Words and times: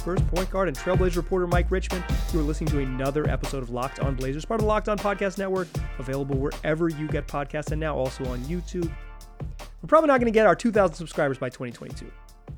First 0.00 0.26
point 0.28 0.50
guard 0.50 0.68
and 0.68 0.76
Trailblazer 0.76 1.16
reporter 1.16 1.46
Mike 1.46 1.70
Richman. 1.70 2.02
You 2.32 2.40
are 2.40 2.42
listening 2.42 2.70
to 2.70 2.80
another 2.80 3.28
episode 3.28 3.62
of 3.62 3.70
Locked 3.70 4.00
On 4.00 4.14
Blazers, 4.14 4.44
part 4.44 4.60
of 4.60 4.62
the 4.62 4.68
Locked 4.68 4.88
On 4.88 4.96
Podcast 4.96 5.38
Network, 5.38 5.68
available 5.98 6.36
wherever 6.36 6.88
you 6.88 7.08
get 7.08 7.26
podcasts 7.26 7.72
and 7.72 7.80
now 7.80 7.96
also 7.96 8.24
on 8.26 8.38
YouTube. 8.40 8.90
We're 9.82 9.88
probably 9.88 10.08
not 10.08 10.18
going 10.20 10.32
to 10.32 10.36
get 10.36 10.46
our 10.46 10.54
2,000 10.54 10.94
subscribers 10.94 11.38
by 11.38 11.48
2022. 11.48 12.10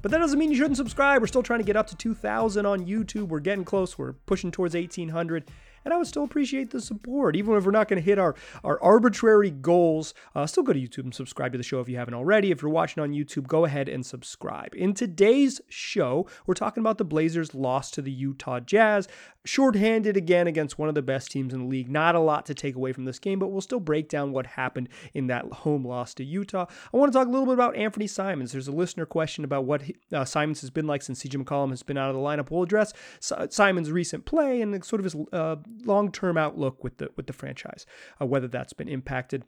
But 0.02 0.10
that 0.10 0.18
doesn't 0.18 0.38
mean 0.38 0.50
you 0.50 0.56
shouldn't 0.56 0.76
subscribe. 0.76 1.22
We're 1.22 1.26
still 1.26 1.42
trying 1.42 1.60
to 1.60 1.64
get 1.64 1.76
up 1.76 1.86
to 1.88 1.96
2,000 1.96 2.66
on 2.66 2.86
YouTube. 2.86 3.28
We're 3.28 3.40
getting 3.40 3.64
close. 3.64 3.98
We're 3.98 4.12
pushing 4.12 4.50
towards 4.50 4.74
1,800 4.74 5.50
and 5.84 5.92
I 5.92 5.96
would 5.96 6.06
still 6.06 6.24
appreciate 6.24 6.70
the 6.70 6.80
support. 6.80 7.36
Even 7.36 7.54
if 7.54 7.64
we're 7.64 7.70
not 7.70 7.88
going 7.88 8.00
to 8.00 8.04
hit 8.04 8.18
our, 8.18 8.34
our 8.62 8.82
arbitrary 8.82 9.50
goals, 9.50 10.14
uh, 10.34 10.46
still 10.46 10.62
go 10.62 10.72
to 10.72 10.80
YouTube 10.80 11.04
and 11.04 11.14
subscribe 11.14 11.52
to 11.52 11.58
the 11.58 11.64
show 11.64 11.80
if 11.80 11.88
you 11.88 11.96
haven't 11.96 12.14
already. 12.14 12.50
If 12.50 12.62
you're 12.62 12.70
watching 12.70 13.02
on 13.02 13.12
YouTube, 13.12 13.46
go 13.46 13.64
ahead 13.64 13.88
and 13.88 14.04
subscribe. 14.04 14.74
In 14.74 14.94
today's 14.94 15.60
show, 15.68 16.26
we're 16.46 16.54
talking 16.54 16.80
about 16.80 16.98
the 16.98 17.04
Blazers' 17.04 17.54
loss 17.54 17.90
to 17.92 18.02
the 18.02 18.12
Utah 18.12 18.60
Jazz. 18.60 19.08
Shorthanded 19.46 20.16
again 20.16 20.46
against 20.46 20.78
one 20.78 20.88
of 20.88 20.94
the 20.94 21.02
best 21.02 21.30
teams 21.30 21.52
in 21.52 21.60
the 21.60 21.66
league. 21.66 21.90
Not 21.90 22.14
a 22.14 22.20
lot 22.20 22.46
to 22.46 22.54
take 22.54 22.76
away 22.76 22.92
from 22.92 23.04
this 23.04 23.18
game, 23.18 23.38
but 23.38 23.48
we'll 23.48 23.60
still 23.60 23.80
break 23.80 24.08
down 24.08 24.32
what 24.32 24.46
happened 24.46 24.88
in 25.12 25.26
that 25.26 25.44
home 25.44 25.86
loss 25.86 26.14
to 26.14 26.24
Utah. 26.24 26.66
I 26.92 26.96
want 26.96 27.12
to 27.12 27.18
talk 27.18 27.28
a 27.28 27.30
little 27.30 27.44
bit 27.44 27.52
about 27.52 27.74
Anfernee 27.74 28.08
Simons. 28.08 28.52
There's 28.52 28.68
a 28.68 28.72
listener 28.72 29.04
question 29.04 29.44
about 29.44 29.66
what 29.66 29.82
uh, 30.12 30.24
Simons 30.24 30.62
has 30.62 30.70
been 30.70 30.86
like 30.86 31.02
since 31.02 31.22
CJ 31.22 31.44
McCollum 31.44 31.70
has 31.70 31.82
been 31.82 31.98
out 31.98 32.08
of 32.08 32.16
the 32.16 32.22
lineup. 32.22 32.50
We'll 32.50 32.62
address 32.62 32.94
Simons' 33.20 33.92
recent 33.92 34.24
play 34.24 34.62
and 34.62 34.82
sort 34.82 35.00
of 35.00 35.04
his 35.04 35.16
uh, 35.30 35.56
long-term 35.84 36.36
outlook 36.36 36.82
with 36.84 36.98
the 36.98 37.10
with 37.16 37.26
the 37.26 37.32
franchise, 37.32 37.86
uh, 38.20 38.26
whether 38.26 38.48
that's 38.48 38.72
been 38.72 38.88
impacted. 38.88 39.44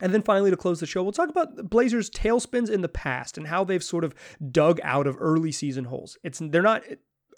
And 0.00 0.14
then 0.14 0.22
finally, 0.22 0.50
to 0.50 0.56
close 0.56 0.78
the 0.78 0.86
show, 0.86 1.02
we'll 1.02 1.12
talk 1.12 1.28
about 1.28 1.70
Blazers' 1.70 2.08
tailspins 2.08 2.70
in 2.70 2.82
the 2.82 2.88
past 2.88 3.36
and 3.36 3.48
how 3.48 3.64
they've 3.64 3.82
sort 3.82 4.04
of 4.04 4.14
dug 4.52 4.78
out 4.84 5.08
of 5.08 5.16
early 5.18 5.50
season 5.50 5.86
holes. 5.86 6.16
It's 6.22 6.40
they're 6.40 6.62
not 6.62 6.84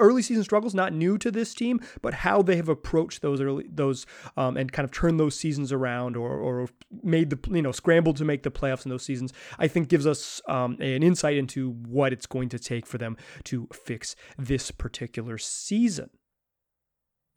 early 0.00 0.22
season 0.22 0.42
struggles 0.42 0.74
not 0.74 0.92
new 0.92 1.18
to 1.18 1.30
this 1.30 1.54
team, 1.54 1.80
but 2.02 2.14
how 2.14 2.42
they 2.42 2.56
have 2.56 2.68
approached 2.68 3.22
those 3.22 3.40
early 3.40 3.66
those 3.70 4.06
um, 4.36 4.56
and 4.56 4.72
kind 4.72 4.84
of 4.84 4.90
turned 4.90 5.20
those 5.20 5.36
seasons 5.38 5.72
around 5.72 6.16
or 6.16 6.32
or 6.32 6.68
made 7.02 7.30
the 7.30 7.38
you 7.54 7.62
know 7.62 7.72
scrambled 7.72 8.16
to 8.16 8.24
make 8.24 8.42
the 8.42 8.50
playoffs 8.50 8.84
in 8.84 8.90
those 8.90 9.04
seasons. 9.04 9.32
I 9.58 9.68
think 9.68 9.88
gives 9.88 10.06
us 10.06 10.40
um, 10.48 10.76
an 10.80 11.02
insight 11.02 11.36
into 11.36 11.72
what 11.86 12.12
it's 12.12 12.26
going 12.26 12.48
to 12.48 12.58
take 12.58 12.86
for 12.86 12.98
them 12.98 13.16
to 13.44 13.68
fix 13.72 14.16
this 14.36 14.70
particular 14.70 15.38
season. 15.38 16.10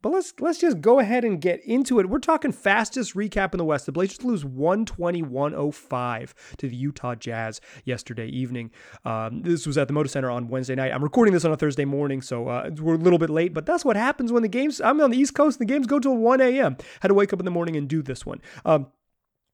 But 0.04 0.12
let's 0.12 0.34
let's 0.38 0.58
just 0.58 0.82
go 0.82 1.00
ahead 1.00 1.24
and 1.24 1.40
get 1.40 1.64
into 1.64 1.98
it. 1.98 2.10
We're 2.10 2.18
talking 2.18 2.52
fastest 2.52 3.14
recap 3.14 3.54
in 3.54 3.58
the 3.58 3.64
West. 3.64 3.86
The 3.86 3.92
Blazers 3.92 4.22
lose 4.22 4.44
120-105 4.44 6.34
to 6.58 6.68
the 6.68 6.76
Utah 6.76 7.14
Jazz 7.14 7.62
yesterday 7.86 8.26
evening. 8.26 8.70
Um, 9.06 9.40
this 9.40 9.66
was 9.66 9.78
at 9.78 9.88
the 9.88 9.94
Moda 9.94 10.10
Center 10.10 10.30
on 10.30 10.48
Wednesday 10.48 10.74
night. 10.74 10.92
I'm 10.92 11.02
recording 11.02 11.32
this 11.32 11.46
on 11.46 11.52
a 11.52 11.56
Thursday 11.56 11.86
morning, 11.86 12.20
so 12.20 12.48
uh, 12.48 12.68
we're 12.78 12.96
a 12.96 12.98
little 12.98 13.18
bit 13.18 13.30
late. 13.30 13.54
But 13.54 13.64
that's 13.64 13.82
what 13.82 13.96
happens 13.96 14.30
when 14.30 14.42
the 14.42 14.48
games. 14.48 14.78
I'm 14.78 15.00
on 15.00 15.10
the 15.10 15.16
East 15.16 15.34
Coast. 15.34 15.58
And 15.58 15.66
the 15.66 15.72
games 15.72 15.86
go 15.86 15.98
till 15.98 16.18
1 16.18 16.38
a.m. 16.42 16.76
Had 17.00 17.08
to 17.08 17.14
wake 17.14 17.32
up 17.32 17.38
in 17.38 17.46
the 17.46 17.50
morning 17.50 17.74
and 17.74 17.88
do 17.88 18.02
this 18.02 18.26
one. 18.26 18.42
Um, 18.66 18.88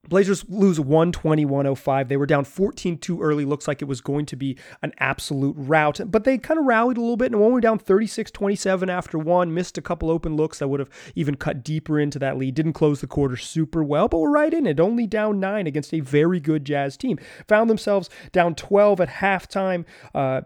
Blazers 0.09 0.43
lose 0.49 0.79
120 0.79 1.45
105. 1.45 2.09
They 2.09 2.17
were 2.17 2.25
down 2.25 2.43
14 2.43 2.97
too 2.97 3.21
early. 3.21 3.45
Looks 3.45 3.67
like 3.67 3.81
it 3.81 3.87
was 3.87 4.01
going 4.01 4.25
to 4.27 4.35
be 4.35 4.57
an 4.81 4.93
absolute 4.97 5.55
rout, 5.57 5.99
but 6.05 6.23
they 6.23 6.39
kind 6.39 6.59
of 6.59 6.65
rallied 6.65 6.97
a 6.97 7.01
little 7.01 7.17
bit. 7.17 7.31
And 7.31 7.39
one 7.39 7.51
were 7.51 7.61
down 7.61 7.77
36 7.77 8.31
27 8.31 8.89
after 8.89 9.19
one, 9.19 9.53
missed 9.53 9.77
a 9.77 9.81
couple 9.81 10.09
open 10.09 10.35
looks 10.35 10.59
that 10.59 10.67
would 10.67 10.79
have 10.79 10.89
even 11.15 11.35
cut 11.35 11.63
deeper 11.63 11.99
into 11.99 12.17
that 12.17 12.37
lead. 12.37 12.55
Didn't 12.55 12.73
close 12.73 13.01
the 13.01 13.07
quarter 13.07 13.37
super 13.37 13.83
well, 13.83 14.07
but 14.07 14.19
were 14.19 14.31
right 14.31 14.53
in 14.53 14.65
it. 14.65 14.79
Only 14.79 15.05
down 15.05 15.39
nine 15.39 15.67
against 15.67 15.93
a 15.93 15.99
very 15.99 16.39
good 16.39 16.65
Jazz 16.65 16.97
team. 16.97 17.19
Found 17.47 17.69
themselves 17.69 18.09
down 18.31 18.55
12 18.55 19.01
at 19.01 19.09
halftime. 19.09 19.85
Uh, 20.15 20.41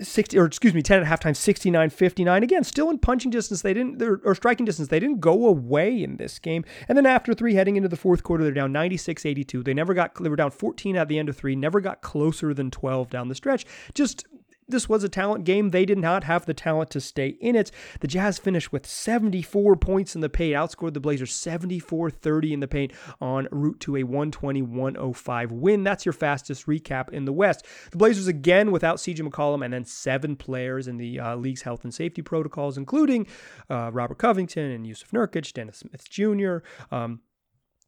60 0.00 0.38
or 0.38 0.46
excuse 0.46 0.74
me 0.74 0.82
10 0.82 1.02
at 1.02 1.06
halftime 1.06 1.36
69 1.36 1.90
59 1.90 2.42
again 2.42 2.64
still 2.64 2.90
in 2.90 2.98
punching 2.98 3.30
distance 3.30 3.62
they 3.62 3.74
didn't 3.74 4.02
or 4.02 4.34
striking 4.34 4.66
distance 4.66 4.88
they 4.88 5.00
didn't 5.00 5.20
go 5.20 5.46
away 5.46 6.02
in 6.02 6.16
this 6.16 6.38
game. 6.38 6.64
And 6.88 6.96
then 6.96 7.06
after 7.06 7.34
three 7.34 7.54
heading 7.54 7.76
into 7.76 7.88
the 7.88 7.96
fourth 7.96 8.22
quarter 8.22 8.44
they're 8.44 8.52
down 8.52 8.72
96 8.72 9.24
82 9.24 9.62
they 9.62 9.74
never 9.74 9.94
got 9.94 10.14
they 10.22 10.28
were 10.28 10.36
down 10.36 10.50
14 10.50 10.96
at 10.96 11.08
the 11.08 11.18
end 11.18 11.28
of 11.28 11.36
three 11.36 11.56
never 11.56 11.80
got 11.80 12.02
closer 12.02 12.54
than 12.54 12.70
12 12.70 13.10
down 13.10 13.28
the 13.28 13.34
stretch. 13.34 13.66
Just 13.94 14.26
this 14.68 14.88
was 14.88 15.04
a 15.04 15.08
talent 15.08 15.44
game. 15.44 15.70
They 15.70 15.84
did 15.84 15.98
not 15.98 16.24
have 16.24 16.46
the 16.46 16.54
talent 16.54 16.90
to 16.90 17.00
stay 17.00 17.28
in 17.40 17.56
it. 17.56 17.70
The 18.00 18.08
Jazz 18.08 18.38
finished 18.38 18.72
with 18.72 18.86
74 18.86 19.76
points 19.76 20.14
in 20.14 20.20
the 20.20 20.28
paint, 20.28 20.54
outscored 20.54 20.94
the 20.94 21.00
Blazers 21.00 21.32
74 21.32 22.10
30 22.10 22.52
in 22.52 22.60
the 22.60 22.68
paint 22.68 22.92
on 23.20 23.48
route 23.50 23.80
to 23.80 23.96
a 23.96 24.02
120 24.02 24.62
105 24.62 25.52
win. 25.52 25.84
That's 25.84 26.06
your 26.06 26.12
fastest 26.12 26.66
recap 26.66 27.10
in 27.10 27.24
the 27.24 27.32
West. 27.32 27.64
The 27.90 27.98
Blazers 27.98 28.26
again 28.26 28.70
without 28.70 28.96
CJ 28.96 29.28
McCollum 29.28 29.64
and 29.64 29.72
then 29.72 29.84
seven 29.84 30.36
players 30.36 30.88
in 30.88 30.96
the 30.96 31.20
uh, 31.20 31.36
league's 31.36 31.62
health 31.62 31.84
and 31.84 31.92
safety 31.92 32.22
protocols, 32.22 32.78
including 32.78 33.26
uh, 33.70 33.90
Robert 33.92 34.18
Covington 34.18 34.70
and 34.70 34.86
Jusuf 34.86 35.10
Nurkic, 35.10 35.52
Dennis 35.52 35.78
Smith 35.78 36.08
Jr., 36.08 36.58
um, 36.90 37.20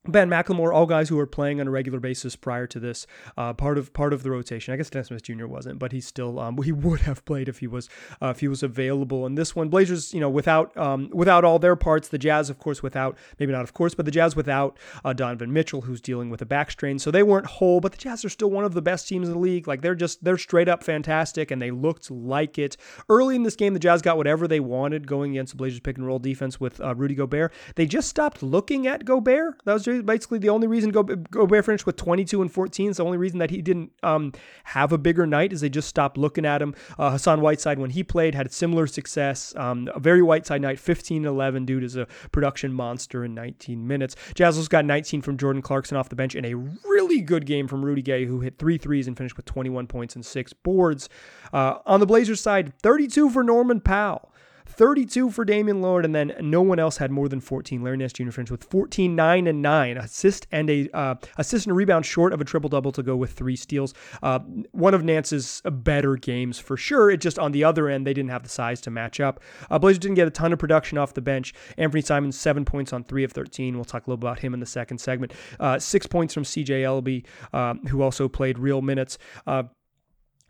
Ben 0.09 0.31
McLemore, 0.31 0.75
all 0.75 0.87
guys 0.87 1.09
who 1.09 1.17
were 1.17 1.27
playing 1.27 1.61
on 1.61 1.69
a 1.69 1.71
regular 1.71 2.01
basis 2.01 2.37
prior 2.37 2.67
to 2.67 2.81
this, 2.81 3.07
uh, 3.37 3.53
part 3.53 3.79
of 3.79 3.93
part 3.93 4.13
of 4.13 4.23
the 4.23 4.31
rotation. 4.31 4.73
I 4.73 4.77
guess 4.77 4.91
Dennis 4.91 5.09
Smith 5.09 5.23
Jr. 5.23 5.47
wasn't, 5.47 5.79
but 5.79 5.93
he 5.93 6.01
still 6.01 6.39
um, 6.39 6.61
he 6.63 6.73
would 6.73 7.01
have 7.01 7.25
played 7.25 7.49
if 7.49 7.59
he 7.59 7.67
was 7.67 7.89
uh, 8.23 8.29
if 8.29 8.41
he 8.41 8.49
was 8.49 8.63
available. 8.63 9.27
And 9.27 9.37
this 9.37 9.55
one, 9.55 9.69
Blazers, 9.69 10.15
you 10.15 10.21
know, 10.21 10.31
without 10.31 10.77
um, 10.77 11.11
without 11.13 11.45
all 11.45 11.59
their 11.59 11.77
parts, 11.77 12.09
the 12.09 12.19
Jazz, 12.19 12.51
of 12.51 12.59
course, 12.59 12.83
without 12.83 13.17
maybe 13.39 13.53
not 13.53 13.63
of 13.63 13.73
course, 13.73 13.95
but 13.95 14.05
the 14.05 14.11
Jazz 14.11 14.37
without 14.37 14.79
uh, 15.05 15.13
Donovan 15.13 15.53
Mitchell, 15.53 15.83
who's 15.83 16.01
dealing 16.01 16.31
with 16.31 16.43
a 16.43 16.47
back 16.47 16.71
strain, 16.71 16.99
so 16.99 17.11
they 17.11 17.23
weren't 17.23 17.47
whole. 17.47 17.81
But 17.81 17.93
the 17.93 17.99
Jazz 17.99 18.25
are 18.25 18.29
still 18.29 18.51
one 18.51 18.65
of 18.65 18.75
the 18.75 18.83
best 18.83 19.09
teams 19.09 19.29
in 19.29 19.35
the 19.35 19.41
league. 19.41 19.67
Like 19.67 19.83
they're 19.83 19.95
just 19.95 20.25
they're 20.25 20.39
straight 20.39 20.69
up 20.69 20.83
fantastic, 20.83 21.51
and 21.51 21.61
they 21.61 21.71
looked 21.71 22.11
like 22.11 22.59
it 22.59 22.77
early 23.09 23.37
in 23.37 23.43
this 23.43 23.57
game. 23.57 23.75
The 23.75 23.81
Jazz 23.81 24.03
got 24.03 24.17
whatever 24.17 24.47
they 24.49 24.61
wanted 24.61 25.07
going 25.07 25.33
against 25.33 25.53
the 25.53 25.57
Blazers 25.57 25.81
pick 25.81 25.97
and 25.97 26.07
roll 26.07 26.19
defense 26.19 26.61
with 26.61 26.81
uh, 26.81 26.95
Rudy 26.95 27.15
Gobert. 27.15 27.53
They 27.75 27.87
just 27.87 28.09
stopped 28.09 28.43
looking 28.43 28.87
at 28.87 29.05
Gobert. 29.05 29.63
That 29.65 29.75
was 29.75 29.85
basically 30.03 30.39
the 30.39 30.49
only 30.49 30.67
reason 30.67 30.91
Go- 30.91 31.03
Gobert 31.03 31.65
finished 31.65 31.87
with 31.87 31.97
22 31.97 32.43
and 32.43 32.53
14. 32.53 32.91
It's 32.91 32.97
the 32.99 33.05
only 33.05 33.19
reason 33.19 33.39
that 33.39 33.51
he 33.51 33.63
didn't 33.63 33.93
um, 34.03 34.33
have 34.65 34.93
a 34.93 34.99
bigger 34.99 35.27
night 35.27 35.53
is 35.53 35.61
they 35.61 35.69
just 35.69 35.89
stopped 35.89 36.17
looking 36.17 36.45
at 36.45 36.63
him. 36.63 36.75
Uh, 36.99 37.11
Hassan 37.11 37.41
Whiteside, 37.41 37.79
when 37.79 37.91
he 37.91 38.03
played, 38.03 38.35
had 38.35 38.53
similar 38.53 38.87
success. 38.87 39.55
Um, 39.57 39.89
a 39.95 40.01
very 40.01 40.23
Whiteside 40.23 40.63
night, 40.63 40.79
15 40.79 41.25
11. 41.25 41.65
Dude 41.67 41.85
is 41.85 41.97
a 41.97 42.07
production 42.33 42.73
monster 42.73 43.25
in 43.25 43.35
19 43.35 43.87
minutes. 43.87 44.17
Jazz 44.35 44.57
also 44.57 44.69
got 44.69 44.85
19 44.85 45.23
from 45.23 45.37
Jordan 45.37 45.63
Clarkson 45.63 45.97
off 45.97 46.09
the 46.09 46.17
bench 46.17 46.35
and 46.35 46.47
a 46.47 46.55
really 46.55 47.21
good 47.21 47.47
game 47.47 47.69
from 47.69 47.85
Rudy 47.85 48.03
Gay, 48.03 48.25
who 48.25 48.41
hit 48.41 48.59
three 48.59 48.79
threes 48.79 49.07
and 49.07 49.17
finished 49.17 49.37
with 49.37 49.47
21 49.47 49.87
points 49.87 50.15
and 50.15 50.25
six 50.25 50.53
boards. 50.53 51.09
Uh, 51.53 51.79
on 51.87 52.01
the 52.01 52.07
Blazers 52.07 52.41
side, 52.41 52.73
32 52.83 53.31
for 53.31 53.43
Norman 53.43 53.81
Powell. 53.81 54.31
32 54.67 55.31
for 55.31 55.45
Damian 55.45 55.81
Lillard, 55.81 56.05
and 56.05 56.15
then 56.15 56.35
no 56.41 56.63
one 56.63 56.79
else 56.79 56.97
had 56.99 57.11
more 57.11 57.29
than 57.29 57.41
14. 57.41 57.83
Larry 57.83 57.97
Nance 57.97 58.13
Jr. 58.13 58.31
finished 58.31 58.51
with 58.51 58.65
14, 58.65 59.15
9, 59.15 59.47
and 59.47 59.63
9. 59.63 59.97
Assist 59.97 60.47
and 60.53 60.69
a 60.69 60.89
uh, 60.93 61.15
assist 61.39 61.67
and 61.67 61.77
rebound 61.77 62.07
short 62.07 62.33
of 62.33 62.41
a 62.41 62.45
triple 62.45 62.69
double 62.69 62.93
to 62.93 63.03
go 63.03 63.17
with 63.17 63.33
three 63.33 63.57
steals. 63.57 63.95
Uh, 64.23 64.41
one 64.73 64.95
of 64.95 65.05
Nance's 65.05 65.63
better 65.65 66.17
games 66.17 66.59
for 66.59 66.77
sure. 66.77 67.11
It 67.11 67.21
just 67.21 67.39
on 67.39 67.53
the 67.53 67.65
other 67.65 67.89
end, 67.89 68.07
they 68.07 68.15
didn't 68.15 68.31
have 68.31 68.43
the 68.43 68.49
size 68.49 68.81
to 68.83 68.91
match 68.91 69.21
up. 69.21 69.41
Uh, 69.71 69.79
Blazers 69.79 69.99
didn't 69.99 70.17
get 70.17 70.29
a 70.29 70.31
ton 70.31 70.53
of 70.53 70.59
production 70.59 70.99
off 70.99 71.15
the 71.15 71.23
bench. 71.23 71.55
Anfernee 71.79 72.05
Simons, 72.05 72.39
seven 72.39 72.65
points 72.65 72.93
on 72.93 73.05
three 73.05 73.25
of 73.25 73.33
13. 73.33 73.75
We'll 73.75 73.85
talk 73.85 74.07
a 74.07 74.11
little 74.11 74.27
about 74.27 74.41
him 74.41 74.55
in 74.55 74.61
the 74.61 74.67
second 74.67 74.99
segment. 74.99 75.33
Uh, 75.59 75.79
six 75.79 76.07
points 76.07 76.35
from 76.35 76.43
CJ 76.43 76.83
Elleby, 76.83 77.25
uh, 77.53 77.75
who 77.89 78.03
also 78.03 78.29
played 78.29 78.59
real 78.59 78.83
minutes. 78.83 79.19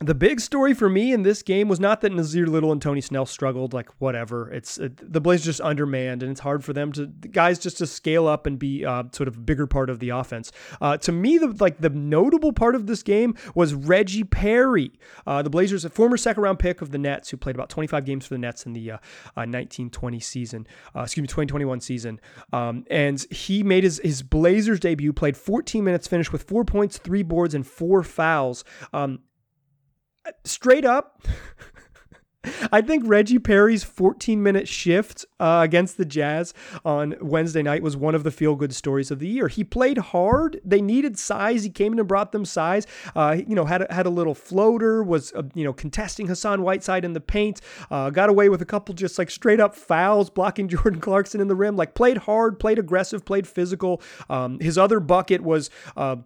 The 0.01 0.15
big 0.15 0.41
story 0.41 0.75
for 0.75 0.91
me 0.91 1.15
in 1.15 1.23
this 1.23 1.43
game 1.43 1.69
was 1.69 1.81
not 1.81 2.03
that 2.03 2.13
Nassir 2.13 2.47
Little 2.47 2.71
and 2.71 2.83
Tony 2.83 3.01
Snell 3.01 3.25
struggled, 3.25 3.73
like 3.73 3.89
whatever. 3.99 4.53
It's 4.53 4.77
it, 4.77 5.11
the 5.11 5.23
Blazers 5.23 5.47
just 5.47 5.61
undermanned, 5.63 6.23
and 6.23 6.31
it's 6.31 6.41
hard 6.41 6.63
for 6.63 6.75
them 6.75 6.93
to 6.93 7.07
guys 7.07 7.59
just 7.59 7.79
to 7.79 7.87
scale 7.87 8.27
up 8.27 8.45
and 8.45 8.59
be 8.59 8.85
uh, 8.85 9.05
sort 9.13 9.27
of 9.27 9.39
a 9.39 9.41
bigger 9.41 9.67
part 9.67 9.89
of 9.89 9.99
the 9.99 10.11
offense. 10.11 10.53
Uh, 10.83 10.99
to 10.99 11.13
me, 11.13 11.39
the 11.39 11.47
like 11.61 11.81
the 11.81 11.89
notable 11.89 12.53
part 12.53 12.75
of 12.75 12.87
this 12.87 13.03
game 13.03 13.35
was 13.55 13.73
Reggie 13.73 14.23
Perry, 14.23 14.93
uh, 15.27 15.41
the 15.41 15.49
Blazers, 15.49 15.83
a 15.87 15.89
former 15.89 16.19
second 16.19 16.43
round 16.43 16.59
pick 16.59 16.83
of 16.83 16.91
the 16.91 16.99
Nets, 16.99 17.31
who 17.31 17.39
played 17.39 17.57
about 17.57 17.71
25 17.71 18.05
games 18.05 18.27
for 18.27 18.35
the 18.35 18.39
Nets 18.39 18.67
in 18.67 18.75
the 18.75 18.91
1920 19.33 20.17
uh, 20.17 20.19
uh, 20.19 20.21
season, 20.21 20.67
uh, 20.95 21.01
excuse 21.05 21.23
me, 21.23 21.27
2021 21.27 21.81
season, 21.81 22.21
um, 22.53 22.85
and 22.91 23.25
he 23.31 23.63
made 23.63 23.83
his 23.83 23.99
his 24.05 24.23
Blazers 24.23 24.79
debut, 24.79 25.15
played 25.15 25.39
14 25.39 25.83
minutes, 25.83 26.07
finished 26.07 26.33
with 26.33 26.43
four 26.43 26.67
points, 26.67 26.99
three 26.99 27.23
boards, 27.23 27.55
and 27.55 27.67
four 27.67 28.03
fouls. 28.03 28.63
Um, 28.93 29.21
straight 30.45 30.85
up, 30.85 31.23
I 32.73 32.81
think 32.81 33.05
Reggie 33.07 33.39
Perry's 33.39 33.85
14 33.85 34.43
minute 34.43 34.69
shift 34.69 35.25
uh, 35.41 35.61
against 35.65 35.97
the 35.97 36.05
Jazz 36.05 36.55
on 36.85 37.15
Wednesday 37.21 37.63
night 37.63 37.83
was 37.83 37.97
one 37.97 38.15
of 38.15 38.25
the 38.25 38.31
feel 38.31 38.55
good 38.55 38.75
stories 38.75 39.11
of 39.11 39.19
the 39.19 39.29
year. 39.29 39.49
He 39.49 39.65
played 39.65 39.99
hard. 39.99 40.61
They 40.65 40.81
needed 40.81 41.19
size. 41.19 41.65
He 41.65 41.71
came 41.71 41.93
in 41.93 41.99
and 41.99 42.09
brought 42.09 42.33
them 42.33 42.45
size. 42.45 42.87
Uh, 43.15 43.39
you 43.47 43.55
know, 43.55 43.65
had 43.65 43.83
a, 43.83 43.93
had 43.93 44.07
a 44.07 44.11
little 44.11 44.35
floater, 44.35 45.03
was, 45.03 45.33
uh, 45.35 45.43
you 45.55 45.65
know, 45.65 45.73
contesting 45.73 46.27
Hassan 46.27 46.63
Whiteside 46.63 47.05
in 47.05 47.13
the 47.13 47.21
paint, 47.21 47.61
uh, 47.91 48.11
got 48.11 48.29
away 48.29 48.49
with 48.49 48.63
a 48.63 48.67
couple 48.67 48.95
just 48.95 49.19
like 49.19 49.31
straight 49.31 49.61
up 49.61 49.75
fouls, 49.75 50.31
blocking 50.31 50.69
Jordan 50.77 51.01
Clarkson 51.01 51.41
in 51.41 51.49
the 51.49 51.57
rim. 51.57 51.77
Like 51.77 51.95
played 51.95 52.19
hard, 52.19 52.59
played 52.59 52.79
aggressive, 52.79 53.25
played 53.25 53.47
physical. 53.47 54.01
Um, 54.31 54.61
his 54.61 54.79
other 54.79 55.01
bucket 55.01 55.43
was 55.43 55.71
uh, 55.97 56.17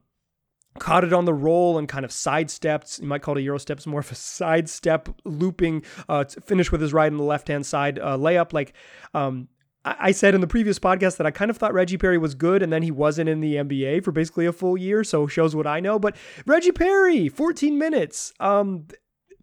caught 0.81 1.05
it 1.05 1.13
on 1.13 1.27
the 1.27 1.35
roll 1.35 1.79
and 1.79 1.89
kind 1.89 2.05
of 2.05 2.11
sidestepped. 2.11 2.99
You 2.99 3.07
might 3.07 3.23
call 3.23 3.37
it 3.37 3.41
a 3.41 3.43
Euro 3.45 3.59
step. 3.59 3.77
It's 3.77 3.87
more 3.87 4.01
of 4.01 4.11
a 4.11 4.17
sidestep 4.17 5.09
looping 5.25 5.85
uh, 6.09 6.25
finish 6.25 6.73
with 6.73 6.81
his 6.81 6.93
right 6.93 7.11
and 7.11 7.21
the 7.21 7.25
left 7.25 7.47
hand 7.47 7.65
side 7.65 8.01
uh, 8.01 8.17
layup. 8.17 8.53
Like 8.53 8.73
um, 9.15 9.49
I 9.85 10.11
said 10.13 10.35
in 10.35 10.41
the 10.41 10.47
previous 10.47 10.79
podcast 10.79 11.17
that 11.19 11.27
I 11.27 11.31
kind 11.31 11.51
of 11.51 11.57
thought 11.57 11.73
Reggie 11.73 11.97
Perry 11.97 12.19
was 12.19 12.35
good 12.35 12.63
and 12.63 12.73
then 12.73 12.83
he 12.83 12.91
wasn't 12.91 13.29
in 13.29 13.41
the 13.41 13.55
NBA 13.55 14.03
for 14.03 14.11
basically 14.11 14.47
a 14.47 14.53
full 14.53 14.77
year. 14.77 15.05
So 15.05 15.27
shows 15.27 15.55
what 15.55 15.67
I 15.67 15.81
know. 15.81 15.99
But 15.99 16.17
Reggie 16.47 16.73
Perry, 16.73 17.29
14 17.29 17.79
minutes. 17.79 18.33
Um, 18.41 18.87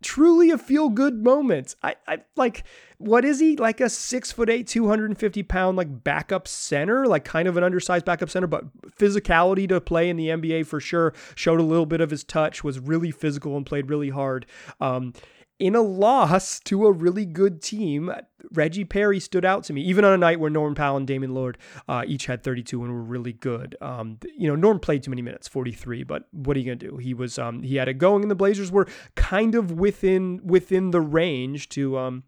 truly 0.02 0.50
a 0.52 0.58
feel 0.58 0.90
good 0.90 1.24
moment. 1.24 1.76
I, 1.84 1.96
I 2.08 2.20
like 2.36 2.64
what 2.98 3.26
is 3.26 3.40
he 3.40 3.56
like 3.58 3.80
a 3.80 3.90
six 3.90 4.32
foot 4.32 4.50
eight, 4.50 4.68
250 4.68 5.44
pound 5.44 5.78
like 5.78 6.04
backup 6.04 6.48
center, 6.48 7.08
like 7.08 7.26
kind 7.26 7.48
of 7.48 7.58
an 7.58 7.64
undersized 7.64 8.06
backup 8.06 8.30
center, 8.30 8.48
but 8.48 8.66
physicality 8.98 9.68
to 9.70 9.80
play 9.80 10.10
in 10.10 10.18
the 10.18 10.28
NBA 10.30 10.66
for 10.66 10.80
sure. 10.80 11.14
Showed 11.36 11.60
a 11.60 11.64
little 11.64 11.86
bit 11.86 12.02
of 12.02 12.10
his 12.10 12.24
touch, 12.24 12.64
was 12.64 12.80
really 12.80 13.12
physical 13.12 13.56
and 13.58 13.66
played 13.66 13.90
really 13.90 14.10
hard. 14.10 14.46
Um, 14.80 15.14
in 15.60 15.76
a 15.76 15.82
loss 15.82 16.60
to 16.62 16.86
a 16.86 16.92
really 16.92 17.26
good 17.26 17.62
team, 17.62 18.12
Reggie 18.52 18.86
Perry 18.86 19.20
stood 19.20 19.44
out 19.44 19.64
to 19.66 19.74
me, 19.74 19.82
even 19.82 20.06
on 20.06 20.14
a 20.14 20.18
night 20.18 20.40
where 20.40 20.52
Norm 20.52 20.76
Powell 20.76 20.98
and 20.98 21.08
Damian 21.08 21.34
Lillard 21.34 21.56
uh, 21.88 22.04
each 22.06 22.28
had 22.28 22.44
32 22.44 22.84
and 22.84 22.94
were 22.94 23.02
really 23.02 23.34
good. 23.34 23.76
Um, 23.82 24.20
you 24.38 24.48
know, 24.48 24.56
Norm 24.56 24.80
played 24.80 25.04
too 25.04 25.10
many 25.10 25.22
minutes, 25.22 25.48
43, 25.48 26.04
but 26.04 26.28
what 26.32 26.56
are 26.56 26.60
you 26.60 26.66
gonna 26.66 26.76
do? 26.76 26.98
He 26.98 27.14
was 27.14 27.40
um, 27.40 27.64
he 27.64 27.76
had 27.78 27.88
it 27.88 27.96
going, 27.96 28.22
and 28.22 28.30
the 28.30 28.36
Blazers 28.36 28.72
were 28.72 28.88
kind 29.16 29.56
of 29.56 29.72
within 29.72 30.42
within 30.44 30.92
the 30.92 31.02
range 31.02 31.70
to 31.70 31.98
um, 31.98 32.24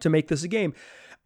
to 0.00 0.10
make 0.10 0.28
this 0.28 0.42
a 0.42 0.48
game. 0.48 0.74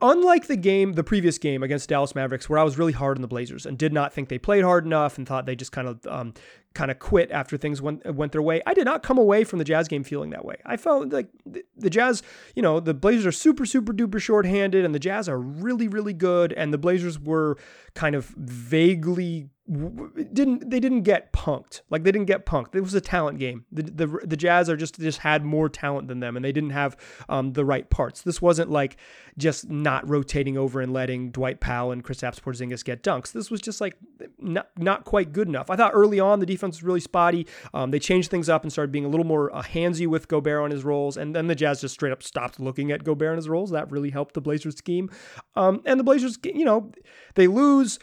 Unlike 0.01 0.47
the 0.47 0.57
game, 0.57 0.93
the 0.93 1.03
previous 1.03 1.39
game 1.39 1.65
against 1.65 1.89
Dallas 1.89 2.15
Mavericks, 2.15 2.49
where 2.49 2.59
I 2.59 2.63
was 2.63 2.79
really 2.79 2.93
hard 2.93 3.19
on 3.19 3.23
the 3.23 3.29
Blazers 3.29 3.67
and 3.67 3.77
did 3.77 3.93
not 3.93 4.13
think 4.13 4.29
they 4.29 4.39
played 4.39 4.63
hard 4.63 4.87
enough 4.87 5.19
and 5.19 5.27
thought 5.27 5.45
they 5.45 5.57
just 5.57 5.73
kind 5.73 5.89
of 5.89 6.07
um, 6.07 6.35
kind 6.73 6.93
of 6.93 7.01
quit 7.01 7.33
after 7.33 7.57
things 7.57 7.83
went 7.83 8.07
went 8.15 8.31
their 8.31 8.43
way. 8.43 8.63
I 8.65 8.75
did 8.75 8.85
not 8.85 9.03
come 9.03 9.19
away 9.19 9.43
from 9.43 9.59
the 9.59 9.65
Jazz 9.65 9.89
game 9.89 10.05
feeling 10.05 10.31
that 10.31 10.45
way. 10.45 10.55
I 10.65 10.77
felt 10.77 11.13
like 11.13 11.29
the, 11.45 11.65
the 11.77 11.91
Jazz, 11.91 12.23
you 12.55 12.63
know, 12.63 12.79
the 12.79 12.95
Blazers 12.95 13.27
are 13.27 13.33
super 13.33 13.67
super 13.67 13.93
duper 13.93 14.21
short-handed 14.21 14.85
and 14.85 14.95
the 14.95 15.01
Jazz 15.01 15.29
are 15.29 15.39
really 15.39 15.89
really 15.89 16.13
good 16.13 16.53
and 16.53 16.73
the 16.73 16.79
Blazers 16.79 17.19
were 17.19 17.57
kind 17.95 18.15
of 18.15 18.27
vaguely 18.27 19.49
didn't 19.71 20.71
they 20.71 20.81
didn't 20.81 21.03
get 21.03 21.33
punked. 21.33 21.83
Like 21.91 22.03
they 22.03 22.11
didn't 22.11 22.27
get 22.27 22.47
punked. 22.47 22.75
It 22.75 22.81
was 22.81 22.95
a 22.95 23.01
talent 23.01 23.39
game. 23.39 23.67
The 23.71 23.83
the, 23.83 24.07
the 24.25 24.37
jazz 24.37 24.71
are 24.71 24.77
just 24.77 24.99
just 24.99 25.19
had 25.19 25.45
more 25.45 25.69
talent 25.69 26.09
than 26.09 26.21
them 26.21 26.37
and 26.37 26.45
they 26.45 26.53
didn't 26.53 26.71
have 26.71 26.97
um, 27.29 27.53
the 27.53 27.65
right 27.65 27.89
parts. 27.91 28.23
This 28.23 28.41
wasn't 28.41 28.71
like 28.71 28.97
just 29.37 29.69
not 29.69 30.09
rotating 30.09 30.57
over 30.57 30.81
and 30.81 30.93
letting 30.93 31.31
Dwight 31.31 31.61
Powell 31.61 31.93
and 31.93 32.03
Kristaps 32.03 32.41
Porzingis 32.41 32.83
get 32.83 33.03
dunks. 33.03 33.33
This 33.33 33.51
was 33.51 33.61
just 33.61 33.81
like 33.81 33.97
not 34.39 34.71
not 34.79 35.05
quite 35.05 35.33
good 35.33 35.49
enough. 35.49 35.69
I 35.69 35.77
thought 35.77 35.93
early 35.95 36.19
on 36.19 36.41
the 36.41 36.47
defense 36.47 36.79
was 36.79 36.83
really 36.83 37.01
spotty. 37.01 37.47
Um, 37.75 37.91
they 37.91 37.99
changed 37.99 38.31
things 38.31 38.49
up 38.49 38.63
and 38.63 38.73
started 38.73 38.91
being 38.91 39.05
a 39.05 39.09
little 39.09 39.27
more 39.27 39.55
uh, 39.55 39.63
handsy 39.63 40.07
with 40.07 40.29
Gobert 40.29 40.63
on 40.63 40.71
his 40.71 40.83
rolls 40.83 41.19
and 41.19 41.37
then 41.37 41.47
the 41.47 41.55
Jazz 41.55 41.83
just 41.83 41.95
straight 41.95 42.13
up 42.13 42.23
stopped 42.23 42.59
looking 42.59 42.91
at 42.91 43.05
Gobert 43.05 43.33
on 43.33 43.37
his 43.37 43.49
rolls 43.49 43.71
that 43.73 43.91
really 43.91 44.11
helped 44.11 44.33
the 44.35 44.41
Blazers 44.41 44.77
scheme. 44.77 45.11
Um, 45.57 45.83
and 45.85 46.01
the 46.01 46.05
Blazers 46.05 46.39
you 46.43 46.65
know 46.65 46.91
they 47.35 47.47
lose 47.47 47.99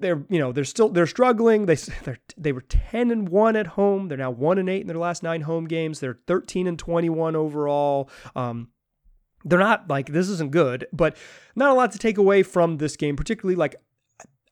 they're 0.00 0.24
you 0.28 0.38
know 0.38 0.52
they're 0.52 0.64
still 0.64 0.88
they're 0.88 1.06
struggling. 1.06 1.66
They 1.66 1.74
they 2.04 2.16
they 2.36 2.52
were 2.52 2.62
ten 2.62 3.10
and 3.10 3.28
one 3.28 3.56
at 3.56 3.68
home. 3.68 4.08
They're 4.08 4.18
now 4.18 4.30
one 4.30 4.58
and 4.58 4.68
eight 4.68 4.82
in 4.82 4.86
their 4.86 4.96
last 4.96 5.22
nine 5.22 5.42
home 5.42 5.66
games. 5.66 6.00
They're 6.00 6.18
thirteen 6.26 6.66
and 6.66 6.78
twenty 6.78 7.08
one 7.08 7.36
overall. 7.36 8.10
Um, 8.34 8.68
they're 9.44 9.58
not 9.58 9.88
like 9.88 10.06
this 10.06 10.28
isn't 10.28 10.52
good, 10.52 10.86
but 10.92 11.16
not 11.54 11.70
a 11.70 11.74
lot 11.74 11.92
to 11.92 11.98
take 11.98 12.18
away 12.18 12.42
from 12.42 12.78
this 12.78 12.96
game. 12.96 13.16
Particularly 13.16 13.56
like 13.56 13.76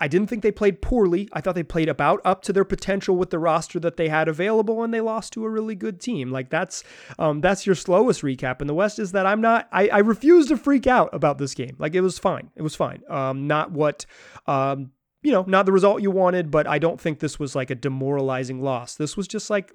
I 0.00 0.06
didn't 0.06 0.28
think 0.28 0.42
they 0.42 0.52
played 0.52 0.80
poorly. 0.80 1.28
I 1.32 1.40
thought 1.40 1.56
they 1.56 1.64
played 1.64 1.88
about 1.88 2.20
up 2.24 2.42
to 2.42 2.52
their 2.52 2.64
potential 2.64 3.16
with 3.16 3.30
the 3.30 3.38
roster 3.38 3.80
that 3.80 3.96
they 3.96 4.08
had 4.08 4.28
available, 4.28 4.84
and 4.84 4.94
they 4.94 5.00
lost 5.00 5.32
to 5.32 5.44
a 5.44 5.50
really 5.50 5.74
good 5.74 6.00
team. 6.00 6.30
Like 6.30 6.50
that's 6.50 6.84
um, 7.18 7.40
that's 7.40 7.66
your 7.66 7.74
slowest 7.74 8.22
recap 8.22 8.60
in 8.60 8.68
the 8.68 8.74
West. 8.74 8.98
Is 8.98 9.12
that 9.12 9.26
I'm 9.26 9.40
not 9.40 9.68
I, 9.72 9.88
I 9.88 9.98
refuse 9.98 10.46
to 10.46 10.56
freak 10.56 10.86
out 10.86 11.12
about 11.12 11.38
this 11.38 11.54
game. 11.54 11.74
Like 11.78 11.94
it 11.94 12.00
was 12.00 12.18
fine. 12.18 12.50
It 12.54 12.62
was 12.62 12.76
fine. 12.76 13.02
Um, 13.08 13.46
not 13.46 13.72
what 13.72 14.06
um, 14.46 14.92
you 15.28 15.34
know, 15.34 15.44
not 15.46 15.66
the 15.66 15.72
result 15.72 16.00
you 16.00 16.10
wanted, 16.10 16.50
but 16.50 16.66
I 16.66 16.78
don't 16.78 16.98
think 16.98 17.18
this 17.18 17.38
was 17.38 17.54
like 17.54 17.68
a 17.68 17.74
demoralizing 17.74 18.62
loss. 18.62 18.94
This 18.94 19.14
was 19.14 19.28
just 19.28 19.50
like 19.50 19.74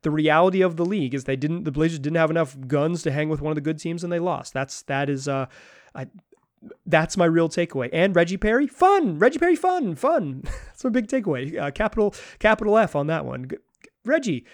the 0.00 0.10
reality 0.10 0.62
of 0.62 0.76
the 0.76 0.84
league 0.86 1.12
is 1.12 1.24
they 1.24 1.36
didn't 1.36 1.64
the 1.64 1.70
Blazers 1.70 1.98
didn't 1.98 2.16
have 2.16 2.30
enough 2.30 2.56
guns 2.66 3.02
to 3.02 3.12
hang 3.12 3.28
with 3.28 3.42
one 3.42 3.50
of 3.50 3.54
the 3.54 3.60
good 3.60 3.78
teams 3.78 4.02
and 4.02 4.10
they 4.10 4.18
lost. 4.18 4.54
That's 4.54 4.80
that 4.84 5.10
is 5.10 5.28
uh 5.28 5.44
I 5.94 6.06
that's 6.86 7.18
my 7.18 7.26
real 7.26 7.50
takeaway. 7.50 7.90
And 7.92 8.16
Reggie 8.16 8.38
Perry, 8.38 8.66
fun. 8.66 9.18
Reggie 9.18 9.38
Perry, 9.38 9.56
fun, 9.56 9.94
fun. 9.94 10.40
that's 10.66 10.82
my 10.82 10.88
big 10.88 11.08
takeaway. 11.08 11.60
Uh, 11.60 11.70
capital 11.70 12.14
capital 12.38 12.78
F 12.78 12.96
on 12.96 13.08
that 13.08 13.26
one. 13.26 13.50
Reggie, 14.04 14.44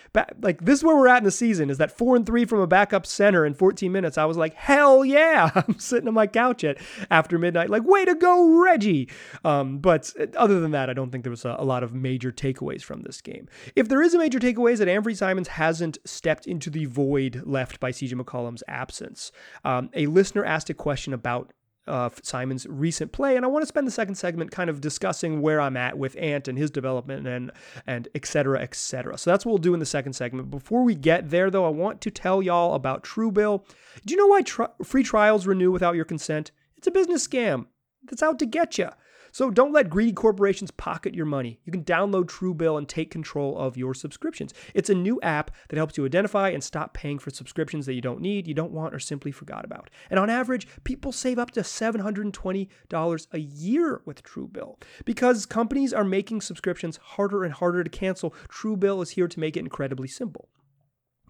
like 0.41 0.65
this 0.65 0.79
is 0.79 0.85
where 0.85 0.97
we're 0.97 1.09
at 1.09 1.19
in 1.19 1.25
the 1.25 1.31
season. 1.31 1.71
Is 1.71 1.79
that 1.79 1.97
four 1.97 2.15
and 2.15 2.25
three 2.25 2.45
from 2.45 2.61
a 2.61 2.67
backup 2.67 3.05
center 3.05 3.45
in 3.45 3.55
14 3.55 3.91
minutes? 3.91 4.17
I 4.17 4.25
was 4.25 4.37
like, 4.37 4.55
hell 4.55 5.05
yeah! 5.05 5.51
I'm 5.55 5.79
sitting 5.79 6.09
on 6.09 6.15
my 6.15 6.27
couch 6.27 6.63
at 6.65 6.79
after 7.11 7.39
midnight, 7.39 7.71
like, 7.71 7.85
way 7.85 8.05
to 8.05 8.15
go, 8.15 8.63
Reggie. 8.63 9.09
Um, 9.45 9.79
but 9.79 10.13
uh, 10.19 10.27
other 10.37 10.61
than 10.61 10.71
that, 10.71 10.89
I 10.89 10.93
don't 10.93 11.11
think 11.11 11.25
there 11.25 11.31
was 11.31 11.45
a, 11.45 11.57
a, 11.59 11.65
lot 11.65 11.83
of 11.83 11.93
major 11.95 12.31
takeaways 12.31 12.83
from 12.83 13.03
this 13.03 13.21
game. 13.21 13.49
If 13.75 13.89
there 13.89 14.03
is 14.03 14.15
a 14.15 14.19
major 14.19 14.39
takeaway, 14.39 14.73
is 14.73 14.79
that 14.79 14.89
Anfernee 14.89 15.17
Simons 15.17 15.49
hasn't 15.49 15.99
stepped 16.05 16.47
into 16.47 16.71
the 16.71 16.85
void 16.85 17.43
left 17.45 17.81
by 17.81 17.91
CJ 17.91 18.15
McCollum's 18.15 18.63
absence. 18.69 19.33
Um, 19.65 19.91
a 19.95 20.07
listener 20.07 20.45
asked 20.45 20.71
a 20.71 20.75
question 20.75 21.13
about 21.13 21.53
uh, 21.91 22.11
Simons' 22.23 22.67
recent 22.69 23.13
play, 23.13 23.37
and 23.37 23.45
I 23.45 23.49
want 23.49 23.63
to 23.63 23.67
spend 23.67 23.87
the 23.87 23.91
second 23.91 24.15
segment 24.15 24.51
kind 24.51 24.71
of 24.71 24.81
discussing 24.81 25.43
where 25.43 25.61
I'm 25.61 25.77
at 25.77 25.99
with 25.99 26.17
Ant 26.17 26.49
and 26.49 26.57
his 26.57 26.71
development 26.71 27.27
and 27.27 27.51
and 27.87 28.09
et 28.15 28.25
cetera, 28.27 28.63
et 28.63 28.75
cetera. 28.75 29.19
So 29.19 29.31
that's 29.31 29.45
what 29.45 29.53
we'll 29.53 29.59
do 29.59 29.75
in 29.75 29.81
the 29.81 29.87
second 29.87 30.15
segment. 30.15 30.51
Before 30.51 30.85
we 30.85 30.95
get 30.95 31.31
there, 31.31 31.51
though, 31.51 31.67
I 31.67 31.71
want 31.71 32.01
to 32.03 32.11
tell 32.11 32.43
y'all 32.43 32.75
about 32.75 33.05
Truebill. 33.05 33.65
Do 34.07 34.15
you 34.15 34.19
know 34.19 34.29
why 34.29 34.43
tr- 34.43 34.75
free 34.85 35.03
trials 35.03 35.47
renew 35.47 35.71
without 35.71 35.97
your 35.97 36.05
consent? 36.05 36.53
It's 36.77 36.87
a 36.87 36.91
business 36.91 37.27
scam 37.27 37.67
that's 38.05 38.23
out 38.23 38.39
to 38.39 38.47
get 38.47 38.79
you. 38.79 38.91
So 39.33 39.51
don't 39.51 39.73
let 39.73 39.91
greedy 39.91 40.13
corporations 40.13 40.71
pocket 40.71 41.15
your 41.15 41.27
money. 41.27 41.61
You 41.65 41.73
can 41.73 41.85
download 41.85 42.27
Truebill 42.27 42.79
and 42.79 42.89
take 42.89 43.11
control 43.11 43.57
of 43.59 43.77
your 43.77 43.95
subscriptions. 43.95 44.53
It's 44.75 44.91
a 44.91 44.95
new 44.95 45.21
app 45.23 45.53
that 45.69 45.77
helps 45.77 45.97
you 45.97 46.05
identify 46.05 46.49
and 46.49 46.65
stop 46.65 46.95
paying 46.95 47.19
for 47.19 47.31
subscriptions 47.31 47.87
that 47.87 47.95
you 47.95 48.01
don't 48.01 48.21
need, 48.21 48.49
you 48.49 48.55
don't 48.55 48.73
want, 48.73 48.95
or 48.95 48.99
simply 48.99 49.31
forgot 49.31 49.65
about. 49.65 49.89
And 50.11 50.19
on 50.19 50.31
average, 50.31 50.67
people 50.85 51.13
save 51.13 51.39
up 51.39 51.53
to 51.53 51.61
$720 51.61 53.27
a 53.33 53.39
year 53.39 54.03
with 54.05 54.23
Truebill. 54.25 54.83
Because 55.05 55.47
companies 55.47 55.93
are 55.93 56.05
making 56.05 56.41
subscriptions 56.41 56.97
harder 56.97 57.45
and 57.45 57.55
harder 57.55 57.85
to 57.85 57.91
cancel, 57.91 58.35
Truebill 58.49 59.03
is 59.03 59.11
here 59.11 59.29
to 59.29 59.41
make 59.41 59.57
it 59.57 59.61
incredibly 59.61 60.09
simple. 60.09 60.49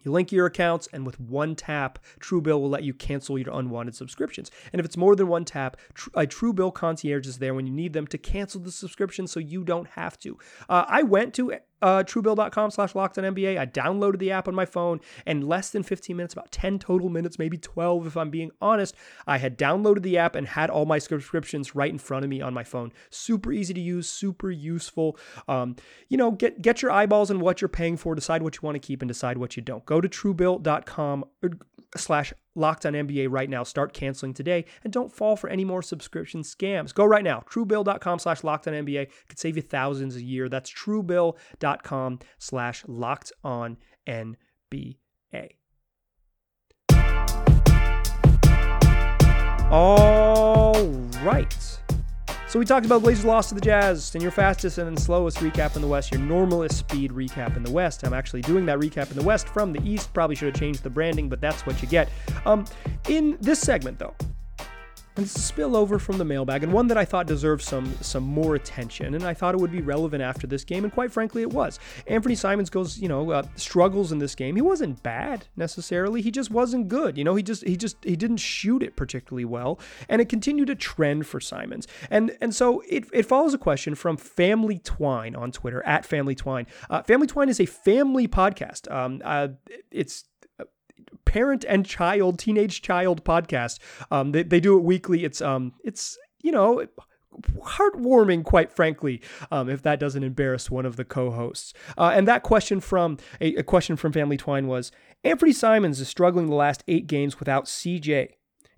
You 0.02 0.12
link 0.12 0.33
your 0.33 0.47
accounts, 0.47 0.88
and 0.92 1.07
with 1.07 1.21
one 1.21 1.54
tap, 1.54 1.99
Truebill 2.21 2.61
will 2.61 2.71
let 2.71 2.85
you 2.85 2.95
cancel 2.95 3.38
your 3.38 3.52
unwanted 3.52 3.95
subscriptions. 3.95 4.50
And 4.73 4.80
if 4.80 4.87
it's 4.87 4.97
more 4.97 5.16
than 5.16 5.28
one 5.28 5.45
tap, 5.45 5.76
a 6.14 6.26
Truebill 6.26 6.75
concierge 6.75 7.26
is 7.26 7.38
there 7.38 7.54
when 7.54 7.66
you 7.66 7.73
need 7.73 7.92
them 7.92 8.07
to 8.09 8.19
cancel 8.19 8.61
the 8.61 8.73
subscription 8.73 9.26
so 9.26 9.40
you 9.40 9.64
don't 9.64 9.88
have 9.90 10.19
to. 10.21 10.38
Uh, 10.69 10.85
I 10.88 11.02
went 11.02 11.35
to 11.35 11.50
uh, 11.82 12.02
truebill.com 12.04 12.70
slash 12.70 12.94
locked 12.94 13.18
on 13.18 13.25
NBA. 13.25 13.58
I 13.58 13.66
downloaded 13.66 14.18
the 14.18 14.30
app 14.30 14.49
on 14.49 14.54
my 14.54 14.66
phone 14.66 15.00
and 15.26 15.46
less 15.46 15.70
than 15.70 15.82
15 15.82 16.16
minutes, 16.16 16.34
about 16.34 16.52
10 16.52 16.78
total 16.78 17.08
minutes, 17.08 17.38
maybe 17.38 17.56
12 17.58 18.06
if 18.06 18.16
I'm 18.16 18.30
being 18.30 18.50
honest. 18.60 18.94
I 19.26 19.38
had 19.38 19.58
downloaded 19.58 20.02
the 20.02 20.18
app 20.18 20.34
and 20.34 20.46
had 20.46 20.70
all 20.70 20.87
my 20.87 20.99
subscriptions 20.99 21.75
right 21.75 21.90
in 21.90 21.99
front 21.99 22.25
of 22.25 22.30
me 22.30 22.40
on 22.40 22.54
my 22.54 22.64
phone. 22.64 22.92
Super 23.10 23.52
easy 23.52 23.75
to 23.75 23.80
use, 23.80 24.08
super 24.08 24.50
useful. 24.50 25.16
Um, 25.49 25.76
you 26.08 26.16
know, 26.16 26.30
get 26.30 26.62
get 26.62 26.82
your 26.82 26.90
eyeballs 26.90 27.30
on 27.30 27.40
what 27.40 27.60
you're 27.60 27.68
paying 27.68 27.96
for, 27.96 28.14
decide 28.14 28.42
what 28.42 28.56
you 28.56 28.60
want 28.62 28.75
to 28.76 28.80
keep 28.80 29.02
and 29.02 29.08
decide 29.08 29.38
what 29.38 29.56
you 29.56 29.62
don't. 29.62 29.84
Go 29.87 30.00
to 30.00 30.08
truebill.com 30.08 31.25
slash 31.97 32.32
locked 32.54 32.87
on 32.87 32.92
NBA 32.92 33.28
right 33.30 33.49
now. 33.49 33.62
Start 33.62 33.92
canceling 33.92 34.35
today 34.35 34.64
and 34.85 34.92
don't 34.92 35.12
fall 35.12 35.37
for 35.37 35.49
any 35.49 35.64
more 35.64 35.82
subscription 35.82 36.42
scams. 36.42 36.94
Go 36.94 37.04
right 37.04 37.25
now. 37.25 37.42
Truebill.com 37.50 38.18
slash 38.18 38.44
locked 38.44 38.68
on 38.68 38.75
NBA 38.75 39.11
could 39.28 39.38
save 39.38 39.56
you 39.56 39.62
thousands 39.62 40.16
a 40.16 40.23
year. 40.23 40.49
That's 40.49 40.70
truebill.com 40.70 42.18
slash 42.38 42.85
locked 42.87 43.32
on 43.44 43.76
NBA. 44.06 44.97
All 49.70 50.75
right. 51.23 51.80
So 52.50 52.59
we 52.59 52.64
talked 52.64 52.85
about 52.85 53.02
Blazers 53.02 53.25
loss 53.25 53.49
to 53.50 53.54
the 53.54 53.61
Jazz 53.61 54.12
and 54.16 54.21
your 54.21 54.33
fastest 54.33 54.78
and 54.78 54.99
slowest 54.99 55.37
recap 55.37 55.76
in 55.76 55.83
the 55.83 55.87
West, 55.87 56.11
your 56.11 56.21
normalist 56.21 56.73
speed 56.73 57.12
recap 57.12 57.57
in 57.57 57.62
the 57.62 57.71
West. 57.71 58.02
I'm 58.02 58.12
actually 58.12 58.40
doing 58.40 58.66
that 58.66 58.80
recap 58.80 59.09
in 59.09 59.16
the 59.16 59.23
West 59.23 59.47
from 59.49 59.73
the 59.73 59.80
East. 59.88 60.12
Probably 60.12 60.35
should 60.35 60.47
have 60.47 60.59
changed 60.59 60.83
the 60.83 60.90
branding, 60.90 61.28
but 61.28 61.40
that's 61.40 61.64
what 61.64 61.80
you 61.80 61.87
get. 61.87 62.09
Um, 62.45 62.64
in 63.09 63.38
this 63.40 63.61
segment, 63.61 64.00
though, 64.00 64.16
And 65.17 65.26
it's 65.26 65.37
a 65.37 65.52
spillover 65.52 66.00
from 66.00 66.19
the 66.19 66.25
mailbag, 66.25 66.62
and 66.62 66.73
one 66.73 66.87
that 66.87 66.97
I 66.97 67.05
thought 67.05 67.26
deserved 67.26 67.62
some 67.62 67.93
some 68.00 68.23
more 68.23 68.55
attention, 68.55 69.14
and 69.14 69.25
I 69.25 69.35
thought 69.35 69.55
it 69.55 69.61
would 69.61 69.73
be 69.73 69.83
relevant 69.83 70.23
after 70.23 70.47
this 70.47 70.64
game, 70.64 70.85
and 70.85 70.93
quite 70.93 71.11
frankly, 71.11 71.43
it 71.43 71.50
was. 71.50 71.81
Anfernee 72.09 72.37
Simons 72.37 72.71
goes, 72.71 72.99
you 72.99 73.09
know, 73.09 73.31
uh, 73.31 73.43
struggles 73.57 74.12
in 74.12 74.19
this 74.19 74.35
game. 74.35 74.55
He 74.55 74.62
wasn't 74.62 75.02
bad 75.02 75.47
necessarily. 75.57 76.23
He 76.23 76.31
just 76.31 76.50
wasn't 76.50 76.88
good. 76.88 77.19
You 77.19 77.25
know, 77.25 77.35
he 77.35 77.43
just 77.43 77.64
he 77.67 77.76
just 77.76 77.97
he 78.05 78.14
didn't 78.14 78.38
shoot 78.38 78.83
it 78.83 78.97
particularly 78.97 79.45
well, 79.45 79.81
and 80.09 80.23
it 80.23 80.29
continued 80.29 80.69
to 80.69 80.76
trend 80.76 81.26
for 81.26 81.40
Simons. 81.40 81.88
And 82.09 82.37
and 82.40 82.55
so 82.55 82.83
it 82.88 83.07
it 83.12 83.25
follows 83.25 83.52
a 83.52 83.59
question 83.59 83.97
from 83.97 84.17
Family 84.17 84.79
Twine 84.79 85.35
on 85.35 85.50
Twitter 85.50 85.85
at 85.85 86.07
Family 86.07 86.35
Twine. 86.37 86.67
Uh, 86.88 87.02
family 87.02 87.26
Twine 87.26 87.49
is 87.49 87.61
a 87.61 87.67
family 87.67 88.29
podcast. 88.29 88.90
Um, 88.90 89.21
uh, 89.25 89.49
it's 89.90 90.25
parent 91.30 91.64
and 91.68 91.87
child, 91.87 92.40
teenage 92.40 92.82
child 92.82 93.25
podcast. 93.25 93.78
Um, 94.10 94.32
they, 94.32 94.42
they 94.42 94.58
do 94.58 94.76
it 94.76 94.82
weekly. 94.82 95.25
It's 95.25 95.40
um, 95.40 95.72
it's 95.84 96.18
you 96.42 96.50
know 96.50 96.84
heartwarming, 97.60 98.42
quite 98.42 98.72
frankly, 98.72 99.22
um, 99.52 99.68
if 99.68 99.80
that 99.82 100.00
doesn't 100.00 100.25
embarrass 100.25 100.72
one 100.72 100.84
of 100.84 100.96
the 100.96 101.04
co-hosts. 101.04 101.72
Uh, 101.96 102.10
and 102.12 102.26
that 102.26 102.42
question 102.42 102.80
from 102.80 103.16
a, 103.40 103.54
a, 103.54 103.62
question 103.62 103.94
from 103.94 104.10
Family 104.10 104.37
Twine 104.37 104.66
was: 104.66 104.90
Anfernee 105.25 105.54
Simons 105.54 106.00
is 106.00 106.08
struggling 106.08 106.49
the 106.49 106.56
last 106.56 106.82
eight 106.88 107.06
games 107.06 107.38
without 107.38 107.66
CJ 107.66 108.30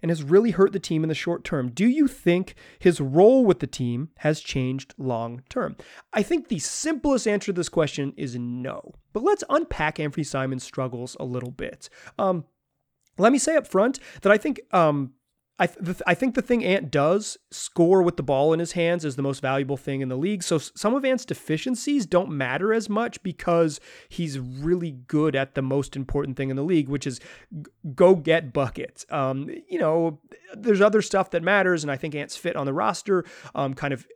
and 0.03 0.11
has 0.11 0.23
really 0.23 0.51
hurt 0.51 0.73
the 0.73 0.81
team 0.81 1.05
in 1.05 1.09
the 1.09 1.15
short 1.15 1.45
term. 1.45 1.71
Do 1.71 1.87
you 1.87 2.09
think 2.09 2.55
his 2.79 3.01
role 3.01 3.47
with 3.47 3.61
the 3.61 3.67
team 3.67 4.11
has 4.19 4.41
changed 4.41 4.95
long 4.99 5.43
term? 5.49 5.77
I 6.13 6.23
think 6.23 6.49
the 6.49 6.59
simplest 6.59 7.27
answer 7.27 7.47
to 7.47 7.53
this 7.53 7.69
question 7.69 8.13
is 8.17 8.37
no. 8.37 8.93
But 9.13 9.23
let's 9.23 9.45
unpack 9.49 9.97
Anfernee 9.97 10.27
Simons' 10.27 10.65
struggles 10.65 11.17
a 11.21 11.25
little 11.25 11.53
bit. 11.53 11.89
Um, 12.19 12.45
let 13.19 13.33
me 13.33 13.39
say 13.39 13.57
up 13.57 13.67
front 13.67 13.99
that 14.23 14.33
I 14.33 14.39
think 14.39 14.61
um, 14.73 15.13
I, 15.59 15.67
th- 15.67 16.03
I 16.07 16.15
think 16.15 16.35
the 16.35 16.43
thing 16.43 16.65
Ant 16.65 16.91
does, 16.91 17.37
score 17.51 18.03
with 18.03 18.17
the 18.17 18.23
ball 18.23 18.53
in 18.53 18.59
his 18.59 18.73
hands, 18.73 19.05
is 19.05 19.17
the 19.17 19.23
most 19.23 19.41
valuable 19.41 19.77
thing 19.77 20.01
in 20.01 20.09
the 20.09 20.17
league. 20.17 20.43
So 20.43 20.59
some 20.59 20.95
of 20.95 21.05
Ant's 21.05 21.25
deficiencies 21.25 22.07
don't 22.07 22.31
matter 22.31 22.73
as 22.73 22.89
much 22.89 23.23
because 23.23 23.79
he's 24.09 24.39
really 24.39 24.93
good 24.93 25.37
at 25.37 25.55
the 25.55 25.63
most 25.63 25.95
important 25.95 26.37
thing 26.37 26.51
in 26.51 26.57
the 26.57 26.65
league, 26.65 26.89
which 26.89 27.07
is 27.07 27.21
g- 27.53 27.71
go 27.95 28.17
get 28.17 28.53
buckets. 28.53 29.07
Um, 29.11 29.51
you 29.69 29.79
know, 29.79 30.21
there's 30.55 30.81
other 30.81 31.03
stuff 31.03 31.31
that 31.31 31.43
matters, 31.43 31.85
and 31.85 31.91
I 31.91 31.97
think 31.97 32.15
Ant's 32.15 32.37
fit 32.37 32.57
on 32.57 32.67
the 32.67 32.73
roster 32.73 33.25
um, 33.55 33.75
kind 33.75 33.93
of 33.93 34.07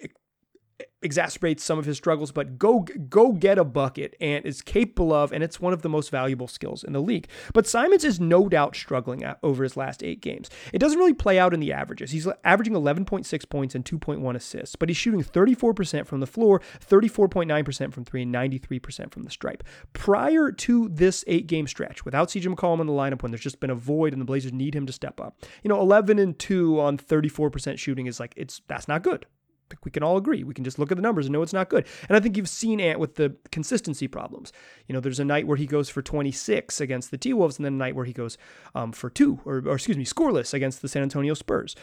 exacerbates 1.07 1.61
some 1.61 1.79
of 1.79 1.85
his 1.85 1.97
struggles, 1.97 2.33
but 2.33 2.59
go 2.59 2.81
go 2.81 3.33
get 3.33 3.59
a 3.59 3.65
bucket 3.65 4.17
and 4.21 4.45
is 4.45 4.63
capable 4.63 5.13
of, 5.13 5.33
and 5.33 5.43
it's 5.43 5.61
one 5.61 5.73
of 5.73 5.83
the 5.83 5.89
most 5.89 6.11
valuable 6.11 6.49
skills 6.49 6.83
in 6.83 6.93
the 6.93 7.01
league. 7.01 7.29
But 7.55 7.67
Simons 7.67 8.05
is 8.05 8.21
no 8.21 8.49
doubt 8.49 8.77
struggling 8.77 9.25
over 9.43 9.63
his 9.63 9.77
last 9.77 10.03
eight 10.03 10.21
games. 10.21 10.51
It 10.73 10.79
doesn't 10.79 10.99
really 10.99 11.15
play 11.15 11.39
out 11.39 11.55
in 11.55 11.61
the 11.61 11.73
averages. 11.73 12.11
He's 12.11 12.29
averaging 12.45 12.75
11.6 12.75 13.49
points 13.49 13.75
and 13.75 13.85
2.1 13.85 14.35
assists, 14.35 14.77
but 14.77 14.89
he's 14.89 14.97
shooting 14.97 15.23
34% 15.23 16.07
from 16.07 16.21
the 16.21 16.27
floor, 16.27 16.61
34.9% 16.81 17.93
from 17.93 18.05
three, 18.05 18.23
and 18.23 18.35
93% 18.35 19.13
from 19.13 19.23
the 19.23 19.31
stripe. 19.31 19.65
Prior 19.93 20.51
to 20.53 20.89
this 20.89 21.25
eight 21.27 21.47
game 21.47 21.67
stretch, 21.67 22.05
without 22.05 22.29
CJ 22.29 22.55
McCollum 22.55 22.81
in 22.81 22.87
the 22.87 22.93
lineup, 22.93 23.23
when 23.23 23.33
there's 23.33 23.41
just 23.41 23.61
been 23.61 23.71
a 23.71 23.75
void 23.75 24.13
and 24.13 24.21
the 24.21 24.27
Blazers 24.27 24.53
need 24.53 24.75
him 24.75 24.87
to 24.87 24.93
step 24.93 25.21
up, 25.21 25.39
you 25.63 25.69
know, 25.69 25.81
11 25.81 26.19
and 26.19 26.39
2 26.39 26.81
on 26.81 26.99
34% 26.99 27.79
shooting 27.79 28.07
is 28.07 28.21
like, 28.21 28.33
it's 28.37 28.63
that's 28.69 28.89
not 28.89 29.03
good 29.03 29.27
think 29.69 29.85
we 29.85 29.91
can 29.91 30.03
all 30.03 30.17
agree. 30.17 30.45
We 30.45 30.55
can 30.55 30.65
just 30.65 30.79
look 30.79 30.91
at 30.91 30.97
the 30.97 31.03
numbers 31.03 31.27
and 31.27 31.33
know 31.33 31.43
it's 31.43 31.53
not 31.53 31.69
good. 31.69 31.87
And 32.09 32.17
I 32.17 32.21
think 32.21 32.37
you've 32.37 32.49
seen 32.49 32.81
Ant 32.81 32.99
with 32.99 33.17
the 33.17 33.37
consistency 33.51 34.09
problems. 34.09 34.53
You 34.87 34.93
know, 34.93 35.01
there's 35.01 35.21
a 35.21 35.25
night 35.25 35.47
where 35.47 35.57
he 35.57 35.67
goes 35.67 35.89
for 35.89 36.03
26 36.03 36.81
against 36.81 37.11
the 37.11 37.19
T 37.19 37.33
Wolves, 37.33 37.59
and 37.59 37.65
then 37.65 37.75
a 37.75 37.77
night 37.77 37.95
where 37.95 38.05
he 38.05 38.13
goes 38.13 38.39
um, 38.75 38.93
for 38.93 39.11
two, 39.11 39.41
or, 39.45 39.59
or 39.67 39.75
excuse 39.75 39.97
me, 39.97 40.05
scoreless 40.05 40.55
against 40.55 40.83
the 40.83 40.89
San 40.89 41.03
Antonio 41.03 41.35
Spurs. 41.35 41.75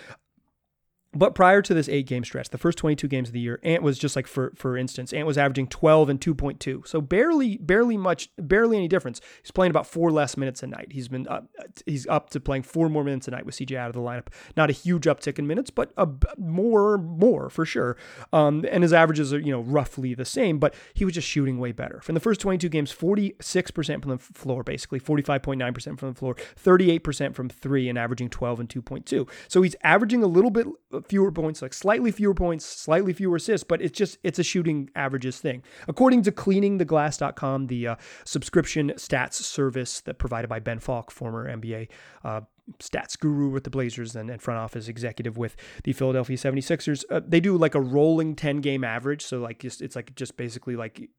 But 1.16 1.36
prior 1.36 1.62
to 1.62 1.74
this 1.74 1.88
eight 1.90 2.08
game 2.08 2.24
stretch, 2.24 2.50
the 2.50 2.58
first 2.58 2.78
22 2.78 3.08
games 3.08 3.30
of 3.30 3.34
the 3.34 3.40
year, 3.40 3.60
Ant 3.64 3.84
was 3.84 3.98
just 3.98 4.16
like 4.16 4.28
for 4.28 4.54
for 4.56 4.78
instance, 4.78 5.14
Ant 5.14 5.28
was 5.28 5.38
averaging 5.38 5.68
12 5.68 6.10
and 6.10 6.20
2.2. 6.20 6.88
So 6.88 7.02
barely 7.02 7.58
barely 7.58 7.98
much 7.98 8.30
barely 8.38 8.78
any 8.78 8.88
difference. 8.88 9.22
He's 9.42 9.52
playing 9.52 9.70
about 9.70 9.86
four 9.86 10.12
less 10.12 10.38
minutes 10.38 10.64
a 10.64 10.68
night. 10.68 10.88
He's 10.92 11.08
been 11.08 11.28
up, 11.28 11.48
he's 11.86 12.08
up 12.08 12.30
to 12.32 12.40
playing 12.40 12.64
four 12.64 12.90
more 12.90 13.04
minutes 13.04 13.28
a 13.28 13.32
night 13.32 13.46
with 13.46 13.56
CJ 13.56 13.76
out 13.78 13.90
of 13.90 13.94
the 13.94 14.02
lineup. 14.02 14.28
Not 14.58 14.70
a 14.70 14.74
huge 14.74 15.04
uptick 15.04 15.38
in 15.38 15.46
minutes, 15.46 15.70
but 15.70 15.92
a 15.98 16.08
more 16.38 16.98
more 16.98 17.50
for 17.50 17.66
sure. 17.66 17.96
Um, 18.32 18.66
and 18.72 18.84
his 18.84 18.94
averages 18.94 19.34
are 19.34 19.40
you 19.40 19.52
know 19.52 19.62
roughly 19.62 20.14
the 20.16 20.26
same, 20.26 20.58
but 20.58 20.74
he 20.94 21.06
was 21.06 21.14
just 21.14 21.28
shooting 21.28 21.60
way 21.60 21.72
better. 21.72 22.02
From 22.02 22.16
the 22.16 22.22
first 22.22 22.42
22 22.42 22.70
games, 22.70 22.94
46% 22.94 24.02
from 24.02 24.12
the 24.12 24.18
floor, 24.18 24.64
basically 24.64 25.00
45.9% 25.00 26.00
from 26.00 26.10
the 26.10 26.16
floor, 26.16 26.36
38% 26.36 27.36
from 27.36 27.50
three, 27.50 27.90
and 27.90 27.98
averaging 27.98 28.30
12 28.30 28.60
and 28.62 28.70
2.2. 28.70 29.30
So 29.48 29.62
he's 29.62 29.76
averaging 29.84 30.24
a 30.24 30.28
little 30.28 30.52
bit 30.52 30.68
fewer 31.08 31.32
points, 31.32 31.62
like 31.62 31.74
slightly 31.74 32.12
fewer 32.12 32.34
points, 32.34 32.66
slightly 32.66 33.14
fewer 33.14 33.36
assists, 33.36 33.64
but 33.64 33.82
it's 33.82 33.98
just 33.98 34.18
it's 34.24 34.40
a 34.40 34.44
shooting 34.44 34.90
averages 34.96 35.40
thing. 35.40 35.64
According 35.88 36.24
to 36.24 36.32
cleaningtheglass.com, 36.32 37.68
the 37.68 37.88
uh, 37.88 37.96
subscription 38.26 38.92
stats 38.96 39.34
service 39.34 40.02
that 40.02 40.18
provided 40.18 40.48
by 40.48 40.60
Ben 40.60 40.80
Falk, 40.80 41.12
former 41.12 41.48
NBA 41.48 41.90
uh, 42.24 42.42
stats 42.80 43.20
guru 43.20 43.50
with 43.50 43.64
the 43.64 43.70
Blazers 43.70 44.16
and, 44.16 44.30
and, 44.30 44.42
front 44.42 44.60
office 44.60 44.88
executive 44.88 45.38
with 45.38 45.56
the 45.84 45.94
Philadelphia 45.94 46.38
76ers. 46.38 47.04
Uh, 47.10 47.22
they 47.26 47.40
do 47.40 47.58
like 47.58 47.76
a 47.76 47.82
rolling 47.82 48.36
10 48.36 48.62
game 48.62 48.84
average. 48.84 49.24
So 49.24 49.40
like 49.40 49.60
just, 49.60 49.82
it's 49.82 49.96
like 49.96 50.16
just 50.16 50.38
basically 50.38 50.76
like 50.76 51.10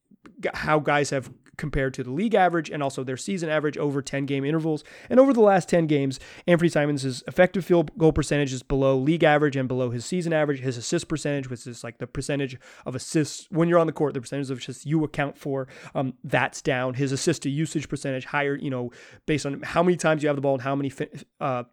how 0.54 0.78
guys 0.78 1.10
have 1.10 1.30
compared 1.56 1.94
to 1.94 2.02
the 2.02 2.10
league 2.10 2.34
average 2.34 2.70
and 2.70 2.82
also 2.82 3.04
their 3.04 3.16
season 3.16 3.48
average 3.48 3.76
over 3.76 4.02
10 4.02 4.26
game 4.26 4.44
intervals. 4.44 4.84
And 5.08 5.20
over 5.20 5.32
the 5.32 5.40
last 5.40 5.68
10 5.68 5.86
games, 5.86 6.20
Anfernee 6.46 6.70
Simons' 6.70 7.22
effective 7.26 7.64
field 7.64 7.96
goal 7.96 8.12
percentage 8.12 8.52
is 8.52 8.62
below 8.62 8.96
league 8.96 9.24
average 9.24 9.56
and 9.56 9.68
below 9.68 9.90
his 9.90 10.04
season 10.04 10.32
average. 10.32 10.60
His 10.60 10.76
assist 10.76 11.08
percentage, 11.08 11.48
which 11.48 11.66
is 11.66 11.84
like 11.84 11.98
the 11.98 12.06
percentage 12.06 12.58
of 12.86 12.94
assists 12.94 13.46
when 13.50 13.68
you're 13.68 13.78
on 13.78 13.86
the 13.86 13.92
court, 13.92 14.14
the 14.14 14.20
percentage 14.20 14.50
of 14.50 14.58
assists 14.58 14.86
you 14.86 15.04
account 15.04 15.38
for, 15.38 15.68
um, 15.94 16.14
that's 16.24 16.62
down. 16.62 16.94
His 16.94 17.12
assist 17.12 17.42
to 17.42 17.50
usage 17.50 17.88
percentage 17.88 18.24
higher, 18.24 18.56
you 18.56 18.70
know, 18.70 18.90
based 19.26 19.46
on 19.46 19.62
how 19.62 19.82
many 19.82 19.96
times 19.96 20.22
you 20.22 20.28
have 20.28 20.36
the 20.36 20.42
ball 20.42 20.54
and 20.54 20.62
how 20.62 20.74
many 20.74 20.92
uh, 21.40 21.64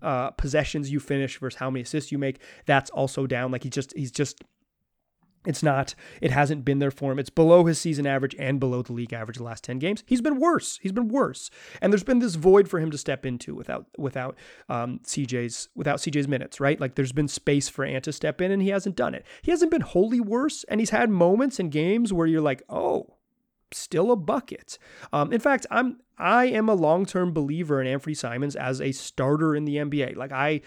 uh, 0.00 0.30
possessions 0.32 0.90
you 0.90 1.00
finish 1.00 1.38
versus 1.38 1.58
how 1.58 1.70
many 1.70 1.82
assists 1.82 2.10
you 2.10 2.18
make. 2.18 2.40
That's 2.66 2.90
also 2.90 3.26
down. 3.26 3.52
Like 3.52 3.64
he 3.64 3.70
just 3.70 3.92
he's 3.96 4.10
just 4.10 4.42
it's 5.46 5.62
not, 5.62 5.94
it 6.20 6.30
hasn't 6.30 6.64
been 6.64 6.78
there 6.78 6.90
for 6.90 7.12
him. 7.12 7.18
It's 7.18 7.30
below 7.30 7.64
his 7.64 7.78
season 7.78 8.06
average 8.06 8.34
and 8.38 8.58
below 8.58 8.82
the 8.82 8.92
league 8.92 9.12
average 9.12 9.36
the 9.36 9.42
last 9.42 9.64
10 9.64 9.78
games. 9.78 10.02
He's 10.06 10.20
been 10.20 10.38
worse. 10.38 10.78
He's 10.82 10.92
been 10.92 11.08
worse. 11.08 11.50
And 11.80 11.92
there's 11.92 12.04
been 12.04 12.18
this 12.18 12.34
void 12.34 12.68
for 12.68 12.80
him 12.80 12.90
to 12.90 12.98
step 12.98 13.26
into 13.26 13.54
without 13.54 13.86
without 13.98 14.36
um, 14.68 15.00
CJ's 15.04 15.68
without 15.74 15.98
CJ's 15.98 16.28
minutes, 16.28 16.60
right? 16.60 16.80
Like 16.80 16.94
there's 16.94 17.12
been 17.12 17.28
space 17.28 17.68
for 17.68 17.84
Ant 17.84 18.04
to 18.04 18.12
step 18.12 18.40
in 18.40 18.50
and 18.50 18.62
he 18.62 18.68
hasn't 18.68 18.96
done 18.96 19.14
it. 19.14 19.26
He 19.42 19.50
hasn't 19.50 19.70
been 19.70 19.82
wholly 19.82 20.20
worse, 20.20 20.64
and 20.64 20.80
he's 20.80 20.90
had 20.90 21.10
moments 21.10 21.58
in 21.60 21.70
games 21.70 22.12
where 22.12 22.26
you're 22.26 22.40
like, 22.40 22.62
oh, 22.68 23.14
still 23.72 24.10
a 24.10 24.16
bucket. 24.16 24.78
Um, 25.12 25.32
in 25.32 25.40
fact, 25.40 25.66
I'm 25.70 25.98
I 26.16 26.46
am 26.46 26.68
a 26.68 26.74
long-term 26.74 27.32
believer 27.32 27.82
in 27.82 27.88
Anfernee 27.88 28.16
Simons 28.16 28.54
as 28.54 28.80
a 28.80 28.92
starter 28.92 29.54
in 29.54 29.64
the 29.64 29.76
NBA. 29.76 30.16
Like 30.16 30.32
I 30.32 30.60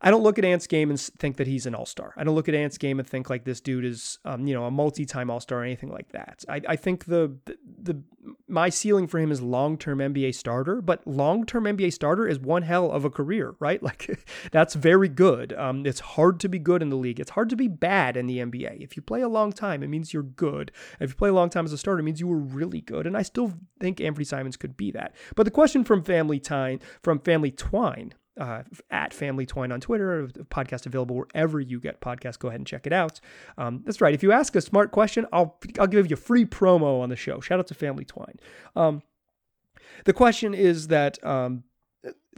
I 0.00 0.10
don't 0.10 0.22
look 0.22 0.38
at 0.38 0.44
Ant's 0.44 0.66
game 0.66 0.90
and 0.90 1.00
think 1.00 1.36
that 1.36 1.46
he's 1.46 1.66
an 1.66 1.74
all 1.74 1.86
star. 1.86 2.14
I 2.16 2.24
don't 2.24 2.34
look 2.34 2.48
at 2.48 2.54
Ant's 2.54 2.78
game 2.78 2.98
and 2.98 3.08
think 3.08 3.30
like 3.30 3.44
this 3.44 3.60
dude 3.60 3.84
is, 3.84 4.18
um, 4.24 4.46
you 4.46 4.54
know, 4.54 4.64
a 4.64 4.70
multi 4.70 5.06
time 5.06 5.30
all 5.30 5.40
star 5.40 5.60
or 5.60 5.64
anything 5.64 5.90
like 5.90 6.12
that. 6.12 6.44
I, 6.48 6.60
I 6.68 6.76
think 6.76 7.06
the, 7.06 7.36
the, 7.44 7.56
the 7.82 8.02
my 8.48 8.68
ceiling 8.68 9.06
for 9.06 9.18
him 9.18 9.30
is 9.30 9.40
long 9.40 9.78
term 9.78 9.98
NBA 9.98 10.34
starter, 10.34 10.80
but 10.80 11.06
long 11.06 11.46
term 11.46 11.64
NBA 11.64 11.92
starter 11.92 12.26
is 12.26 12.38
one 12.38 12.62
hell 12.62 12.90
of 12.90 13.04
a 13.04 13.10
career, 13.10 13.54
right? 13.58 13.82
Like 13.86 14.18
that's 14.50 14.74
very 14.74 15.08
good. 15.08 15.52
Um, 15.52 15.86
it's 15.86 16.00
hard 16.00 16.40
to 16.40 16.48
be 16.48 16.58
good 16.58 16.82
in 16.82 16.88
the 16.88 16.96
league. 16.96 17.20
It's 17.20 17.30
hard 17.30 17.48
to 17.50 17.56
be 17.56 17.68
bad 17.68 18.16
in 18.16 18.26
the 18.26 18.38
NBA. 18.38 18.82
If 18.82 18.96
you 18.96 19.02
play 19.02 19.20
a 19.20 19.28
long 19.28 19.52
time, 19.52 19.84
it 19.84 19.86
means 19.86 20.12
you're 20.12 20.24
good. 20.24 20.72
If 20.98 21.10
you 21.10 21.14
play 21.14 21.28
a 21.28 21.32
long 21.32 21.48
time 21.48 21.66
as 21.66 21.72
a 21.72 21.78
starter, 21.78 22.00
it 22.00 22.02
means 22.02 22.18
you 22.18 22.26
were 22.26 22.36
really 22.36 22.80
good. 22.80 23.06
And 23.06 23.16
I 23.16 23.22
still 23.22 23.52
think 23.78 23.98
Anfernee 23.98 24.26
Simons 24.26 24.56
could 24.56 24.76
be 24.76 24.90
that. 24.90 25.14
But 25.36 25.44
the 25.44 25.52
question 25.52 25.84
from 25.84 26.02
Family 26.02 26.40
Time, 26.40 26.80
from 27.00 27.20
Family 27.20 27.52
Twine 27.52 28.12
uh, 28.38 28.62
at 28.90 29.14
Family 29.14 29.46
Twine 29.46 29.72
on 29.72 29.80
Twitter. 29.80 30.28
Podcast 30.50 30.86
available 30.86 31.16
wherever 31.16 31.60
you 31.60 31.80
get 31.80 32.00
podcasts. 32.00 32.38
Go 32.38 32.48
ahead 32.48 32.60
and 32.60 32.66
check 32.66 32.86
it 32.86 32.92
out. 32.92 33.20
Um, 33.58 33.82
that's 33.84 34.00
right. 34.00 34.14
If 34.14 34.22
you 34.22 34.32
ask 34.32 34.54
a 34.56 34.60
smart 34.60 34.92
question, 34.92 35.26
I'll 35.32 35.58
I'll 35.78 35.86
give 35.86 36.10
you 36.10 36.16
free 36.16 36.44
promo 36.44 37.00
on 37.00 37.08
the 37.08 37.16
show. 37.16 37.40
Shout 37.40 37.58
out 37.58 37.66
to 37.68 37.74
Family 37.74 38.04
Twine. 38.04 38.38
Um, 38.74 39.02
the 40.04 40.12
question 40.12 40.54
is 40.54 40.88
that. 40.88 41.22
Um, 41.24 41.64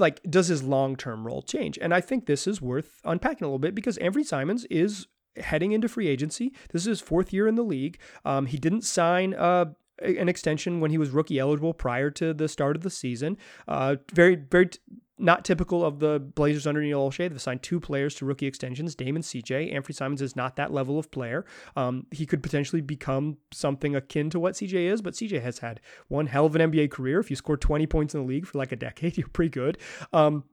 like, 0.00 0.22
does 0.22 0.46
his 0.46 0.62
long 0.62 0.94
term 0.94 1.26
role 1.26 1.42
change? 1.42 1.76
And 1.82 1.92
I 1.92 2.00
think 2.00 2.26
this 2.26 2.46
is 2.46 2.62
worth 2.62 3.00
unpacking 3.04 3.44
a 3.44 3.48
little 3.48 3.58
bit 3.58 3.74
because 3.74 3.98
Anfernee 3.98 4.24
Simons 4.24 4.64
is 4.66 5.08
heading 5.36 5.72
into 5.72 5.88
free 5.88 6.08
agency. 6.08 6.54
This 6.70 6.82
is 6.82 6.86
his 6.86 7.00
fourth 7.00 7.32
year 7.32 7.48
in 7.48 7.56
the 7.56 7.64
league. 7.64 7.98
Um, 8.24 8.46
he 8.46 8.58
didn't 8.58 8.82
sign 8.82 9.34
uh, 9.34 9.66
an 10.00 10.28
extension 10.28 10.80
when 10.80 10.90
he 10.90 10.98
was 10.98 11.10
rookie 11.10 11.38
eligible 11.38 11.74
prior 11.74 12.10
to 12.12 12.32
the 12.32 12.48
start 12.48 12.76
of 12.76 12.82
the 12.82 12.90
season. 12.90 13.36
Uh, 13.66 13.96
very, 14.12 14.36
very 14.36 14.70
not 15.18 15.44
typical 15.44 15.84
of 15.84 15.98
the 15.98 16.18
Blazers 16.18 16.66
under 16.66 16.80
Neil 16.80 17.08
Olshey. 17.08 17.28
They've 17.28 17.40
signed 17.40 17.62
two 17.62 17.80
players 17.80 18.14
to 18.16 18.24
rookie 18.24 18.46
extensions, 18.46 18.94
Dame 18.94 19.16
and 19.16 19.24
CJ. 19.24 19.74
Anfernee 19.74 19.94
Simons 19.94 20.22
is 20.22 20.36
not 20.36 20.56
that 20.56 20.72
level 20.72 20.98
of 20.98 21.10
player. 21.10 21.44
Um, 21.76 22.06
he 22.10 22.26
could 22.26 22.42
potentially 22.42 22.82
become 22.82 23.38
something 23.52 23.94
akin 23.96 24.30
to 24.30 24.40
what 24.40 24.54
CJ 24.54 24.92
is, 24.92 25.02
but 25.02 25.14
CJ 25.14 25.42
has 25.42 25.58
had 25.58 25.80
one 26.08 26.26
hell 26.26 26.46
of 26.46 26.56
an 26.56 26.70
NBA 26.70 26.90
career. 26.90 27.20
If 27.20 27.30
you 27.30 27.36
score 27.36 27.56
20 27.56 27.86
points 27.86 28.14
in 28.14 28.20
the 28.20 28.26
league 28.26 28.46
for 28.46 28.58
like 28.58 28.72
a 28.72 28.76
decade, 28.76 29.16
you're 29.18 29.28
pretty 29.28 29.50
good. 29.50 29.78
Um, 30.12 30.44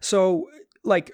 so 0.00 0.48
like 0.84 1.12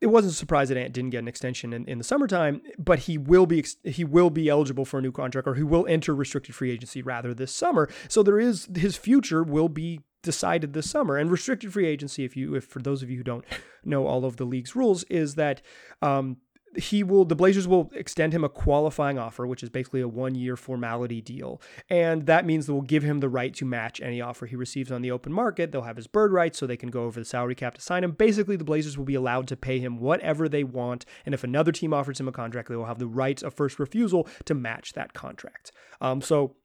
it 0.00 0.08
wasn't 0.08 0.32
a 0.32 0.36
surprise 0.36 0.68
that 0.68 0.76
Ant 0.76 0.92
didn't 0.92 1.10
get 1.10 1.20
an 1.20 1.28
extension 1.28 1.72
in, 1.72 1.86
in 1.86 1.98
the 1.98 2.04
summertime, 2.04 2.60
but 2.78 3.00
he 3.00 3.16
will 3.16 3.46
be 3.46 3.64
he 3.82 4.04
will 4.04 4.30
be 4.30 4.48
eligible 4.48 4.84
for 4.84 4.98
a 4.98 5.02
new 5.02 5.12
contract 5.12 5.48
or 5.48 5.54
he 5.54 5.62
will 5.62 5.86
enter 5.86 6.14
restricted 6.14 6.54
free 6.54 6.70
agency 6.70 7.02
rather 7.02 7.32
this 7.32 7.52
summer. 7.52 7.88
So 8.08 8.22
there 8.22 8.38
is 8.38 8.68
his 8.76 8.96
future 8.96 9.42
will 9.42 9.68
be 9.68 10.00
decided 10.26 10.74
this 10.74 10.90
summer. 10.90 11.16
And 11.16 11.30
restricted 11.30 11.72
free 11.72 11.86
agency, 11.86 12.24
if 12.24 12.36
you 12.36 12.54
if 12.54 12.64
for 12.64 12.82
those 12.82 13.02
of 13.02 13.08
you 13.08 13.16
who 13.16 13.24
don't 13.24 13.46
know 13.84 14.06
all 14.06 14.26
of 14.26 14.36
the 14.36 14.44
league's 14.44 14.76
rules, 14.76 15.04
is 15.04 15.36
that 15.36 15.62
um, 16.02 16.36
he 16.76 17.02
will 17.02 17.24
the 17.24 17.34
Blazers 17.34 17.66
will 17.66 17.90
extend 17.94 18.34
him 18.34 18.44
a 18.44 18.48
qualifying 18.48 19.18
offer, 19.18 19.46
which 19.46 19.62
is 19.62 19.70
basically 19.70 20.02
a 20.02 20.08
one-year 20.08 20.56
formality 20.56 21.20
deal. 21.22 21.60
And 21.88 22.26
that 22.26 22.44
means 22.44 22.66
they 22.66 22.72
will 22.72 22.82
give 22.82 23.02
him 23.02 23.20
the 23.20 23.28
right 23.28 23.54
to 23.54 23.64
match 23.64 24.00
any 24.02 24.20
offer 24.20 24.46
he 24.46 24.56
receives 24.56 24.92
on 24.92 25.00
the 25.00 25.10
open 25.10 25.32
market. 25.32 25.72
They'll 25.72 25.82
have 25.82 25.96
his 25.96 26.06
bird 26.06 26.32
rights 26.32 26.58
so 26.58 26.66
they 26.66 26.76
can 26.76 26.90
go 26.90 27.04
over 27.04 27.18
the 27.18 27.24
salary 27.24 27.54
cap 27.54 27.74
to 27.74 27.80
sign 27.80 28.04
him. 28.04 28.12
Basically, 28.12 28.56
the 28.56 28.64
Blazers 28.64 28.98
will 28.98 29.06
be 29.06 29.14
allowed 29.14 29.48
to 29.48 29.56
pay 29.56 29.78
him 29.78 29.98
whatever 29.98 30.48
they 30.48 30.64
want, 30.64 31.06
and 31.24 31.34
if 31.34 31.44
another 31.44 31.72
team 31.72 31.94
offers 31.94 32.20
him 32.20 32.28
a 32.28 32.32
contract, 32.32 32.68
they 32.68 32.76
will 32.76 32.84
have 32.84 32.98
the 32.98 33.06
right 33.06 33.42
of 33.42 33.54
first 33.54 33.78
refusal 33.78 34.28
to 34.44 34.54
match 34.54 34.92
that 34.92 35.14
contract. 35.14 35.72
Um, 36.00 36.20
so 36.20 36.56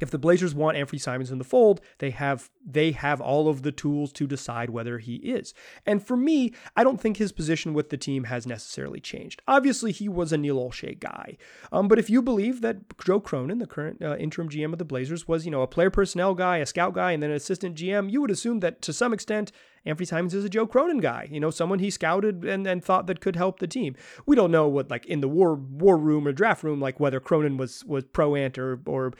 if 0.00 0.10
the 0.10 0.18
Blazers 0.18 0.54
want 0.54 0.76
Anfernee 0.76 1.00
Simons 1.00 1.30
in 1.30 1.38
the 1.38 1.44
fold, 1.44 1.80
they 1.98 2.10
have 2.10 2.50
they 2.64 2.92
have 2.92 3.20
all 3.20 3.48
of 3.48 3.62
the 3.62 3.72
tools 3.72 4.12
to 4.12 4.26
decide 4.26 4.70
whether 4.70 4.98
he 4.98 5.16
is. 5.16 5.54
And 5.86 6.04
for 6.04 6.16
me, 6.16 6.52
I 6.76 6.84
don't 6.84 7.00
think 7.00 7.16
his 7.16 7.32
position 7.32 7.74
with 7.74 7.90
the 7.90 7.96
team 7.96 8.24
has 8.24 8.46
necessarily 8.46 9.00
changed. 9.00 9.42
Obviously, 9.48 9.92
he 9.92 10.08
was 10.08 10.32
a 10.32 10.38
Neil 10.38 10.56
Olshey 10.56 10.98
guy, 10.98 11.36
um, 11.72 11.88
but 11.88 11.98
if 11.98 12.08
you 12.10 12.22
believe 12.22 12.60
that 12.60 12.98
Joe 13.04 13.20
Cronin, 13.20 13.58
the 13.58 13.66
current 13.66 14.02
uh, 14.02 14.16
interim 14.16 14.48
GM 14.48 14.72
of 14.72 14.78
the 14.78 14.84
Blazers, 14.84 15.26
was 15.26 15.44
you 15.44 15.50
know 15.50 15.62
a 15.62 15.66
player 15.66 15.90
personnel 15.90 16.34
guy, 16.34 16.58
a 16.58 16.66
scout 16.66 16.94
guy, 16.94 17.12
and 17.12 17.22
then 17.22 17.30
an 17.30 17.36
assistant 17.36 17.76
GM, 17.76 18.10
you 18.10 18.20
would 18.20 18.30
assume 18.30 18.60
that 18.60 18.82
to 18.82 18.92
some 18.92 19.12
extent 19.12 19.52
Anfernee 19.86 20.06
Simons 20.06 20.34
is 20.34 20.44
a 20.44 20.48
Joe 20.48 20.66
Cronin 20.66 20.98
guy, 20.98 21.28
you 21.30 21.40
know, 21.40 21.50
someone 21.50 21.78
he 21.78 21.90
scouted 21.90 22.44
and, 22.44 22.66
and 22.66 22.84
thought 22.84 23.06
that 23.06 23.20
could 23.20 23.36
help 23.36 23.58
the 23.58 23.66
team. 23.66 23.94
We 24.26 24.36
don't 24.36 24.50
know 24.50 24.68
what 24.68 24.90
like 24.90 25.06
in 25.06 25.20
the 25.20 25.28
war 25.28 25.54
war 25.54 25.96
room 25.96 26.26
or 26.26 26.32
draft 26.32 26.62
room, 26.62 26.80
like 26.80 27.00
whether 27.00 27.20
Cronin 27.20 27.56
was 27.56 27.84
was 27.84 28.04
pro 28.04 28.34
ant 28.34 28.58
or 28.58 28.80
or 28.86 29.12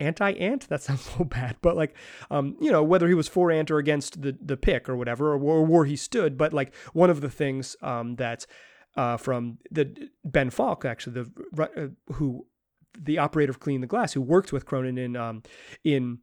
anti-ant 0.00 0.68
that 0.68 0.82
sounds 0.82 1.02
so 1.18 1.24
bad 1.24 1.56
but 1.62 1.76
like 1.76 1.94
um 2.30 2.56
you 2.60 2.70
know 2.70 2.82
whether 2.82 3.08
he 3.08 3.14
was 3.14 3.28
for 3.28 3.50
ant 3.50 3.70
or 3.70 3.78
against 3.78 4.22
the 4.22 4.36
the 4.40 4.56
pick 4.56 4.88
or 4.88 4.96
whatever 4.96 5.32
or, 5.34 5.40
or 5.40 5.64
where 5.64 5.84
he 5.84 5.96
stood 5.96 6.36
but 6.36 6.52
like 6.52 6.74
one 6.92 7.10
of 7.10 7.20
the 7.20 7.30
things 7.30 7.76
um 7.82 8.16
that 8.16 8.46
uh 8.96 9.16
from 9.16 9.58
the 9.70 10.08
ben 10.24 10.50
falk 10.50 10.84
actually 10.84 11.12
the 11.12 11.62
uh, 11.62 12.14
who 12.14 12.46
the 12.98 13.18
operator 13.18 13.50
of 13.50 13.60
clean 13.60 13.80
the 13.80 13.86
glass 13.86 14.12
who 14.12 14.20
worked 14.20 14.52
with 14.52 14.66
cronin 14.66 14.98
in 14.98 15.16
um 15.16 15.42
in 15.84 16.18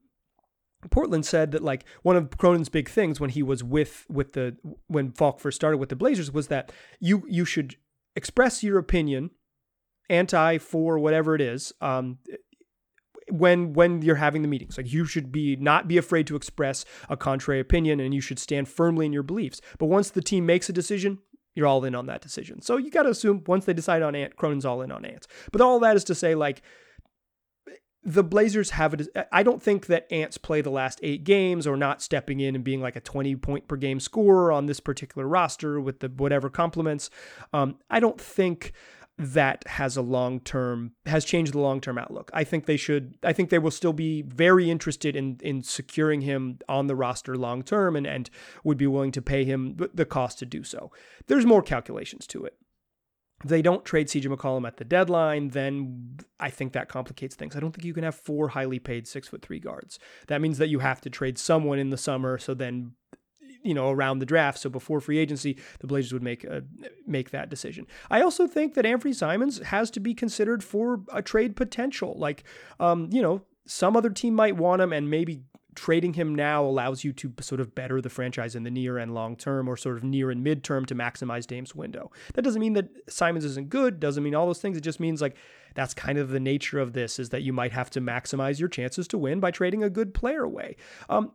Portland 0.89 1.25
said 1.25 1.51
that 1.51 1.63
like 1.63 1.85
one 2.01 2.15
of 2.15 2.35
Cronin's 2.37 2.69
big 2.69 2.89
things 2.89 3.19
when 3.19 3.29
he 3.29 3.43
was 3.43 3.63
with 3.63 4.05
with 4.09 4.33
the 4.33 4.57
when 4.87 5.11
Falk 5.11 5.39
first 5.39 5.55
started 5.55 5.77
with 5.77 5.89
the 5.89 5.95
Blazers 5.95 6.31
was 6.31 6.47
that 6.47 6.71
you 6.99 7.23
you 7.27 7.45
should 7.45 7.75
express 8.15 8.63
your 8.63 8.79
opinion 8.79 9.29
anti 10.09 10.57
for 10.57 10.97
whatever 10.97 11.35
it 11.35 11.41
is 11.41 11.71
um, 11.81 12.17
when 13.31 13.73
when 13.73 14.01
you're 14.01 14.15
having 14.15 14.41
the 14.41 14.47
meetings 14.47 14.77
like 14.77 14.91
you 14.91 15.05
should 15.05 15.31
be 15.31 15.55
not 15.55 15.87
be 15.87 15.97
afraid 15.97 16.27
to 16.27 16.35
express 16.35 16.85
a 17.09 17.17
contrary 17.17 17.59
opinion 17.59 17.99
and 17.99 18.13
you 18.13 18.21
should 18.21 18.39
stand 18.39 18.67
firmly 18.67 19.05
in 19.05 19.13
your 19.13 19.23
beliefs 19.23 19.61
but 19.77 19.85
once 19.85 20.09
the 20.09 20.21
team 20.21 20.45
makes 20.45 20.69
a 20.69 20.73
decision 20.73 21.19
you're 21.55 21.67
all 21.67 21.83
in 21.83 21.95
on 21.95 22.05
that 22.05 22.21
decision 22.21 22.61
so 22.61 22.77
you 22.77 22.91
got 22.91 23.03
to 23.03 23.09
assume 23.09 23.43
once 23.47 23.65
they 23.65 23.73
decide 23.73 24.01
on 24.01 24.15
ant 24.15 24.35
cronin's 24.35 24.65
all 24.65 24.81
in 24.81 24.91
on 24.91 25.05
ants 25.05 25.27
but 25.51 25.61
all 25.61 25.79
that 25.79 25.95
is 25.95 26.03
to 26.03 26.15
say 26.15 26.35
like 26.35 26.61
the 28.03 28.23
Blazers 28.23 28.71
have 28.71 28.95
it. 28.95 29.07
I 29.31 29.43
don't 29.43 29.61
think 29.61 29.85
that 29.85 30.11
Ants 30.11 30.37
play 30.37 30.61
the 30.61 30.71
last 30.71 30.99
eight 31.03 31.23
games 31.23 31.67
or 31.67 31.77
not 31.77 32.01
stepping 32.01 32.39
in 32.39 32.55
and 32.55 32.63
being 32.63 32.81
like 32.81 32.95
a 32.95 32.99
20 32.99 33.35
point 33.35 33.67
per 33.67 33.75
game 33.75 33.99
scorer 33.99 34.51
on 34.51 34.65
this 34.65 34.79
particular 34.79 35.27
roster 35.27 35.79
with 35.79 35.99
the 35.99 36.09
whatever 36.09 36.49
complements. 36.49 37.11
Um, 37.53 37.77
I 37.89 37.99
don't 37.99 38.19
think 38.19 38.73
that 39.17 39.67
has 39.67 39.97
a 39.97 40.01
long 40.01 40.39
term 40.39 40.93
has 41.05 41.25
changed 41.25 41.53
the 41.53 41.59
long 41.59 41.79
term 41.79 41.97
outlook. 41.97 42.31
I 42.33 42.43
think 42.43 42.65
they 42.65 42.77
should 42.77 43.15
I 43.23 43.33
think 43.33 43.49
they 43.49 43.59
will 43.59 43.71
still 43.71 43.93
be 43.93 44.23
very 44.23 44.69
interested 44.69 45.15
in 45.15 45.37
in 45.41 45.63
securing 45.63 46.21
him 46.21 46.59
on 46.67 46.87
the 46.87 46.95
roster 46.95 47.37
long 47.37 47.63
term 47.63 47.95
and 47.95 48.07
and 48.07 48.29
would 48.63 48.77
be 48.77 48.87
willing 48.87 49.11
to 49.11 49.21
pay 49.21 49.43
him 49.43 49.77
the 49.93 50.05
cost 50.05 50.39
to 50.39 50.45
do 50.45 50.63
so. 50.63 50.91
There's 51.27 51.45
more 51.45 51.61
calculations 51.61 52.25
to 52.27 52.43
it. 52.45 52.57
If 53.43 53.49
they 53.49 53.61
don't 53.61 53.83
trade 53.83 54.07
CJ 54.07 54.27
McCollum 54.27 54.67
at 54.67 54.77
the 54.77 54.85
deadline, 54.85 55.49
then 55.49 56.19
I 56.39 56.51
think 56.51 56.73
that 56.73 56.89
complicates 56.89 57.35
things. 57.35 57.55
I 57.55 57.59
don't 57.59 57.71
think 57.71 57.85
you 57.85 57.93
can 57.93 58.03
have 58.03 58.15
four 58.15 58.49
highly 58.49 58.77
paid 58.77 59.07
six 59.07 59.27
foot 59.27 59.41
three 59.41 59.59
guards. 59.59 59.97
That 60.27 60.41
means 60.41 60.59
that 60.59 60.69
you 60.69 60.79
have 60.79 61.01
to 61.01 61.09
trade 61.09 61.39
someone 61.39 61.79
in 61.79 61.89
the 61.89 61.97
summer. 61.97 62.37
So 62.37 62.53
then 62.53 62.93
you 63.63 63.73
know 63.73 63.89
around 63.89 64.19
the 64.19 64.25
draft. 64.25 64.59
So 64.59 64.69
before 64.69 65.01
free 65.01 65.17
agency, 65.17 65.57
the 65.79 65.87
Blazers 65.87 66.13
would 66.13 66.23
make 66.23 66.43
a, 66.43 66.63
make 67.05 67.31
that 67.31 67.49
decision. 67.49 67.87
I 68.09 68.21
also 68.21 68.47
think 68.47 68.73
that 68.75 68.85
Anfernee 68.85 69.15
Simons 69.15 69.59
has 69.59 69.91
to 69.91 69.99
be 69.99 70.13
considered 70.13 70.63
for 70.63 71.01
a 71.13 71.21
trade 71.21 71.55
potential. 71.55 72.15
Like, 72.17 72.43
um, 72.79 73.09
you 73.11 73.21
know, 73.21 73.41
some 73.65 73.95
other 73.95 74.09
team 74.09 74.33
might 74.33 74.57
want 74.57 74.81
him, 74.81 74.91
and 74.93 75.09
maybe 75.09 75.43
trading 75.75 76.13
him 76.13 76.35
now 76.35 76.63
allows 76.63 77.03
you 77.03 77.13
to 77.13 77.33
sort 77.39 77.61
of 77.61 77.73
better 77.73 78.01
the 78.01 78.09
franchise 78.09 78.55
in 78.55 78.63
the 78.63 78.71
near 78.71 78.97
and 78.97 79.13
long 79.13 79.35
term 79.35 79.69
or 79.69 79.77
sort 79.77 79.97
of 79.97 80.03
near 80.03 80.29
and 80.29 80.43
mid 80.43 80.63
term 80.63 80.85
to 80.85 80.95
maximize 80.95 81.47
Dame's 81.47 81.73
window. 81.73 82.11
That 82.33 82.41
doesn't 82.41 82.59
mean 82.59 82.73
that 82.73 82.89
Simons 83.09 83.45
isn't 83.45 83.69
good, 83.69 83.99
doesn't 83.99 84.23
mean 84.23 84.35
all 84.35 84.45
those 84.45 84.59
things. 84.59 84.77
It 84.77 84.81
just 84.81 84.99
means 84.99 85.21
like 85.21 85.37
that's 85.73 85.93
kind 85.93 86.17
of 86.17 86.29
the 86.29 86.39
nature 86.39 86.79
of 86.79 86.93
this 86.93 87.19
is 87.19 87.29
that 87.29 87.43
you 87.43 87.53
might 87.53 87.71
have 87.71 87.89
to 87.91 88.01
maximize 88.01 88.59
your 88.59 88.69
chances 88.69 89.07
to 89.09 89.17
win 89.17 89.39
by 89.39 89.51
trading 89.51 89.83
a 89.83 89.89
good 89.89 90.13
player 90.13 90.43
away. 90.43 90.75
Um, 91.09 91.31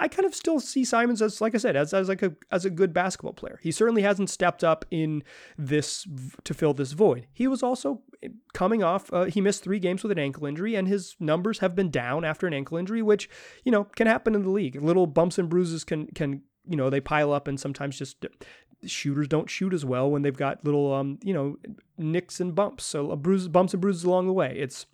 I, 0.00 0.08
kind 0.08 0.26
of 0.26 0.34
still 0.34 0.60
see 0.60 0.84
Simons 0.84 1.22
as, 1.22 1.40
like 1.40 1.54
I 1.54 1.58
said, 1.58 1.76
as, 1.76 1.94
as 1.94 2.08
like 2.08 2.22
a 2.22 2.34
as 2.50 2.64
a 2.64 2.70
good 2.70 2.92
basketball 2.92 3.32
player. 3.32 3.60
He 3.62 3.70
certainly 3.70 4.02
hasn't 4.02 4.30
stepped 4.30 4.64
up 4.64 4.84
in 4.90 5.22
this 5.56 6.06
to 6.44 6.54
fill 6.54 6.74
this 6.74 6.92
void. 6.92 7.26
He 7.32 7.46
was 7.46 7.62
also 7.62 8.02
eh, 8.22 8.28
coming 8.54 8.82
off. 8.82 9.12
Uh, 9.12 9.24
he 9.24 9.40
missed 9.40 9.62
three 9.62 9.78
games 9.78 10.02
with 10.02 10.12
an 10.12 10.18
ankle 10.18 10.46
injury, 10.46 10.74
and 10.74 10.88
his 10.88 11.16
numbers 11.20 11.58
have 11.58 11.74
been 11.74 11.90
down 11.90 12.24
after 12.24 12.46
an 12.46 12.54
ankle 12.54 12.78
injury, 12.78 13.02
which 13.02 13.28
you 13.64 13.70
know 13.70 13.84
can 13.84 14.06
happen 14.06 14.34
in 14.34 14.42
the 14.42 14.50
league. 14.50 14.80
Little 14.82 15.06
bumps 15.06 15.38
and 15.38 15.48
bruises 15.48 15.84
can 15.84 16.06
can 16.08 16.42
you 16.66 16.76
know 16.76 16.90
they 16.90 17.00
pile 17.00 17.32
up, 17.32 17.46
and 17.46 17.60
sometimes 17.60 17.98
just 17.98 18.24
shooters 18.86 19.28
don't 19.28 19.50
shoot 19.50 19.74
as 19.74 19.84
well 19.84 20.10
when 20.10 20.22
they've 20.22 20.36
got 20.36 20.64
little 20.64 20.92
um 20.94 21.18
you 21.22 21.34
know 21.34 21.56
nicks 21.98 22.40
and 22.40 22.54
bumps. 22.54 22.84
So 22.84 23.10
uh, 23.10 23.16
bruises, 23.16 23.48
bumps 23.48 23.74
and 23.74 23.80
bruises 23.80 24.04
along 24.04 24.26
the 24.26 24.32
way. 24.32 24.56
It's 24.56 24.86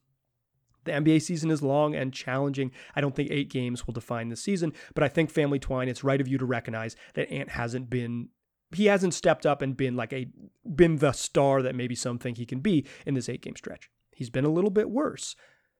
the 0.87 0.92
NBA 0.92 1.22
season 1.22 1.51
is 1.51 1.62
long 1.62 1.94
and 1.94 2.12
challenging. 2.12 2.70
I 2.94 3.01
don't 3.01 3.14
think 3.14 3.31
eight 3.31 3.51
games 3.51 3.87
will 3.87 3.94
define 3.94 4.29
the 4.29 4.37
season, 4.37 4.72
but 4.94 5.05
I 5.05 5.09
think 5.09 5.31
Family 5.31 5.59
Twine, 5.59 5.88
it's 5.88 6.05
right 6.05 6.20
of 6.20 6.29
you 6.29 6.38
to 6.38 6.46
recognize 6.46 6.96
that 7.14 7.31
Ant 7.31 7.51
hasn't 7.51 7.90
been 7.90 8.29
he 8.75 8.87
hasn't 8.87 9.14
stepped 9.14 9.46
up 9.46 9.62
and 9.62 9.77
been 9.77 9.94
like 9.94 10.12
a 10.12 10.27
been 10.75 10.96
the 10.96 11.12
star 11.12 11.62
that 11.62 11.75
maybe 11.75 11.94
some 11.94 12.18
think 12.18 12.37
he 12.37 12.46
can 12.46 12.61
be 12.61 12.85
in 13.05 13.14
this 13.14 13.29
eight 13.29 13.42
game 13.42 13.57
stretch. 13.57 13.88
He's 14.14 14.31
been 14.31 14.44
a 14.44 14.51
little 14.51 14.70
bit 14.70 14.90
worse. 14.90 15.37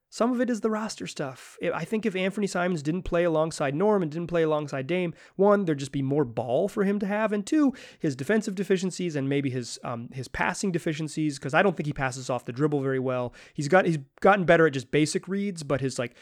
Some 0.09 0.31
of 0.31 0.39
it 0.39 0.49
is 0.49 0.61
the 0.61 0.69
roster 0.69 1.05
stuff. 1.05 1.57
I 1.73 1.83
think 1.83 2.05
if 2.05 2.13
Anfernee 2.13 2.49
Simons 2.49 2.81
didn't 2.81 3.03
play 3.03 3.25
alongside 3.25 3.75
Norm 3.75 4.01
and 4.01 4.11
didn't 4.11 4.27
play 4.27 4.43
alongside 4.43 4.87
Dame, 4.87 5.13
one, 5.35 5.65
there'd 5.65 5.79
just 5.79 5.91
be 5.91 6.01
more 6.01 6.23
ball 6.23 6.69
for 6.69 6.85
him 6.85 6.97
to 6.99 7.05
have, 7.05 7.33
and 7.33 7.45
two, 7.45 7.73
his 7.99 8.15
defensive 8.15 8.55
deficiencies 8.55 9.15
and 9.15 9.27
maybe 9.27 9.49
his 9.49 9.77
um, 9.83 10.09
his 10.13 10.27
passing 10.27 10.71
deficiencies, 10.71 11.37
because 11.37 11.53
I 11.53 11.61
don't 11.61 11.75
think 11.75 11.87
he 11.87 11.93
passes 11.93 12.29
off 12.29 12.45
the 12.45 12.53
dribble 12.53 12.81
very 12.81 12.99
well. 12.99 13.33
He's 13.53 13.67
got 13.67 13.85
he's 13.85 13.99
gotten 14.21 14.45
better 14.45 14.67
at 14.67 14.73
just 14.73 14.91
basic 14.91 15.27
reads, 15.27 15.63
but 15.63 15.81
his 15.81 15.99
like 15.99 16.15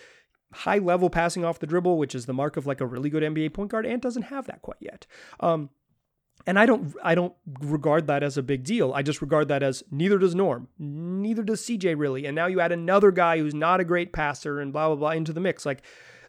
high 0.51 0.79
level 0.79 1.09
passing 1.09 1.45
off 1.45 1.59
the 1.59 1.67
dribble, 1.67 1.97
which 1.97 2.15
is 2.15 2.25
the 2.25 2.33
mark 2.33 2.57
of 2.57 2.65
like 2.65 2.81
a 2.81 2.85
really 2.85 3.09
good 3.09 3.23
NBA 3.23 3.53
point 3.53 3.69
guard, 3.69 3.85
and 3.85 4.01
doesn't 4.01 4.23
have 4.23 4.47
that 4.47 4.61
quite 4.61 4.77
yet. 4.79 5.05
Um, 5.39 5.69
and 6.47 6.59
I 6.59 6.65
don't 6.65 6.95
I 7.03 7.15
don't 7.15 7.33
regard 7.61 8.07
that 8.07 8.23
as 8.23 8.37
a 8.37 8.43
big 8.43 8.63
deal. 8.63 8.93
I 8.93 9.01
just 9.01 9.21
regard 9.21 9.47
that 9.47 9.63
as 9.63 9.83
neither 9.91 10.17
does 10.17 10.35
Norm, 10.35 10.67
neither 10.77 11.43
does 11.43 11.61
CJ 11.61 11.97
really. 11.97 12.25
And 12.25 12.35
now 12.35 12.47
you 12.47 12.59
add 12.59 12.71
another 12.71 13.11
guy 13.11 13.39
who's 13.39 13.53
not 13.53 13.79
a 13.79 13.85
great 13.85 14.13
passer 14.13 14.59
and 14.59 14.71
blah 14.71 14.87
blah 14.87 14.95
blah 14.95 15.11
into 15.11 15.33
the 15.33 15.39
mix. 15.39 15.65
Like 15.65 15.81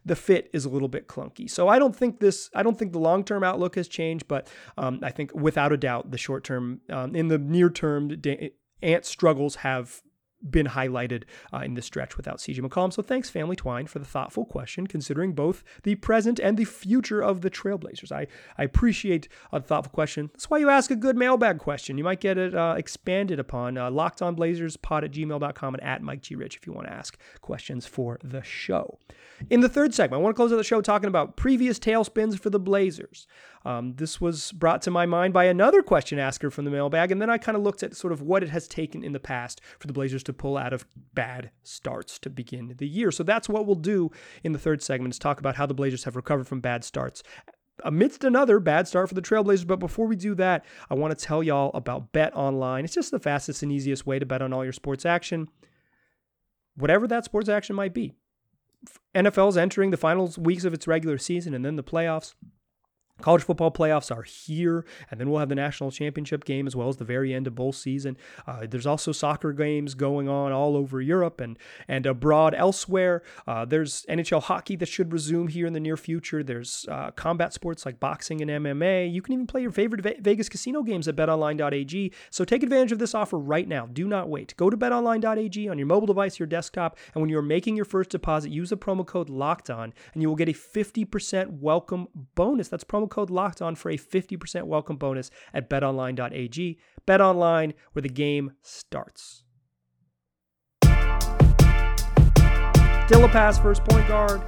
the 0.04 0.16
fit 0.16 0.48
is 0.52 0.64
a 0.64 0.68
little 0.68 0.88
bit 0.88 1.08
clunky. 1.08 1.50
So 1.50 1.68
I 1.68 1.78
don't 1.78 1.94
think 1.94 2.20
this 2.20 2.48
I 2.54 2.62
don't 2.62 2.78
think 2.78 2.92
the 2.92 2.98
long 2.98 3.24
term 3.24 3.44
outlook 3.44 3.74
has 3.74 3.88
changed, 3.88 4.26
but 4.28 4.48
um, 4.78 5.00
I 5.02 5.10
think 5.10 5.34
without 5.34 5.72
a 5.72 5.76
doubt 5.76 6.10
the 6.10 6.18
short 6.18 6.44
term 6.44 6.80
um, 6.90 7.14
in 7.14 7.28
the 7.28 7.38
near 7.38 7.68
term 7.70 8.10
Ant 8.82 9.04
struggles 9.04 9.56
have 9.56 10.02
been 10.50 10.66
highlighted 10.66 11.24
uh, 11.52 11.58
in 11.58 11.74
this 11.74 11.86
stretch 11.86 12.16
without 12.16 12.38
CJ 12.38 12.60
McCollum. 12.60 12.92
So 12.92 13.02
thanks, 13.02 13.30
Family 13.30 13.56
Twine, 13.56 13.86
for 13.86 13.98
the 13.98 14.04
thoughtful 14.04 14.44
question, 14.44 14.86
considering 14.86 15.32
both 15.32 15.64
the 15.82 15.94
present 15.96 16.38
and 16.38 16.56
the 16.56 16.64
future 16.64 17.22
of 17.22 17.40
the 17.40 17.50
Trailblazers. 17.50 18.12
I, 18.12 18.26
I 18.58 18.64
appreciate 18.64 19.28
a 19.52 19.60
thoughtful 19.60 19.92
question. 19.92 20.30
That's 20.32 20.50
why 20.50 20.58
you 20.58 20.70
ask 20.70 20.90
a 20.90 20.96
good 20.96 21.16
mailbag 21.16 21.58
question. 21.58 21.98
You 21.98 22.04
might 22.04 22.20
get 22.20 22.38
it 22.38 22.54
uh, 22.54 22.74
expanded 22.76 23.38
upon. 23.38 23.78
Uh, 23.78 23.90
LockedOnBlazersPod 23.90 25.04
at 25.04 25.12
gmail.com 25.12 25.74
and 25.74 25.82
at 25.82 26.02
Mike 26.02 26.22
G. 26.22 26.34
Rich 26.34 26.56
if 26.56 26.66
you 26.66 26.72
want 26.72 26.86
to 26.86 26.92
ask 26.92 27.18
questions 27.40 27.86
for 27.86 28.18
the 28.22 28.42
show. 28.42 28.98
In 29.50 29.60
the 29.60 29.68
third 29.68 29.94
segment, 29.94 30.20
I 30.20 30.22
want 30.22 30.34
to 30.34 30.38
close 30.38 30.52
out 30.52 30.56
the 30.56 30.64
show 30.64 30.80
talking 30.80 31.08
about 31.08 31.36
previous 31.36 31.78
tailspins 31.78 32.38
for 32.38 32.50
the 32.50 32.58
Blazers. 32.58 33.26
Um, 33.64 33.94
this 33.96 34.20
was 34.20 34.52
brought 34.52 34.80
to 34.82 34.90
my 34.90 35.06
mind 35.06 35.34
by 35.34 35.44
another 35.44 35.82
question 35.82 36.18
asker 36.18 36.50
from 36.50 36.64
the 36.64 36.70
mailbag, 36.70 37.10
and 37.10 37.20
then 37.20 37.28
I 37.28 37.36
kind 37.36 37.56
of 37.56 37.62
looked 37.62 37.82
at 37.82 37.96
sort 37.96 38.12
of 38.12 38.22
what 38.22 38.42
it 38.42 38.48
has 38.50 38.68
taken 38.68 39.02
in 39.02 39.12
the 39.12 39.20
past 39.20 39.60
for 39.78 39.88
the 39.88 39.92
Blazers 39.92 40.22
to 40.24 40.32
pull 40.36 40.56
out 40.56 40.72
of 40.72 40.86
bad 41.14 41.50
starts 41.62 42.18
to 42.20 42.30
begin 42.30 42.74
the 42.78 42.86
year. 42.86 43.10
So 43.10 43.22
that's 43.22 43.48
what 43.48 43.66
we'll 43.66 43.74
do 43.76 44.10
in 44.44 44.52
the 44.52 44.58
third 44.58 44.82
segment 44.82 45.14
is 45.14 45.18
talk 45.18 45.40
about 45.40 45.56
how 45.56 45.66
the 45.66 45.74
Blazers 45.74 46.04
have 46.04 46.16
recovered 46.16 46.46
from 46.46 46.60
bad 46.60 46.84
starts 46.84 47.22
amidst 47.84 48.24
another 48.24 48.58
bad 48.58 48.88
start 48.88 49.08
for 49.08 49.14
the 49.14 49.22
Trailblazers. 49.22 49.66
But 49.66 49.78
before 49.78 50.06
we 50.06 50.16
do 50.16 50.34
that, 50.36 50.64
I 50.90 50.94
want 50.94 51.16
to 51.16 51.24
tell 51.24 51.42
y'all 51.42 51.70
about 51.74 52.12
Bet 52.12 52.34
Online. 52.34 52.84
It's 52.84 52.94
just 52.94 53.10
the 53.10 53.20
fastest 53.20 53.62
and 53.62 53.72
easiest 53.72 54.06
way 54.06 54.18
to 54.18 54.26
bet 54.26 54.42
on 54.42 54.52
all 54.52 54.64
your 54.64 54.72
sports 54.72 55.04
action, 55.04 55.48
whatever 56.76 57.06
that 57.08 57.24
sports 57.24 57.48
action 57.48 57.76
might 57.76 57.94
be. 57.94 58.14
NFL's 59.14 59.56
entering 59.56 59.90
the 59.90 59.96
final 59.96 60.32
weeks 60.38 60.64
of 60.64 60.72
its 60.72 60.86
regular 60.86 61.18
season 61.18 61.54
and 61.54 61.64
then 61.64 61.76
the 61.76 61.82
playoffs. 61.82 62.34
College 63.20 63.42
football 63.42 63.70
playoffs 63.70 64.14
are 64.14 64.22
here, 64.22 64.84
and 65.10 65.18
then 65.18 65.30
we'll 65.30 65.40
have 65.40 65.48
the 65.48 65.54
national 65.54 65.90
championship 65.90 66.44
game 66.44 66.66
as 66.66 66.76
well 66.76 66.88
as 66.88 66.98
the 66.98 67.04
very 67.04 67.32
end 67.32 67.46
of 67.46 67.54
bowl 67.54 67.72
season. 67.72 68.16
Uh, 68.46 68.66
there's 68.68 68.86
also 68.86 69.10
soccer 69.10 69.54
games 69.54 69.94
going 69.94 70.28
on 70.28 70.52
all 70.52 70.76
over 70.76 71.00
Europe 71.00 71.40
and 71.40 71.58
and 71.88 72.04
abroad 72.04 72.54
elsewhere. 72.54 73.22
Uh, 73.46 73.64
there's 73.64 74.04
NHL 74.08 74.42
hockey 74.42 74.76
that 74.76 74.86
should 74.86 75.12
resume 75.12 75.48
here 75.48 75.66
in 75.66 75.72
the 75.72 75.80
near 75.80 75.96
future. 75.96 76.42
There's 76.42 76.84
uh, 76.90 77.10
combat 77.12 77.54
sports 77.54 77.86
like 77.86 77.98
boxing 77.98 78.42
and 78.42 78.50
MMA. 78.50 79.10
You 79.10 79.22
can 79.22 79.32
even 79.32 79.46
play 79.46 79.62
your 79.62 79.72
favorite 79.72 80.02
Vegas 80.20 80.50
casino 80.50 80.82
games 80.82 81.08
at 81.08 81.16
BetOnline.ag. 81.16 82.12
So 82.30 82.44
take 82.44 82.62
advantage 82.62 82.92
of 82.92 82.98
this 82.98 83.14
offer 83.14 83.38
right 83.38 83.66
now. 83.66 83.86
Do 83.86 84.06
not 84.06 84.28
wait. 84.28 84.54
Go 84.58 84.68
to 84.68 84.76
BetOnline.ag 84.76 85.68
on 85.68 85.78
your 85.78 85.86
mobile 85.86 86.06
device, 86.06 86.38
your 86.38 86.46
desktop, 86.46 86.98
and 87.14 87.22
when 87.22 87.30
you're 87.30 87.40
making 87.40 87.76
your 87.76 87.86
first 87.86 88.10
deposit, 88.10 88.50
use 88.50 88.70
the 88.70 88.76
promo 88.76 89.06
code 89.06 89.30
Locked 89.30 89.70
On, 89.70 89.94
and 90.12 90.22
you 90.22 90.28
will 90.28 90.36
get 90.36 90.50
a 90.50 90.52
50% 90.52 91.60
welcome 91.60 92.08
bonus. 92.34 92.68
That's 92.68 92.84
promo 92.84 93.05
code 93.08 93.30
locked 93.30 93.62
on 93.62 93.74
for 93.74 93.90
a 93.90 93.98
50% 93.98 94.64
welcome 94.64 94.96
bonus 94.96 95.30
at 95.52 95.70
betonline.ag. 95.70 96.78
BetOnline, 97.06 97.72
where 97.92 98.02
the 98.02 98.08
game 98.08 98.52
starts. 98.62 99.44
Still 103.06 103.24
a 103.24 103.28
pass 103.28 103.58
first 103.58 103.84
point 103.84 104.08
guard. 104.08 104.42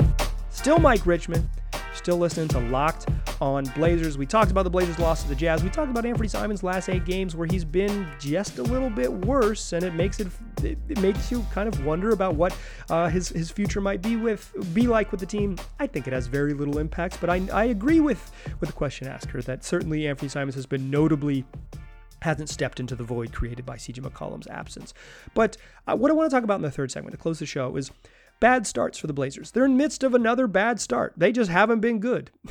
Still 0.51 0.79
Mike 0.79 1.07
Richman. 1.07 1.49
Still 1.99 2.17
listening 2.17 2.47
to 2.49 2.61
Locked 2.61 3.09
on 3.41 3.65
Blazers. 3.75 4.17
We 4.17 4.25
talked 4.25 4.53
about 4.53 4.63
the 4.63 4.71
Blazers' 4.71 5.01
loss 5.01 5.25
to 5.25 5.29
the 5.29 5.35
Jazz. 5.35 5.65
We 5.65 5.69
talked 5.69 5.91
about 5.91 6.05
Anfernee 6.05 6.31
Simons' 6.31 6.63
last 6.63 6.89
eight 6.89 7.05
games 7.05 7.35
where 7.35 7.49
he's 7.51 7.65
been 7.65 8.09
just 8.21 8.59
a 8.59 8.63
little 8.63 8.89
bit 8.89 9.13
worse, 9.13 9.73
and 9.73 9.83
it 9.85 9.95
makes 9.95 10.21
it 10.21 10.29
it, 10.63 11.01
makes 11.01 11.33
you 11.33 11.45
kind 11.53 11.69
of 11.69 11.85
wonder 11.85 12.11
about 12.11 12.37
what 12.37 12.57
uh, 12.89 13.09
his 13.09 13.31
his 13.31 13.51
future 13.51 13.81
might 13.81 14.01
be 14.01 14.15
with 14.15 14.55
be 14.73 14.87
like 14.87 15.11
with 15.11 15.19
the 15.19 15.27
team. 15.27 15.57
I 15.81 15.89
think 15.89 16.07
it 16.07 16.13
has 16.13 16.29
very 16.29 16.55
little 16.55 16.79
impact, 16.79 17.21
but 17.21 17.31
I 17.31 17.43
I 17.53 17.65
agree 17.65 17.99
with 17.99 18.31
with 18.61 18.69
the 18.69 18.77
question 18.77 19.09
asker 19.09 19.43
that 19.43 19.65
certainly 19.65 20.03
Anfernee 20.03 20.31
Simons 20.31 20.55
has 20.55 20.67
been 20.67 20.91
notably 20.91 21.45
hasn't 22.23 22.49
stepped 22.49 22.79
into 22.79 22.95
the 22.95 23.05
void 23.05 23.33
created 23.33 23.67
by 23.67 23.77
CJ 23.77 24.01
McCollum's 24.01 24.47
absence. 24.47 24.95
But 25.35 25.57
uh, 25.89 25.97
what 25.97 26.13
I 26.13 26.15
want 26.15 26.31
to 26.31 26.35
talk 26.35 26.45
about 26.45 26.57
in 26.57 26.63
the 26.63 26.71
third 26.71 26.93
segment 26.93 27.13
to 27.13 27.19
close 27.19 27.41
the 27.41 27.47
show 27.47 27.77
is 27.77 27.91
bad 28.41 28.67
starts 28.67 28.99
for 28.99 29.07
the 29.07 29.13
Blazers. 29.13 29.51
They're 29.51 29.65
in 29.65 29.77
midst 29.77 30.03
of 30.03 30.15
another 30.15 30.47
bad 30.47 30.81
start. 30.81 31.15
They 31.17 31.33
just 31.33 31.51
haven't 31.51 31.81
been 31.81 32.01
good. 32.01 32.31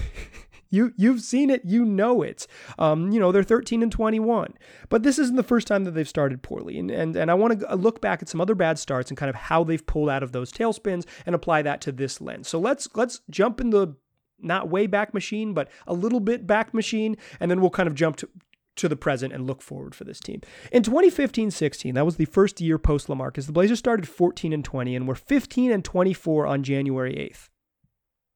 You 0.70 0.94
you've 0.98 1.22
seen 1.22 1.50
it, 1.50 1.64
you 1.64 1.86
know 1.86 2.22
it. 2.22 2.48
Um, 2.78 3.12
you 3.12 3.20
know 3.20 3.32
they're 3.32 3.44
13 3.44 3.84
and 3.84 3.92
21, 3.92 4.54
but 4.90 5.04
this 5.04 5.18
isn't 5.18 5.36
the 5.36 5.44
first 5.44 5.68
time 5.68 5.86
that 5.86 5.92
they've 5.92 6.08
started 6.08 6.44
poorly. 6.44 6.78
And 6.78 6.92
and 6.92 7.16
and 7.16 7.32
I 7.32 7.36
want 7.36 7.60
to 7.60 7.76
look 7.76 8.02
back 8.02 8.22
at 8.22 8.30
some 8.30 8.42
other 8.42 8.56
bad 8.56 8.78
starts 8.78 9.10
and 9.10 9.18
kind 9.18 9.30
of 9.30 9.36
how 9.36 9.64
they've 9.64 9.86
pulled 9.86 10.10
out 10.10 10.24
of 10.24 10.32
those 10.32 10.52
tailspins 10.52 11.06
and 11.26 11.34
apply 11.34 11.62
that 11.62 11.82
to 11.82 11.92
this 11.92 12.20
lens. 12.20 12.48
So 12.48 12.60
let's 12.60 12.88
let's 12.96 13.22
jump 13.30 13.62
in 13.62 13.70
the 13.70 13.96
not 14.40 14.70
way 14.70 14.88
back 14.88 15.14
machine, 15.14 15.54
but 15.54 15.70
a 15.88 15.94
little 15.94 16.20
bit 16.20 16.46
back 16.46 16.74
machine, 16.74 17.18
and 17.40 17.50
then 17.50 17.62
we'll 17.62 17.70
kind 17.70 17.88
of 17.88 17.96
jump 17.96 18.18
to, 18.18 18.30
to 18.78 18.88
the 18.88 18.96
present 18.96 19.34
and 19.34 19.46
look 19.46 19.62
forward 19.62 19.94
for 19.94 20.04
this 20.04 20.20
team. 20.20 20.42
In 20.72 20.84
2015-16, 20.84 21.94
that 21.94 22.06
was 22.06 22.16
the 22.16 22.26
first 22.26 22.62
year 22.62 22.78
post 22.78 23.08
LaMarcus. 23.08 23.46
The 23.46 23.52
Blazers 23.52 23.80
started 23.80 24.08
14 24.08 24.54
and 24.54 24.64
20 24.64 24.96
and 24.96 25.08
were 25.08 25.16
15 25.16 25.72
and 25.72 25.84
24 25.84 26.48
on 26.48 26.64
January 26.64 27.14
8th. 27.14 27.50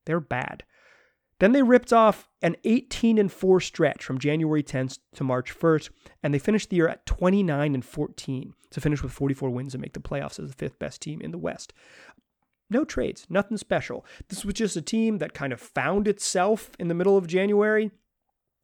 They're 0.06 0.20
bad. 0.20 0.64
Then 1.40 1.54
they 1.54 1.64
ripped 1.64 1.92
off 1.92 2.30
an 2.44 2.56
18 2.66 3.18
and 3.18 3.32
4 3.32 3.60
stretch 3.62 4.04
from 4.04 4.20
January 4.20 4.62
10th 4.62 5.00
to 5.16 5.24
March 5.24 5.58
1st, 5.58 5.90
and 6.22 6.34
they 6.34 6.40
finished 6.40 6.70
the 6.70 6.76
year 6.76 6.88
at 6.88 7.08
29 7.08 7.74
and 7.74 7.84
14 7.84 8.54
to 8.70 8.82
finish 8.82 9.02
with 9.02 9.12
44 9.12 9.50
wins 9.50 9.74
and 9.74 9.82
make 9.82 9.94
the 9.94 10.00
playoffs 10.00 10.40
as 10.40 10.50
the 10.50 10.56
fifth 10.56 10.78
best 10.78 11.02
team 11.02 11.20
in 11.20 11.32
the 11.32 11.40
West. 11.40 11.74
No 12.70 12.86
trades, 12.86 13.26
nothing 13.28 13.58
special. 13.58 14.06
This 14.30 14.46
was 14.46 14.54
just 14.54 14.78
a 14.78 14.82
team 14.84 15.18
that 15.18 15.34
kind 15.34 15.52
of 15.52 15.60
found 15.60 16.08
itself 16.08 16.72
in 16.80 16.90
the 16.90 16.94
middle 16.94 17.18
of 17.18 17.26
January 17.26 17.90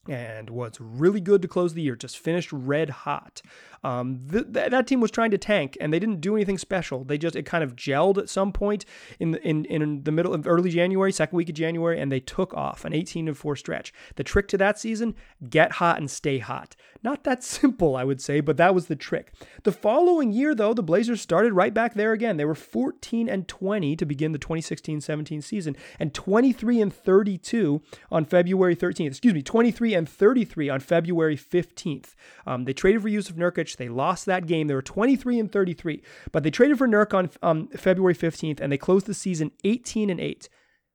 and 0.10 0.50
was 0.50 0.74
really 0.80 1.22
good 1.22 1.42
to 1.42 1.48
close 1.48 1.74
the 1.74 1.82
year. 1.82 1.96
Just 1.96 2.18
finished 2.18 2.52
red 2.52 2.90
hot. 2.90 3.42
Um, 3.84 4.28
th- 4.32 4.52
th- 4.54 4.72
that 4.72 4.88
team 4.88 5.00
was 5.00 5.12
trying 5.12 5.32
to 5.32 5.38
tank, 5.38 5.78
and 5.80 5.94
they 5.94 6.00
didn't 6.00 6.22
do 6.22 6.36
anything 6.36 6.58
special. 6.58 7.04
They 7.04 7.18
just 7.18 7.36
it 7.36 7.44
kind 7.46 7.64
of 7.64 7.76
gelled 7.76 8.18
at 8.18 8.30
some 8.30 8.52
point 8.52 8.86
in 9.20 9.32
the, 9.32 9.48
in 9.48 9.66
in 9.66 10.04
the 10.04 10.12
middle 10.12 10.34
of 10.34 10.48
early 10.48 10.70
January, 10.70 11.12
second 11.12 11.38
week 11.38 11.50
of 11.50 11.56
January, 11.56 12.00
and 12.00 12.12
they 12.12 12.20
took 12.20 12.54
off 12.54 12.86
an 12.86 12.94
18 12.94 13.28
and 13.28 13.38
four 13.38 13.56
stretch. 13.56 13.94
The 14.16 14.24
trick 14.24 14.48
to 14.50 14.58
that 14.58 14.80
season: 14.80 15.16
get 15.50 15.74
hot 15.74 16.00
and 16.00 16.10
stay 16.10 16.40
hot. 16.40 16.76
Not 17.04 17.24
that 17.24 17.44
simple, 17.58 17.96
I 17.96 18.04
would 18.04 18.22
say, 18.22 18.40
but 18.40 18.58
that 18.58 18.76
was 18.76 18.88
the 18.88 18.96
trick. 18.96 19.34
The 19.64 19.72
following 19.72 20.32
year, 20.32 20.56
though, 20.56 20.74
the 20.74 20.84
Blazers 20.84 21.22
started 21.22 21.54
right 21.54 21.74
back 21.74 21.94
there 21.94 22.12
again. 22.12 22.38
They 22.38 22.46
were 22.46 22.56
14 22.56 23.30
and 23.30 23.48
20 23.48 23.96
to 23.96 24.06
begin 24.06 24.32
the 24.32 24.40
2016-17 24.40 25.44
season, 25.44 25.76
and 26.00 26.14
23 26.14 26.82
and 26.82 26.94
32 26.94 27.82
on 28.12 28.26
February 28.26 28.76
13th. 28.76 29.08
Excuse 29.08 29.34
me, 29.34 29.42
23 29.42 29.94
and 29.98 30.08
33 30.08 30.70
on 30.70 30.80
February 30.80 31.36
15th. 31.36 32.14
Um, 32.46 32.66
they 32.66 32.74
traded 32.74 33.02
for 33.02 33.10
Jusuf 33.10 33.34
Nurkic. 33.34 33.76
They 33.78 33.90
lost 33.90 34.26
that 34.26 34.48
game. 34.48 34.68
They 34.68 34.74
were 34.74 34.82
23 34.82 35.40
and 35.40 35.52
33, 35.52 36.02
but 36.32 36.44
they 36.44 36.52
traded 36.52 36.78
for 36.78 36.88
Nurk 36.88 37.14
on 37.14 37.30
um, 37.42 37.68
February 37.70 38.16
15th, 38.16 38.62
and 38.62 38.72
they 38.72 38.78
closed 38.78 39.06
the 39.06 39.14
season 39.14 39.52
18 39.64 40.10
and 40.10 40.20
8. 40.20 40.50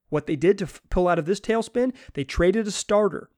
What 0.09 0.27
they 0.27 0.37
did 0.37 0.59
to 0.59 0.65
f- 0.65 0.81
pull 0.91 1.09
out 1.09 1.19
of 1.19 1.27
this 1.27 1.41
tailspin, 1.41 1.95
they 2.15 2.25
traded 2.25 2.67
a 2.67 2.71
starter. 2.71 3.31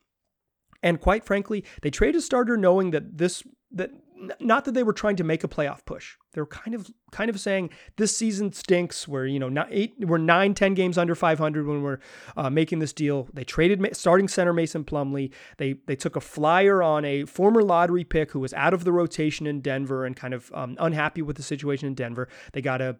And 0.83 1.01
quite 1.01 1.25
frankly, 1.25 1.65
they 1.83 1.91
traded 1.91 2.17
a 2.17 2.23
starter 2.23 2.57
knowing 2.57 2.91
that 2.91 3.17
this 3.17 3.43
that 3.73 3.91
not 4.39 4.65
that 4.65 4.75
they 4.75 4.83
were 4.83 4.93
trying 4.93 5.17
to 5.17 5.25
make 5.25 5.43
a 5.43 5.49
playoff 5.49 5.85
push. 5.85 6.17
They 6.35 6.41
were 6.41 6.47
kind 6.47 6.75
of 6.75 6.91
kind 7.13 7.31
of 7.31 7.39
saying 7.39 7.71
this 7.97 8.17
season 8.17 8.53
stinks. 8.53 9.09
We're 9.09 9.27
you 9.27 9.39
know 9.39 9.49
not 9.49 9.69
eight, 9.71 9.95
we're 10.01 10.19
nine, 10.19 10.55
ten 10.55 10.75
games 10.75 10.99
under 10.99 11.15
500 11.15 11.67
when 11.67 11.83
we're 11.83 11.99
uh, 12.37 12.51
making 12.51 12.81
this 12.81 12.93
deal. 12.93 13.29
They 13.33 13.45
traded 13.45 13.97
starting 13.97 14.29
center 14.29 14.53
Mason 14.53 14.85
Plumlee. 14.85 15.33
They 15.59 15.77
they 15.87 15.97
took 15.97 16.17
a 16.17 16.21
flyer 16.21 16.83
on 16.83 17.05
a 17.05 17.25
former 17.25 17.63
lottery 17.63 18.05
pick 18.05 18.33
who 18.33 18.41
was 18.41 18.53
out 18.55 18.75
of 18.75 18.85
the 18.85 18.93
rotation 18.93 19.47
in 19.47 19.61
Denver 19.61 20.05
and 20.05 20.17
kind 20.17 20.35
of 20.35 20.51
um, 20.55 20.77
unhappy 20.79 21.23
with 21.23 21.37
the 21.37 21.43
situation 21.43 21.87
in 21.87 21.95
Denver. 21.95 22.29
They 22.53 22.61
got 22.61 22.81
a 22.81 22.97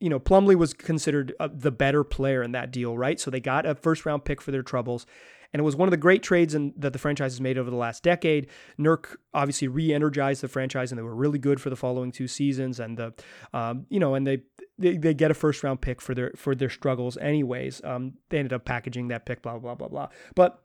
you 0.00 0.08
know 0.08 0.18
Plumlee 0.18 0.56
was 0.56 0.74
considered 0.74 1.34
uh, 1.38 1.48
the 1.52 1.70
better 1.70 2.04
player 2.04 2.42
in 2.42 2.52
that 2.52 2.70
deal, 2.70 2.96
right? 2.96 3.20
So 3.20 3.30
they 3.30 3.40
got 3.40 3.66
a 3.66 3.74
first 3.74 4.06
round 4.06 4.24
pick 4.24 4.40
for 4.40 4.50
their 4.50 4.62
troubles. 4.62 5.06
And 5.52 5.60
it 5.60 5.64
was 5.64 5.76
one 5.76 5.88
of 5.88 5.90
the 5.92 5.96
great 5.96 6.22
trades 6.22 6.54
in, 6.54 6.74
that 6.76 6.92
the 6.92 6.98
franchise 6.98 7.32
has 7.32 7.40
made 7.40 7.56
over 7.56 7.70
the 7.70 7.76
last 7.76 8.02
decade. 8.02 8.48
Nurk 8.78 9.16
obviously 9.32 9.66
re-energized 9.66 10.42
the 10.42 10.48
franchise, 10.48 10.92
and 10.92 10.98
they 10.98 11.02
were 11.02 11.14
really 11.14 11.38
good 11.38 11.60
for 11.60 11.70
the 11.70 11.76
following 11.76 12.12
two 12.12 12.28
seasons. 12.28 12.77
And 12.80 12.96
the, 12.96 13.14
um, 13.52 13.86
you 13.88 14.00
know, 14.00 14.14
and 14.14 14.26
they, 14.26 14.42
they 14.78 14.96
they 14.96 15.14
get 15.14 15.30
a 15.30 15.34
first 15.34 15.62
round 15.62 15.80
pick 15.80 16.00
for 16.00 16.14
their 16.14 16.32
for 16.36 16.54
their 16.54 16.70
struggles, 16.70 17.16
anyways. 17.18 17.82
Um, 17.84 18.14
they 18.28 18.38
ended 18.38 18.52
up 18.52 18.64
packaging 18.64 19.08
that 19.08 19.26
pick, 19.26 19.42
blah 19.42 19.58
blah 19.58 19.74
blah 19.74 19.88
blah. 19.88 20.08
But 20.34 20.62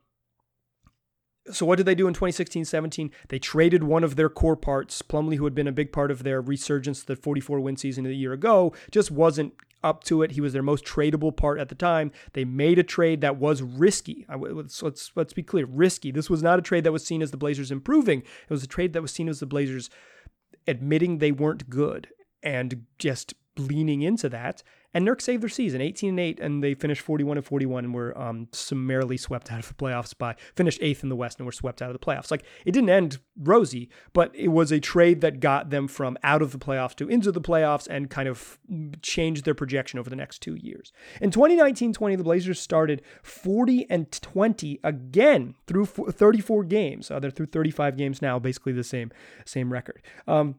so 1.51 1.65
what 1.65 1.75
did 1.75 1.85
they 1.85 1.95
do 1.95 2.07
in 2.07 2.13
2016-17? 2.13 3.11
They 3.27 3.39
traded 3.39 3.83
one 3.83 4.03
of 4.03 4.15
their 4.15 4.29
core 4.29 4.55
parts. 4.55 5.01
Plumlee, 5.01 5.35
who 5.35 5.43
had 5.43 5.55
been 5.55 5.67
a 5.67 5.73
big 5.73 5.91
part 5.91 6.09
of 6.09 6.23
their 6.23 6.41
resurgence, 6.41 7.03
the 7.03 7.15
44 7.15 7.59
win 7.59 7.75
season 7.75 8.05
a 8.05 8.09
year 8.09 8.31
ago, 8.31 8.73
just 8.91 9.11
wasn't 9.11 9.53
up 9.83 10.03
to 10.05 10.21
it. 10.21 10.31
He 10.31 10.41
was 10.41 10.53
their 10.53 10.63
most 10.63 10.85
tradable 10.85 11.35
part 11.35 11.59
at 11.59 11.69
the 11.69 11.75
time. 11.75 12.11
They 12.31 12.45
made 12.45 12.79
a 12.79 12.83
trade 12.83 13.21
that 13.21 13.35
was 13.35 13.61
risky. 13.61 14.25
Let's, 14.33 14.81
let's, 14.81 15.11
let's 15.15 15.33
be 15.33 15.43
clear 15.43 15.65
risky. 15.65 16.11
This 16.11 16.29
was 16.29 16.41
not 16.41 16.59
a 16.59 16.61
trade 16.61 16.85
that 16.85 16.93
was 16.93 17.05
seen 17.05 17.21
as 17.21 17.31
the 17.31 17.37
Blazers 17.37 17.71
improving. 17.71 18.19
It 18.19 18.49
was 18.49 18.63
a 18.63 18.67
trade 18.67 18.93
that 18.93 19.01
was 19.01 19.11
seen 19.11 19.27
as 19.27 19.41
the 19.41 19.45
Blazers 19.45 19.89
admitting 20.67 21.17
they 21.17 21.31
weren't 21.31 21.69
good 21.69 22.07
and 22.41 22.85
just 22.97 23.33
leaning 23.57 24.01
into 24.01 24.29
that 24.29 24.63
and 24.93 25.07
Nurk 25.07 25.21
saved 25.21 25.41
their 25.41 25.49
season, 25.49 25.81
18 25.81 26.09
and 26.09 26.19
8, 26.19 26.39
and 26.39 26.63
they 26.63 26.73
finished 26.73 27.01
41 27.01 27.37
and 27.37 27.45
41 27.45 27.85
and 27.85 27.93
were 27.93 28.17
um, 28.17 28.47
summarily 28.51 29.17
swept 29.17 29.51
out 29.51 29.59
of 29.59 29.67
the 29.67 29.73
playoffs 29.73 30.17
by 30.17 30.35
finished 30.55 30.79
eighth 30.81 31.03
in 31.03 31.09
the 31.09 31.15
West 31.15 31.39
and 31.39 31.45
were 31.45 31.51
swept 31.51 31.81
out 31.81 31.89
of 31.89 31.99
the 31.99 32.05
playoffs. 32.05 32.31
Like 32.31 32.43
it 32.65 32.71
didn't 32.71 32.89
end 32.89 33.19
rosy, 33.37 33.89
but 34.13 34.31
it 34.35 34.49
was 34.49 34.71
a 34.71 34.79
trade 34.79 35.21
that 35.21 35.39
got 35.39 35.69
them 35.69 35.87
from 35.87 36.17
out 36.23 36.41
of 36.41 36.51
the 36.51 36.59
playoffs 36.59 36.95
to 36.95 37.07
into 37.07 37.31
the 37.31 37.41
playoffs 37.41 37.87
and 37.87 38.09
kind 38.09 38.27
of 38.27 38.59
changed 39.01 39.45
their 39.45 39.55
projection 39.55 39.99
over 39.99 40.09
the 40.09 40.15
next 40.15 40.39
two 40.39 40.55
years. 40.55 40.91
In 41.21 41.31
2019-20, 41.31 42.17
the 42.17 42.23
Blazers 42.23 42.59
started 42.59 43.01
40 43.23 43.87
and 43.89 44.11
20 44.11 44.79
again 44.83 45.55
through 45.67 45.85
34 45.85 46.63
games. 46.65 47.09
Uh, 47.09 47.19
they're 47.19 47.31
through 47.31 47.47
35 47.47 47.97
games 47.97 48.21
now, 48.21 48.39
basically 48.39 48.73
the 48.73 48.83
same 48.83 49.11
same 49.45 49.71
record. 49.71 50.01
Um, 50.27 50.55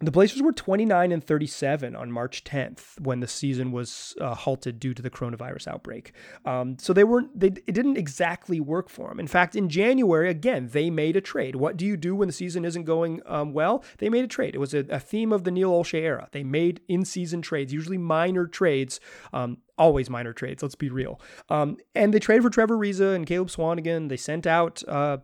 the 0.00 0.10
Blazers 0.10 0.42
were 0.42 0.52
29 0.52 1.12
and 1.12 1.24
37 1.24 1.94
on 1.94 2.10
March 2.10 2.42
10th 2.42 3.00
when 3.00 3.20
the 3.20 3.28
season 3.28 3.70
was 3.70 4.14
uh, 4.20 4.34
halted 4.34 4.80
due 4.80 4.92
to 4.92 5.00
the 5.00 5.08
coronavirus 5.08 5.68
outbreak. 5.68 6.12
Um, 6.44 6.76
so 6.80 6.92
they 6.92 7.04
weren't. 7.04 7.38
They 7.38 7.48
it 7.48 7.72
didn't 7.72 7.96
exactly 7.96 8.60
work 8.60 8.88
for 8.88 9.08
them. 9.08 9.20
In 9.20 9.28
fact, 9.28 9.54
in 9.54 9.68
January 9.68 10.28
again, 10.28 10.68
they 10.72 10.90
made 10.90 11.16
a 11.16 11.20
trade. 11.20 11.56
What 11.56 11.76
do 11.76 11.86
you 11.86 11.96
do 11.96 12.16
when 12.16 12.26
the 12.26 12.32
season 12.32 12.64
isn't 12.64 12.84
going 12.84 13.22
um, 13.26 13.52
well? 13.52 13.84
They 13.98 14.08
made 14.08 14.24
a 14.24 14.28
trade. 14.28 14.54
It 14.54 14.58
was 14.58 14.74
a, 14.74 14.80
a, 14.90 14.98
theme 14.98 15.32
of 15.32 15.44
the 15.44 15.52
Neil 15.52 15.70
Olshey 15.70 16.00
era. 16.00 16.28
They 16.32 16.42
made 16.42 16.80
in-season 16.88 17.42
trades, 17.42 17.72
usually 17.72 17.98
minor 17.98 18.46
trades. 18.46 18.98
Um, 19.32 19.58
always 19.78 20.10
minor 20.10 20.32
trades. 20.32 20.62
Let's 20.62 20.74
be 20.74 20.90
real. 20.90 21.20
Um, 21.48 21.76
and 21.94 22.12
they 22.12 22.18
traded 22.18 22.42
for 22.42 22.50
Trevor 22.50 22.76
Ariza 22.76 23.14
and 23.14 23.26
Caleb 23.26 23.48
Swanigan. 23.48 24.08
They 24.08 24.16
sent 24.16 24.46
out 24.46 24.82
uh, 24.88 25.18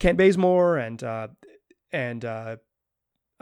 Kent 0.00 0.18
Bazemore 0.18 0.78
and 0.78 1.02
uh, 1.04 1.28
and 1.92 2.24
uh, 2.24 2.56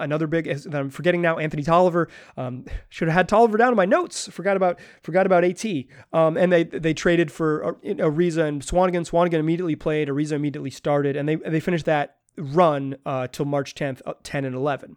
another 0.00 0.26
big. 0.26 0.44
that 0.44 0.74
I'm 0.74 0.90
forgetting 0.90 1.22
now. 1.22 1.38
Anthony 1.38 1.62
Tolliver. 1.62 2.08
Um, 2.36 2.64
should 2.88 3.08
have 3.08 3.14
had 3.14 3.28
Tolliver 3.28 3.58
down 3.58 3.72
in 3.72 3.76
my 3.76 3.86
notes. 3.86 4.28
Forgot 4.28 4.56
about 4.56 4.78
forgot 5.02 5.26
about 5.26 5.44
At. 5.44 5.64
Um, 6.12 6.36
and 6.36 6.52
they 6.52 6.64
they 6.64 6.94
traded 6.94 7.30
for 7.30 7.64
uh, 7.64 7.72
Ariza 7.84 8.46
and 8.46 8.62
Swanigan. 8.62 9.08
Swanigan 9.08 9.34
immediately 9.34 9.76
played. 9.76 10.08
Ariza 10.08 10.32
immediately 10.32 10.70
started, 10.70 11.16
and 11.16 11.28
they 11.28 11.36
they 11.36 11.60
finished 11.60 11.86
that 11.86 12.16
run 12.36 12.96
uh, 13.04 13.26
till 13.26 13.44
March 13.44 13.74
10th, 13.74 14.00
uh, 14.06 14.14
10 14.22 14.44
and 14.44 14.54
11. 14.54 14.96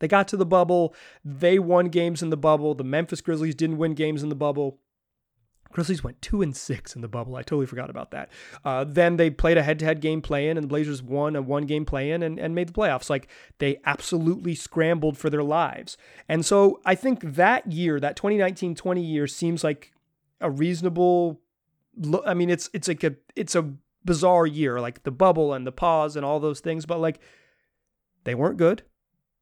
They 0.00 0.08
got 0.08 0.28
to 0.28 0.36
the 0.36 0.46
bubble. 0.46 0.94
They 1.24 1.58
won 1.58 1.86
games 1.86 2.22
in 2.22 2.30
the 2.30 2.36
bubble. 2.36 2.74
The 2.74 2.84
Memphis 2.84 3.20
Grizzlies 3.20 3.54
didn't 3.54 3.78
win 3.78 3.94
games 3.94 4.22
in 4.22 4.30
the 4.30 4.34
bubble. 4.34 4.78
Grizzlies 5.72 6.02
went 6.02 6.20
two 6.20 6.42
and 6.42 6.56
six 6.56 6.94
in 6.94 7.00
the 7.00 7.08
bubble. 7.08 7.36
I 7.36 7.42
totally 7.42 7.66
forgot 7.66 7.90
about 7.90 8.10
that. 8.10 8.28
Uh, 8.64 8.84
then 8.84 9.16
they 9.16 9.30
played 9.30 9.56
a 9.56 9.62
head-to-head 9.62 10.00
game 10.00 10.20
play-in, 10.20 10.56
and 10.56 10.64
the 10.64 10.68
Blazers 10.68 11.02
won 11.02 11.36
a 11.36 11.42
one-game 11.42 11.84
play-in 11.84 12.22
and, 12.22 12.38
and 12.38 12.54
made 12.54 12.68
the 12.68 12.72
playoffs. 12.72 13.08
Like 13.08 13.28
they 13.58 13.80
absolutely 13.84 14.54
scrambled 14.54 15.16
for 15.16 15.30
their 15.30 15.44
lives. 15.44 15.96
And 16.28 16.44
so 16.44 16.80
I 16.84 16.94
think 16.94 17.20
that 17.22 17.70
year, 17.70 18.00
that 18.00 18.16
2019-20 18.16 19.06
year, 19.08 19.26
seems 19.26 19.62
like 19.62 19.92
a 20.40 20.50
reasonable. 20.50 21.40
I 22.24 22.34
mean, 22.34 22.50
it's 22.50 22.70
it's 22.72 22.88
like 22.88 23.04
a 23.04 23.14
it's 23.36 23.54
a 23.54 23.72
bizarre 24.04 24.46
year, 24.46 24.80
like 24.80 25.02
the 25.02 25.10
bubble 25.10 25.52
and 25.52 25.66
the 25.66 25.72
pause 25.72 26.16
and 26.16 26.24
all 26.24 26.40
those 26.40 26.60
things. 26.60 26.86
But 26.86 27.00
like 27.00 27.20
they 28.24 28.34
weren't 28.34 28.56
good. 28.56 28.82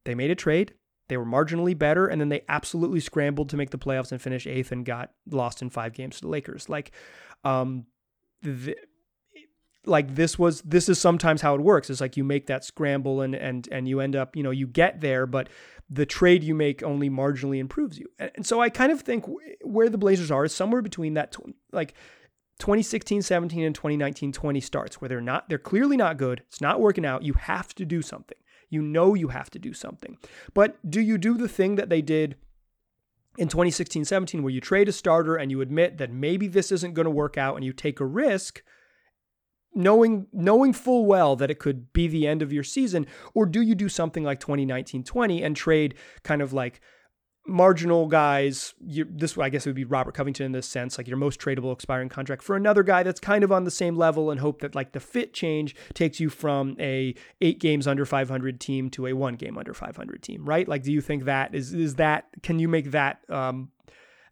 They 0.05 0.15
made 0.15 0.31
a 0.31 0.35
trade. 0.35 0.75
They 1.09 1.17
were 1.17 1.27
marginally 1.27 1.77
better, 1.77 2.07
and 2.07 2.21
then 2.21 2.29
they 2.29 2.43
absolutely 2.49 3.01
scrambled 3.01 3.49
to 3.51 3.57
make 3.57 3.71
the 3.71 3.79
playoffs 3.79 4.13
and 4.13 4.21
finish 4.21 4.47
eighth 4.47 4.73
and 4.73 4.85
got 4.85 5.13
lost 5.31 5.63
in 5.63 5.71
five 5.71 5.95
games 5.95 6.17
to 6.17 6.23
the 6.23 6.29
Lakers. 6.29 6.69
Like, 6.69 6.93
um, 7.45 7.87
the, 8.43 8.77
like 9.85 10.15
this 10.15 10.39
was 10.39 10.61
this 10.63 10.89
is 10.89 11.01
sometimes 11.01 11.41
how 11.41 11.55
it 11.55 11.61
works. 11.61 11.91
It's 11.91 12.01
like 12.01 12.17
you 12.17 12.25
make 12.25 12.47
that 12.47 12.65
scramble 12.65 13.21
and 13.21 13.35
and 13.35 13.69
and 13.73 13.89
you 13.89 14.01
end 14.01 14.15
up, 14.15 14.37
you 14.37 14.43
know, 14.43 14.51
you 14.51 14.67
get 14.67 15.01
there, 15.01 15.27
but 15.27 15.49
the 15.91 16.07
trade 16.07 16.45
you 16.45 16.55
make 16.55 16.83
only 16.83 17.09
marginally 17.09 17.59
improves 17.59 17.99
you. 17.99 18.07
And, 18.19 18.31
and 18.37 18.47
so 18.47 18.61
I 18.61 18.69
kind 18.69 18.93
of 18.93 19.01
think 19.01 19.25
where 19.63 19.89
the 19.89 19.99
Blazers 19.99 20.31
are 20.31 20.45
is 20.45 20.55
somewhere 20.55 20.83
between 20.83 21.15
that 21.15 21.35
like 21.73 21.95
2016 22.59 23.23
17 23.23 23.65
and 23.65 23.75
2019 23.75 24.33
20 24.33 24.61
starts 24.61 25.01
where 25.01 25.09
they're 25.09 25.21
not 25.21 25.49
they're 25.49 25.59
clearly 25.59 25.97
not 25.97 26.19
good. 26.19 26.43
It's 26.49 26.61
not 26.61 26.81
working 26.81 27.07
out. 27.07 27.23
You 27.23 27.33
have 27.35 27.75
to 27.77 27.85
do 27.85 28.03
something. 28.03 28.39
You 28.69 28.83
know 28.83 29.15
you 29.15 29.29
have 29.29 29.51
to 29.51 29.59
do 29.59 29.73
something. 29.73 30.19
But 30.55 30.79
do 30.89 31.01
you 31.01 31.19
do 31.19 31.37
the 31.37 31.49
thing 31.49 31.77
that 31.77 31.89
they 31.89 32.03
did 32.03 32.37
in 33.37 33.49
2016 33.49 34.05
17 34.05 34.43
where 34.43 34.53
you 34.53 34.61
trade 34.61 34.89
a 34.89 34.93
starter 34.93 35.37
and 35.37 35.51
you 35.51 35.61
admit 35.61 35.99
that 35.99 36.13
maybe 36.13 36.49
this 36.49 36.73
isn't 36.73 36.95
going 36.95 37.05
to 37.05 37.11
work 37.11 37.39
out 37.39 37.57
and 37.57 37.65
you 37.65 37.73
take 37.73 38.01
a 38.01 38.07
risk? 38.07 38.63
knowing 39.75 40.27
knowing 40.33 40.73
full 40.73 41.07
well 41.07 41.37
that 41.37 41.51
it 41.51 41.59
could 41.59 41.93
be 41.93 42.09
the 42.09 42.27
end 42.27 42.43
of 42.43 42.53
your 42.53 42.65
season 42.65 43.07
or 43.35 43.45
do 43.47 43.61
you 43.61 43.75
do 43.75 43.89
something 43.89 44.25
like 44.25 44.41
2019-20 44.41 45.45
and 45.45 45.55
trade 45.55 45.95
kind 46.23 46.41
of 46.41 46.53
like 46.53 46.81
marginal 47.49 48.07
guys, 48.07 48.75
you, 48.87 49.07
this 49.09 49.37
I 49.39 49.49
guess 49.49 49.67
it 49.67 49.71
would 49.71 49.77
be 49.77 49.85
Robert 49.85 50.15
Covington 50.15 50.47
in 50.47 50.53
this 50.53 50.69
sense, 50.69 50.99
like 50.99 51.09
your 51.09 51.17
most 51.17 51.41
tradable 51.41 51.73
expiring 51.73 52.09
contract 52.09 52.43
for 52.43 52.55
another 52.55 52.83
guy 52.83 53.03
that's 53.03 53.21
kind 53.21 53.43
of 53.43 53.51
on 53.51 53.65
the 53.65 53.71
same 53.71 53.97
level 53.97 54.31
and 54.31 54.41
hope 54.41 54.61
that 54.61 54.75
like 54.75 54.93
the 54.93 55.01
fit 55.01 55.33
change 55.33 55.75
takes 55.95 56.21
you 56.21 56.29
from 56.29 56.77
a 56.79 57.15
eight 57.41 57.59
games 57.59 57.87
under 57.87 58.05
500 58.05 58.61
team 58.61 58.91
to 58.91 59.07
a 59.07 59.13
one 59.15 59.35
game 59.35 59.59
under 59.59 59.75
500 59.75 60.23
team, 60.23 60.45
right? 60.45 60.69
Like, 60.69 60.83
do 60.83 60.93
you 60.93 61.01
think 61.01 61.25
that 61.25 61.55
is 61.55 61.73
is 61.73 61.97
that 61.97 62.27
can 62.43 62.59
you 62.59 62.69
make 62.69 62.91
that 62.93 63.21
um, 63.31 63.71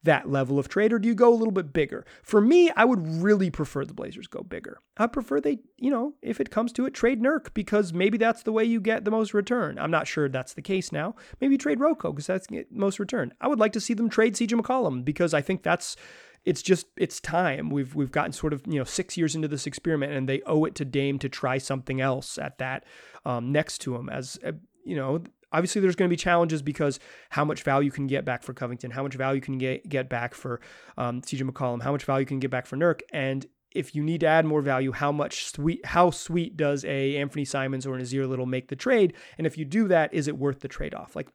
that 0.06 0.28
level 0.28 0.58
of 0.58 0.68
trade, 0.68 0.92
or 0.92 0.98
do 0.98 1.06
you 1.06 1.14
go 1.14 1.32
a 1.32 1.36
little 1.36 1.52
bit 1.52 1.72
bigger? 1.72 2.04
For 2.22 2.40
me, 2.40 2.70
I 2.70 2.84
would 2.84 3.06
really 3.22 3.50
prefer 3.50 3.84
the 3.84 3.94
Blazers 3.94 4.26
go 4.26 4.42
bigger. 4.42 4.80
I 4.96 5.06
prefer 5.06 5.40
they, 5.40 5.58
you 5.76 5.90
know, 5.90 6.14
if 6.22 6.40
it 6.40 6.50
comes 6.50 6.72
to 6.72 6.86
it, 6.86 6.94
trade 6.94 7.22
Nurk 7.22 7.54
because 7.54 7.92
maybe 7.92 8.18
that's 8.18 8.42
the 8.42 8.52
way 8.52 8.64
you 8.64 8.80
get 8.80 9.04
the 9.04 9.10
most 9.10 9.34
return. 9.34 9.78
I'm 9.78 9.90
not 9.90 10.08
sure 10.08 10.28
that's 10.28 10.54
the 10.54 10.62
case 10.62 10.90
now. 10.90 11.14
Maybe 11.40 11.58
trade 11.58 11.78
Rocco 11.78 12.12
because 12.12 12.26
that's 12.26 12.48
most 12.70 12.98
return. 12.98 13.32
I 13.40 13.48
would 13.48 13.60
like 13.60 13.72
to 13.74 13.80
see 13.80 13.94
them 13.94 14.08
trade 14.08 14.34
CJ 14.34 14.60
McCollum 14.60 15.04
because 15.04 15.34
I 15.34 15.42
think 15.42 15.62
that's 15.62 15.96
it's 16.44 16.62
just 16.62 16.86
it's 16.96 17.20
time. 17.20 17.70
We've 17.70 17.94
we've 17.94 18.12
gotten 18.12 18.32
sort 18.32 18.52
of 18.52 18.62
you 18.66 18.78
know 18.78 18.84
six 18.84 19.16
years 19.16 19.34
into 19.34 19.48
this 19.48 19.66
experiment, 19.66 20.12
and 20.12 20.28
they 20.28 20.40
owe 20.46 20.64
it 20.64 20.74
to 20.76 20.84
Dame 20.84 21.18
to 21.18 21.28
try 21.28 21.58
something 21.58 22.00
else 22.00 22.38
at 22.38 22.58
that 22.58 22.84
um, 23.24 23.52
next 23.52 23.78
to 23.78 23.96
him. 23.96 24.08
As 24.08 24.38
uh, 24.46 24.52
you 24.84 24.94
know, 24.96 25.22
obviously 25.56 25.80
there's 25.80 25.96
going 25.96 26.08
to 26.08 26.12
be 26.12 26.16
challenges 26.16 26.62
because 26.62 27.00
how 27.30 27.44
much 27.44 27.62
value 27.62 27.90
can 27.90 28.04
you 28.04 28.10
get 28.10 28.24
back 28.24 28.42
for 28.42 28.52
Covington, 28.52 28.90
how 28.90 29.02
much 29.02 29.14
value 29.14 29.40
can 29.40 29.54
you 29.54 29.60
get, 29.60 29.88
get 29.88 30.08
back 30.08 30.34
for 30.34 30.60
um, 30.98 31.22
CJ 31.22 31.48
McCollum, 31.48 31.82
how 31.82 31.92
much 31.92 32.04
value 32.04 32.26
can 32.26 32.36
you 32.36 32.40
get 32.40 32.50
back 32.50 32.66
for 32.66 32.76
Nurk, 32.76 33.00
and 33.12 33.46
if 33.74 33.94
you 33.94 34.02
need 34.02 34.20
to 34.20 34.26
add 34.26 34.46
more 34.46 34.62
value, 34.62 34.92
how 34.92 35.12
much 35.12 35.46
sweet, 35.46 35.84
how 35.84 36.10
sweet 36.10 36.56
does 36.56 36.84
a 36.84 37.14
Anfernee 37.14 37.46
Simons 37.46 37.86
or 37.86 37.94
an 37.94 38.00
Nassir 38.00 38.26
Little 38.26 38.46
make 38.46 38.68
the 38.68 38.76
trade? 38.76 39.12
And 39.36 39.46
if 39.46 39.58
you 39.58 39.66
do 39.66 39.86
that, 39.88 40.14
is 40.14 40.28
it 40.28 40.38
worth 40.38 40.60
the 40.60 40.68
trade 40.68 40.94
off? 40.94 41.14
Like, 41.14 41.28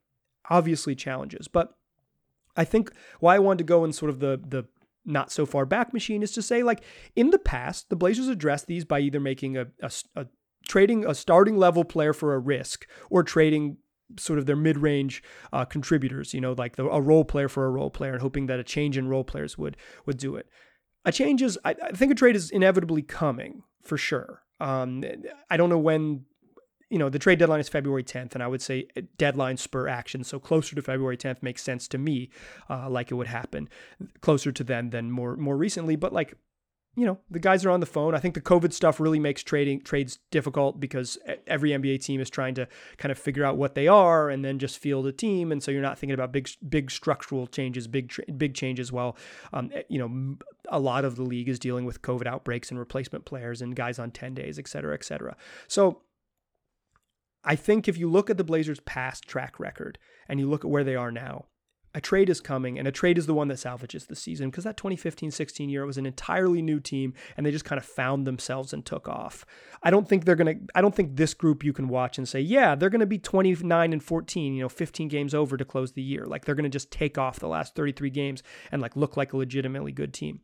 obviously 0.50 0.96
challenges, 0.96 1.48
but 1.48 1.76
I 2.56 2.66
think 2.66 2.92
why 3.20 3.36
I 3.36 3.40
wanted 3.40 3.60
to 3.60 3.64
go 3.64 3.86
in 3.86 3.94
sort 3.94 4.10
of 4.10 4.20
the 4.20 4.40
the 4.46 4.66
not 5.04 5.32
so 5.32 5.46
far 5.46 5.66
back 5.66 5.94
machine 5.94 6.22
is 6.22 6.32
to 6.32 6.44
say 6.44 6.62
like 6.62 6.84
in 7.16 7.32
the 7.32 7.40
past 7.40 7.90
the 7.90 7.96
Blazers 7.96 8.28
addressed 8.28 8.68
these 8.68 8.86
by 8.86 9.00
either 9.00 9.20
making 9.20 9.58
a, 9.58 9.68
a, 9.82 9.92
a 10.16 10.28
trading 10.68 11.06
a 11.06 11.16
starting 11.16 11.58
level 11.58 11.84
player 11.84 12.14
for 12.14 12.34
a 12.34 12.40
risk 12.40 12.86
or 13.10 13.24
trading 13.24 13.78
sort 14.18 14.40
of 14.40 14.46
their 14.46 14.56
mid-range 14.56 15.24
uh, 15.54 15.66
contributors, 15.66 16.34
you 16.34 16.42
know, 16.42 16.54
like 16.54 16.76
the, 16.76 16.86
a 16.86 17.02
role 17.02 17.26
player 17.26 17.48
for 17.48 17.66
a 17.66 17.70
role 17.70 17.90
player, 17.90 18.14
and 18.14 18.22
hoping 18.22 18.48
that 18.48 18.60
a 18.60 18.64
change 18.64 18.98
in 18.98 19.08
role 19.08 19.24
players 19.24 19.58
would 19.58 19.78
would 20.06 20.18
do 20.18 20.36
it. 20.36 20.48
A 21.06 21.12
change 21.12 21.42
is, 21.42 21.58
I, 21.66 21.76
I 21.84 21.92
think, 21.92 22.12
a 22.12 22.16
trade 22.16 22.36
is 22.36 22.52
inevitably 22.52 23.02
coming 23.02 23.64
for 23.84 23.98
sure. 23.98 24.44
Um, 24.60 25.04
I 25.50 25.58
don't 25.58 25.70
know 25.70 25.80
when. 25.80 26.26
You 26.90 26.98
know, 26.98 27.08
the 27.08 27.20
trade 27.20 27.40
deadline 27.40 27.62
is 27.62 27.70
February 27.70 28.04
10th, 28.04 28.34
and 28.34 28.44
I 28.44 28.48
would 28.48 28.62
say 28.62 28.86
deadline 29.18 29.56
spur 29.56 29.88
action. 29.88 30.26
So 30.26 30.40
closer 30.40 30.76
to 30.76 30.82
February 30.82 31.16
10th 31.16 31.42
makes 31.42 31.64
sense 31.64 31.88
to 31.88 31.98
me, 31.98 32.32
uh, 32.70 32.90
like 32.90 33.12
it 33.12 33.16
would 33.16 33.28
happen 33.28 33.70
closer 34.20 34.52
to 34.52 34.62
then 34.62 34.90
than 34.90 35.10
more 35.10 35.38
more 35.38 35.56
recently. 35.56 35.96
But 35.96 36.12
like 36.12 36.36
you 36.96 37.06
know, 37.06 37.20
the 37.30 37.40
guys 37.40 37.64
are 37.64 37.70
on 37.70 37.80
the 37.80 37.86
phone. 37.86 38.14
I 38.14 38.20
think 38.20 38.34
the 38.34 38.42
COVID 38.42 38.74
stuff 38.74 39.00
really 39.00 39.20
makes 39.20 39.44
trading 39.44 39.82
trades 39.82 40.20
difficult 40.30 40.80
because 40.80 41.18
every 41.48 41.70
NBA 41.70 42.04
team 42.04 42.20
is 42.20 42.30
trying 42.30 42.54
to 42.56 42.68
kind 42.98 43.12
of 43.12 43.18
figure 43.18 43.46
out 43.46 43.56
what 43.56 43.76
they 43.76 43.88
are 43.88 44.30
and 44.30 44.44
then 44.44 44.60
just 44.60 44.78
field 44.78 45.08
a 45.08 45.14
team. 45.14 45.54
And 45.54 45.64
so 45.64 45.72
you're 45.72 45.82
not 45.82 45.98
thinking 45.98 46.14
about 46.14 46.34
big, 46.34 46.50
big 46.68 46.92
structural 46.92 47.48
changes, 47.48 47.88
big, 47.88 48.14
big 48.38 48.56
changes. 48.56 48.92
While, 48.92 49.16
um, 49.54 49.72
you 49.88 50.00
know, 50.00 50.36
a 50.68 50.80
lot 50.80 51.06
of 51.06 51.16
the 51.16 51.24
league 51.24 51.48
is 51.48 51.60
dealing 51.60 51.86
with 51.86 52.02
COVID 52.02 52.28
outbreaks 52.28 52.70
and 52.70 52.80
replacement 52.80 53.24
players 53.24 53.62
and 53.62 53.74
guys 53.74 53.98
on 53.98 54.12
10 54.12 54.34
days, 54.34 54.60
et 54.60 54.68
cetera, 54.68 54.94
et 54.94 55.06
cetera. 55.06 55.38
So 55.70 56.02
I 57.46 57.56
think 57.56 57.88
if 57.88 57.98
you 57.98 58.10
look 58.10 58.30
at 58.30 58.38
the 58.38 58.44
Blazers' 58.44 58.82
past 58.82 59.28
track 59.30 59.62
record 59.62 59.98
and 60.28 60.42
you 60.42 60.50
look 60.50 60.66
at 60.66 60.70
where 60.70 60.84
they 60.84 60.96
are 60.96 61.12
now, 61.12 61.46
a 61.94 62.02
trade 62.02 62.30
is 62.30 62.40
coming, 62.40 62.80
and 62.80 62.88
a 62.88 62.92
trade 62.92 63.18
is 63.18 63.26
the 63.26 63.34
one 63.34 63.48
that 63.50 63.60
salvages 63.60 64.06
the 64.06 64.16
season 64.16 64.50
because 64.50 64.64
that 64.64 64.78
2015 64.78 65.32
16 65.32 65.70
year 65.70 65.86
was 65.86 65.98
an 65.98 66.06
entirely 66.06 66.62
new 66.62 66.80
team 66.80 67.14
and 67.36 67.46
they 67.46 67.52
just 67.52 67.66
kind 67.66 67.78
of 67.78 67.86
found 67.86 68.26
themselves 68.26 68.74
and 68.74 68.86
took 68.86 69.08
off. 69.08 69.46
I 69.84 69.92
don't 69.92 70.08
think 70.08 70.26
they're 70.26 70.36
going 70.36 70.60
to, 70.60 70.66
I 70.76 70.82
don't 70.82 70.96
think 70.96 71.16
this 71.16 71.34
group 71.34 71.64
you 71.64 71.74
can 71.74 71.88
watch 71.88 72.18
and 72.18 72.28
say, 72.28 72.40
yeah, 72.40 72.76
they're 72.76 72.90
going 72.90 73.02
to 73.02 73.06
be 73.06 73.18
29 73.18 73.94
and 73.94 74.04
14, 74.04 74.54
you 74.54 74.62
know, 74.62 74.70
15 74.70 75.08
games 75.08 75.34
over 75.34 75.58
to 75.58 75.66
close 75.66 75.94
the 75.94 76.02
year. 76.02 76.26
Like 76.26 76.46
they're 76.46 76.56
going 76.56 76.64
to 76.64 76.70
just 76.70 76.92
take 76.92 77.18
off 77.18 77.40
the 77.40 77.48
last 77.48 77.76
33 77.76 78.10
games 78.10 78.44
and 78.72 78.82
like 78.82 78.96
look 78.96 79.18
like 79.18 79.34
a 79.34 79.38
legitimately 79.38 79.92
good 79.92 80.14
team. 80.14 80.42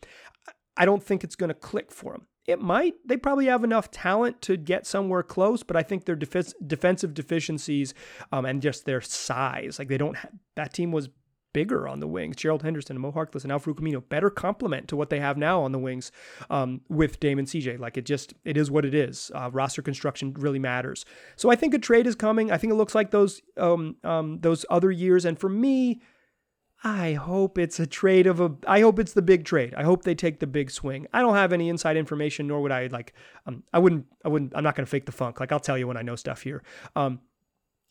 I 0.75 0.85
don't 0.85 1.03
think 1.03 1.23
it's 1.23 1.35
going 1.35 1.49
to 1.49 1.55
click 1.55 1.91
for 1.91 2.13
them. 2.13 2.27
It 2.45 2.61
might. 2.61 2.95
They 3.05 3.17
probably 3.17 3.47
have 3.47 3.65
enough 3.65 3.91
talent 3.91 4.41
to 4.43 4.55
get 4.55 4.87
somewhere 4.87 5.21
close, 5.21 5.63
but 5.63 5.75
I 5.75 5.83
think 5.83 6.05
their 6.05 6.15
def- 6.15 6.53
defensive 6.65 7.13
deficiencies 7.13 7.93
um, 8.31 8.45
and 8.45 8.61
just 8.61 8.85
their 8.85 9.01
size, 9.01 9.79
like 9.79 9.89
they 9.89 9.97
don't. 9.97 10.15
Have, 10.15 10.31
that 10.55 10.73
team 10.73 10.93
was 10.93 11.09
bigger 11.57 11.87
on 11.87 11.99
the 11.99 12.07
wings. 12.07 12.35
Gerald 12.35 12.61
Henderson, 12.61 12.97
and 12.97 13.01
Mo 13.01 13.11
Harkless, 13.11 13.41
and 13.41 13.51
Al-Farouq 13.51 13.79
Aminu, 13.79 14.07
better 14.09 14.29
complement 14.29 14.87
to 14.89 14.95
what 14.95 15.09
they 15.09 15.19
have 15.19 15.37
now 15.37 15.63
on 15.63 15.71
the 15.71 15.79
wings 15.79 16.11
um, 16.51 16.81
with 16.87 17.19
Damon 17.19 17.45
CJ. 17.45 17.79
Like 17.79 17.97
it 17.97 18.05
just, 18.05 18.35
it 18.45 18.57
is 18.57 18.69
what 18.69 18.85
it 18.85 18.93
is. 18.93 19.31
Uh, 19.33 19.49
roster 19.51 19.81
construction 19.81 20.35
really 20.35 20.59
matters. 20.59 21.03
So 21.35 21.49
I 21.49 21.55
think 21.55 21.73
a 21.73 21.79
trade 21.79 22.05
is 22.05 22.13
coming. 22.13 22.51
I 22.51 22.59
think 22.59 22.71
it 22.71 22.75
looks 22.75 22.93
like 22.93 23.09
those 23.09 23.41
um, 23.57 23.95
um, 24.03 24.39
those 24.41 24.67
other 24.69 24.91
years. 24.91 25.25
And 25.25 25.39
for 25.39 25.49
me, 25.49 25.99
I 26.83 27.13
hope 27.13 27.57
it's 27.57 27.79
a 27.79 27.87
trade 27.87 28.27
of 28.27 28.39
a. 28.39 28.53
I 28.67 28.81
hope 28.81 28.99
it's 28.99 29.13
the 29.13 29.23
big 29.23 29.45
trade. 29.45 29.73
I 29.75 29.81
hope 29.81 30.03
they 30.03 30.13
take 30.13 30.39
the 30.39 30.45
big 30.45 30.69
swing. 30.69 31.07
I 31.11 31.21
don't 31.21 31.33
have 31.33 31.53
any 31.53 31.69
inside 31.69 31.97
information, 31.97 32.45
nor 32.45 32.61
would 32.61 32.71
I 32.71 32.85
like. 32.87 33.13
Um, 33.47 33.63
I 33.73 33.79
wouldn't. 33.79 34.05
I 34.23 34.27
wouldn't. 34.29 34.55
I'm 34.55 34.63
not 34.63 34.75
going 34.75 34.85
to 34.85 34.89
fake 34.89 35.07
the 35.07 35.11
funk. 35.11 35.39
Like 35.39 35.51
I'll 35.51 35.59
tell 35.59 35.77
you 35.77 35.87
when 35.87 35.97
I 35.97 36.03
know 36.03 36.15
stuff 36.15 36.43
here. 36.43 36.61
Um, 36.95 37.19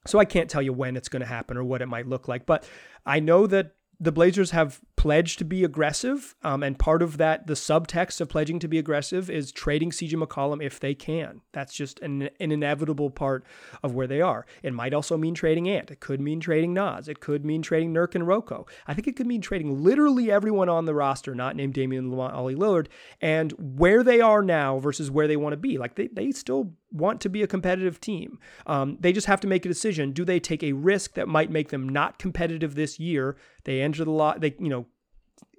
So 0.06 0.18
I 0.18 0.24
can't 0.24 0.48
tell 0.50 0.62
you 0.62 0.72
when 0.72 0.96
it's 0.96 1.08
going 1.08 1.20
to 1.20 1.26
happen 1.26 1.56
or 1.56 1.64
what 1.64 1.82
it 1.82 1.86
might 1.86 2.06
look 2.06 2.28
like, 2.28 2.46
but 2.46 2.68
I 3.04 3.20
know 3.20 3.46
that 3.46 3.72
the 3.98 4.12
Blazers 4.12 4.50
have 4.50 4.80
pledged 4.96 5.38
to 5.38 5.44
be 5.44 5.64
aggressive, 5.64 6.34
um, 6.42 6.62
and 6.62 6.78
part 6.78 7.00
of 7.00 7.16
that, 7.16 7.46
the 7.46 7.54
subtext 7.54 8.20
of 8.20 8.28
pledging 8.28 8.58
to 8.58 8.68
be 8.68 8.78
aggressive, 8.78 9.30
is 9.30 9.52
trading 9.52 9.90
CJ 9.90 10.22
McCollum 10.22 10.62
if 10.62 10.78
they 10.80 10.94
can. 10.94 11.40
That's 11.52 11.72
just 11.72 12.00
an, 12.00 12.28
an 12.40 12.52
inevitable 12.52 13.10
part 13.10 13.44
of 13.82 13.94
where 13.94 14.06
they 14.06 14.20
are. 14.20 14.44
It 14.62 14.74
might 14.74 14.92
also 14.92 15.16
mean 15.16 15.34
trading 15.34 15.68
Ant. 15.68 15.90
It 15.90 16.00
could 16.00 16.20
mean 16.20 16.40
trading 16.40 16.74
Naz. 16.74 17.08
It 17.08 17.20
could 17.20 17.44
mean 17.44 17.62
trading 17.62 17.94
Nurk 17.94 18.14
and 18.14 18.26
Rocco. 18.26 18.66
I 18.86 18.94
think 18.94 19.06
it 19.06 19.16
could 19.16 19.26
mean 19.26 19.40
trading 19.40 19.82
literally 19.82 20.30
everyone 20.30 20.68
on 20.68 20.84
the 20.84 20.94
roster, 20.94 21.34
not 21.34 21.56
named 21.56 21.74
Damian 21.74 22.10
Lamonte, 22.10 22.34
Ollie 22.34 22.54
Lillard, 22.54 22.88
and 23.20 23.52
where 23.52 24.02
they 24.02 24.20
are 24.20 24.42
now 24.42 24.78
versus 24.78 25.10
where 25.10 25.28
they 25.28 25.36
want 25.36 25.54
to 25.54 25.58
be. 25.58 25.78
Like 25.78 25.94
they, 25.94 26.08
they 26.08 26.32
still 26.32 26.72
want 26.92 27.20
to 27.22 27.28
be 27.28 27.42
a 27.42 27.46
competitive 27.46 28.00
team. 28.00 28.38
Um, 28.66 28.96
they 29.00 29.12
just 29.12 29.26
have 29.26 29.40
to 29.40 29.46
make 29.46 29.64
a 29.64 29.68
decision. 29.68 30.12
Do 30.12 30.24
they 30.24 30.40
take 30.40 30.62
a 30.62 30.72
risk 30.72 31.14
that 31.14 31.28
might 31.28 31.50
make 31.50 31.70
them 31.70 31.88
not 31.88 32.18
competitive 32.18 32.74
this 32.74 32.98
year? 32.98 33.36
They 33.64 33.80
enter 33.82 34.04
the 34.04 34.10
lot, 34.10 34.40
they, 34.40 34.54
you 34.58 34.68
know, 34.68 34.86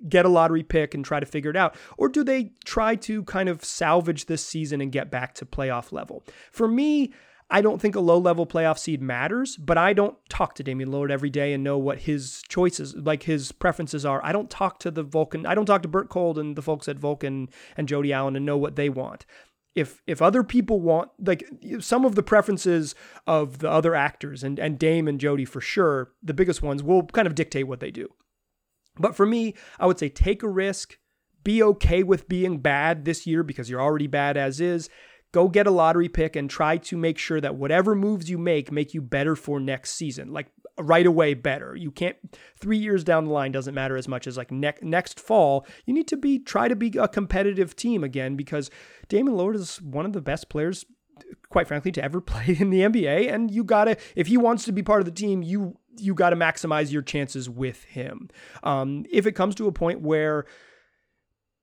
get 0.07 0.25
a 0.25 0.29
lottery 0.29 0.63
pick 0.63 0.93
and 0.93 1.03
try 1.03 1.19
to 1.19 1.25
figure 1.25 1.51
it 1.51 1.57
out? 1.57 1.75
Or 1.97 2.09
do 2.09 2.23
they 2.23 2.51
try 2.65 2.95
to 2.95 3.23
kind 3.23 3.49
of 3.49 3.63
salvage 3.63 4.25
this 4.25 4.45
season 4.45 4.81
and 4.81 4.91
get 4.91 5.11
back 5.11 5.33
to 5.35 5.45
playoff 5.45 5.91
level? 5.91 6.23
For 6.51 6.67
me, 6.67 7.13
I 7.49 7.61
don't 7.61 7.79
think 7.79 7.95
a 7.95 8.01
low 8.01 8.17
level 8.17 8.45
playoff 8.45 8.77
seed 8.77 9.01
matters, 9.01 9.55
but 9.55 9.77
I 9.77 9.93
don't 9.93 10.17
talk 10.29 10.55
to 10.55 10.63
Damian 10.63 10.89
Lillard 10.89 11.11
every 11.11 11.29
day 11.29 11.53
and 11.53 11.63
know 11.63 11.77
what 11.77 11.99
his 11.99 12.43
choices, 12.49 12.93
like 12.95 13.23
his 13.23 13.53
preferences 13.53 14.05
are. 14.05 14.23
I 14.23 14.33
don't 14.33 14.49
talk 14.49 14.79
to 14.81 14.91
the 14.91 15.03
Vulcan, 15.03 15.45
I 15.45 15.55
don't 15.55 15.65
talk 15.65 15.81
to 15.83 15.87
Bert 15.87 16.09
Kolde 16.09 16.39
and 16.39 16.57
the 16.57 16.61
folks 16.61 16.89
at 16.89 16.99
Vulcan 16.99 17.49
and 17.77 17.87
Jody 17.87 18.11
Allen 18.11 18.35
and 18.35 18.45
know 18.45 18.57
what 18.57 18.75
they 18.75 18.89
want 18.89 19.25
if 19.77 20.01
if 20.07 20.23
other 20.23 20.43
people 20.43 20.81
want 20.81 21.11
like 21.23 21.47
some 21.79 22.03
of 22.03 22.15
the 22.15 22.23
preferences 22.23 22.95
of 23.27 23.59
the 23.59 23.69
other 23.69 23.93
actors 23.93 24.43
and 24.43 24.57
and 24.57 24.79
Dame 24.79 25.07
and 25.07 25.19
Jody 25.19 25.45
for 25.45 25.61
sure, 25.61 26.11
the 26.23 26.33
biggest 26.33 26.63
ones 26.63 26.81
will 26.81 27.03
kind 27.05 27.27
of 27.27 27.35
dictate 27.35 27.67
what 27.67 27.79
they 27.79 27.91
do. 27.91 28.09
But 28.99 29.15
for 29.15 29.27
me, 29.27 29.53
I 29.79 29.85
would 29.85 29.99
say 29.99 30.09
take 30.09 30.41
a 30.41 30.49
risk, 30.49 30.97
be 31.43 31.61
okay 31.61 32.01
with 32.01 32.27
being 32.27 32.57
bad 32.57 33.05
this 33.05 33.27
year 33.27 33.43
because 33.43 33.69
you're 33.69 33.81
already 33.81 34.07
bad 34.07 34.35
as 34.35 34.59
is. 34.59 34.89
Go 35.31 35.47
get 35.47 35.67
a 35.67 35.71
lottery 35.71 36.09
pick 36.09 36.35
and 36.35 36.49
try 36.49 36.77
to 36.77 36.97
make 36.97 37.19
sure 37.19 37.39
that 37.39 37.55
whatever 37.55 37.93
moves 37.93 38.31
you 38.31 38.39
make 38.39 38.71
make 38.71 38.95
you 38.95 39.01
better 39.01 39.35
for 39.35 39.59
next 39.59 39.91
season. 39.91 40.33
Like 40.33 40.47
right 40.79 41.05
away 41.05 41.33
better. 41.33 41.75
You 41.75 41.91
can't 41.91 42.17
3 42.59 42.77
years 42.77 43.03
down 43.03 43.25
the 43.25 43.31
line 43.31 43.51
doesn't 43.51 43.73
matter 43.73 43.97
as 43.97 44.07
much 44.07 44.27
as 44.27 44.37
like 44.37 44.51
ne- 44.51 44.73
next 44.81 45.19
fall. 45.19 45.65
You 45.85 45.93
need 45.93 46.07
to 46.07 46.17
be 46.17 46.39
try 46.39 46.67
to 46.67 46.75
be 46.75 46.93
a 46.99 47.07
competitive 47.07 47.75
team 47.75 48.03
again 48.03 48.35
because 48.35 48.69
Damian 49.09 49.37
Lillard 49.37 49.55
is 49.55 49.81
one 49.81 50.05
of 50.05 50.13
the 50.13 50.21
best 50.21 50.49
players 50.49 50.85
quite 51.49 51.67
frankly 51.67 51.91
to 51.91 52.03
ever 52.03 52.21
play 52.33 52.57
in 52.59 52.69
the 52.69 52.81
NBA 52.81 53.33
and 53.33 53.51
you 53.51 53.63
got 53.63 53.85
to 53.85 53.97
if 54.15 54.27
he 54.27 54.37
wants 54.37 54.65
to 54.65 54.71
be 54.71 54.83
part 54.83 55.01
of 55.01 55.05
the 55.05 55.11
team, 55.11 55.41
you 55.41 55.77
you 55.99 56.13
got 56.13 56.29
to 56.29 56.35
maximize 56.35 56.91
your 56.91 57.01
chances 57.01 57.49
with 57.49 57.83
him. 57.85 58.29
Um, 58.63 59.05
if 59.09 59.25
it 59.25 59.31
comes 59.31 59.55
to 59.55 59.67
a 59.67 59.71
point 59.71 60.01
where 60.01 60.45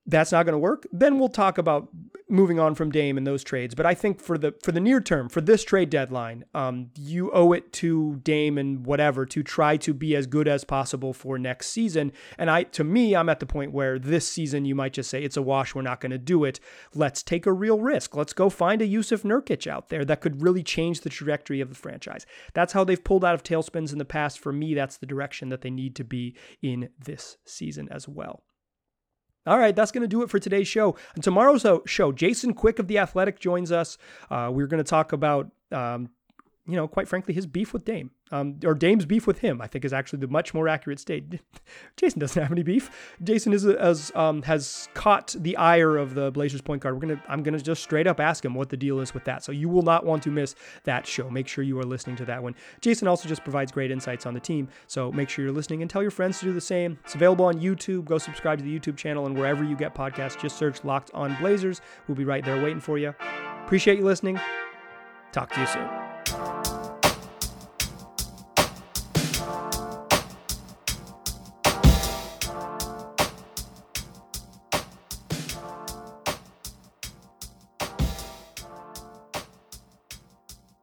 that's 0.07 0.33
not 0.33 0.45
going 0.45 0.55
to 0.55 0.59
work, 0.59 0.87
then 0.93 1.19
we'll 1.19 1.29
talk 1.29 1.59
about 1.59 1.89
moving 2.29 2.59
on 2.59 2.75
from 2.75 2.91
Dame 2.91 3.17
and 3.17 3.27
those 3.27 3.45
trades. 3.45 3.75
But 3.75 3.87
I 3.87 3.95
think 3.95 4.21
for 4.21 4.37
the 4.37 4.55
for 4.63 4.73
the 4.73 4.81
near 4.81 5.01
term, 5.01 5.29
for 5.29 5.41
this 5.41 5.65
trade 5.65 5.91
deadline, 5.91 6.45
um, 6.55 6.91
you 6.97 7.31
owe 7.33 7.53
it 7.53 7.73
to 7.75 8.21
Dame 8.23 8.59
and 8.59 8.85
whatever 8.85 9.25
to 9.27 9.43
try 9.43 9.77
to 9.79 9.95
be 9.95 10.15
as 10.17 10.27
good 10.27 10.49
as 10.49 10.65
possible 10.65 11.13
for 11.13 11.39
next 11.39 11.69
season. 11.69 12.13
And 12.39 12.51
I, 12.51 12.65
to 12.65 12.85
me, 12.85 13.15
I'm 13.15 13.29
at 13.29 13.41
the 13.41 13.47
point 13.47 13.73
where 13.73 13.99
this 13.99 14.29
season 14.29 14.65
you 14.65 14.75
might 14.75 14.93
just 14.93 15.11
say 15.11 15.23
it's 15.23 15.37
a 15.37 15.43
wash. 15.43 15.75
We're 15.75 15.83
not 15.83 16.01
going 16.01 16.13
to 16.13 16.19
do 16.19 16.45
it. 16.45 16.61
Let's 16.95 17.23
take 17.23 17.47
a 17.47 17.53
real 17.53 17.81
risk. 17.81 18.17
Let's 18.17 18.33
go 18.33 18.51
find 18.51 18.83
a 18.83 18.89
Jusuf 18.89 19.23
Nurkic 19.23 19.67
out 19.67 19.89
there 19.89 20.05
that 20.05 20.21
could 20.21 20.43
really 20.43 20.63
change 20.63 21.01
the 21.01 21.11
trajectory 21.11 21.61
of 21.61 21.69
the 21.69 21.75
franchise. 21.75 22.27
That's 22.53 22.73
how 22.73 22.85
they've 22.85 23.03
pulled 23.03 23.25
out 23.25 23.35
of 23.35 23.43
tailspins 23.43 23.93
in 23.93 23.99
the 23.99 24.05
past. 24.05 24.39
For 24.39 24.53
me, 24.53 24.75
that's 24.75 24.97
the 24.97 25.07
direction 25.07 25.49
that 25.51 25.63
they 25.63 25.71
need 25.71 25.95
to 25.97 26.05
be 26.05 26.35
in 26.63 26.91
this 26.99 27.37
season 27.45 27.89
as 27.91 28.09
well. 28.09 28.43
All 29.47 29.59
right, 29.59 29.77
that's 29.77 29.93
going 29.93 30.03
to 30.03 30.09
do 30.09 30.23
it 30.23 30.31
for 30.31 30.39
today's 30.39 30.69
show. 30.69 30.97
And 31.15 31.23
tomorrow's 31.23 31.67
show, 31.87 32.13
Jason 32.13 32.55
Quick 32.55 32.79
of 32.79 32.89
The 32.89 32.99
Athletic 32.99 33.39
joins 33.39 33.71
us. 33.71 33.99
Uh, 34.31 34.51
we're 34.53 34.67
going 34.67 34.83
to 34.83 34.89
talk 34.89 35.13
about, 35.13 35.51
um, 35.71 36.09
you 36.67 36.77
know, 36.77 36.89
quite 36.89 37.09
frankly, 37.09 37.35
his 37.35 37.47
beef 37.47 37.73
with 37.73 37.85
Dame 37.85 38.11
um, 38.35 38.59
or 38.65 38.75
Dame's 38.75 39.07
beef 39.07 39.29
with 39.29 39.39
him, 39.39 39.61
I 39.61 39.69
think, 39.69 39.85
is 39.85 39.93
actually 39.93 40.19
the 40.19 40.27
much 40.27 40.53
more 40.53 40.67
accurate 40.67 40.99
state. 40.99 41.41
Jason 41.97 42.19
doesn't 42.19 42.43
have 42.43 42.51
any 42.51 42.65
beef. 42.65 43.15
Jason 43.23 43.53
is 43.53 43.65
as 43.65 44.11
um, 44.17 44.43
has 44.43 44.89
caught 44.95 45.37
the 45.39 45.57
ire 45.57 45.97
of 45.97 46.15
the 46.15 46.33
Blazers 46.33 46.61
point 46.61 46.83
guard. 46.83 46.97
We're 46.97 47.01
gonna, 47.01 47.23
I'm 47.29 47.45
gonna 47.45 47.61
just 47.61 47.85
straight 47.85 48.09
up 48.09 48.19
ask 48.19 48.45
him 48.45 48.55
what 48.55 48.71
the 48.71 48.77
deal 48.77 48.99
is 48.99 49.15
with 49.15 49.25
that. 49.27 49.45
So 49.45 49.53
you 49.53 49.69
will 49.69 49.83
not 49.83 50.05
want 50.05 50.25
to 50.25 50.31
miss 50.31 50.57
that 50.83 51.07
show. 51.07 51.31
Make 51.31 51.47
sure 51.47 51.63
you 51.63 51.79
are 51.79 51.85
listening 51.85 52.17
to 52.17 52.25
that 52.25 52.43
one. 52.43 52.57
Jason 52.81 53.07
also 53.07 53.29
just 53.29 53.45
provides 53.45 53.71
great 53.71 53.93
insights 53.93 54.27
on 54.27 54.35
the 54.35 54.41
team. 54.41 54.69
So 54.89 55.13
make 55.13 55.29
sure 55.29 55.45
you're 55.45 55.55
listening 55.55 55.83
and 55.83 55.91
tell 55.91 56.03
your 56.03 56.11
friends 56.11 56.41
to 56.41 56.47
do 56.47 56.53
the 56.53 56.61
same. 56.61 56.99
It's 57.05 57.15
available 57.15 57.45
on 57.45 57.61
YouTube. 57.61 58.05
Go 58.05 58.19
subscribe 58.19 58.59
to 58.59 58.65
the 58.65 58.77
YouTube 58.77 58.97
channel 58.97 59.27
and 59.27 59.39
wherever 59.39 59.63
you 59.63 59.77
get 59.77 59.95
podcasts, 59.95 60.41
just 60.41 60.57
search 60.57 60.83
Locked 60.83 61.13
On 61.15 61.37
Blazers. 61.37 61.81
We'll 62.09 62.17
be 62.17 62.25
right 62.25 62.45
there 62.45 62.61
waiting 62.61 62.81
for 62.81 62.99
you. 62.99 63.15
Appreciate 63.65 63.99
you 63.99 64.05
listening. 64.05 64.41
Talk 65.31 65.53
to 65.53 65.61
you 65.61 65.67
soon. 65.67 66.14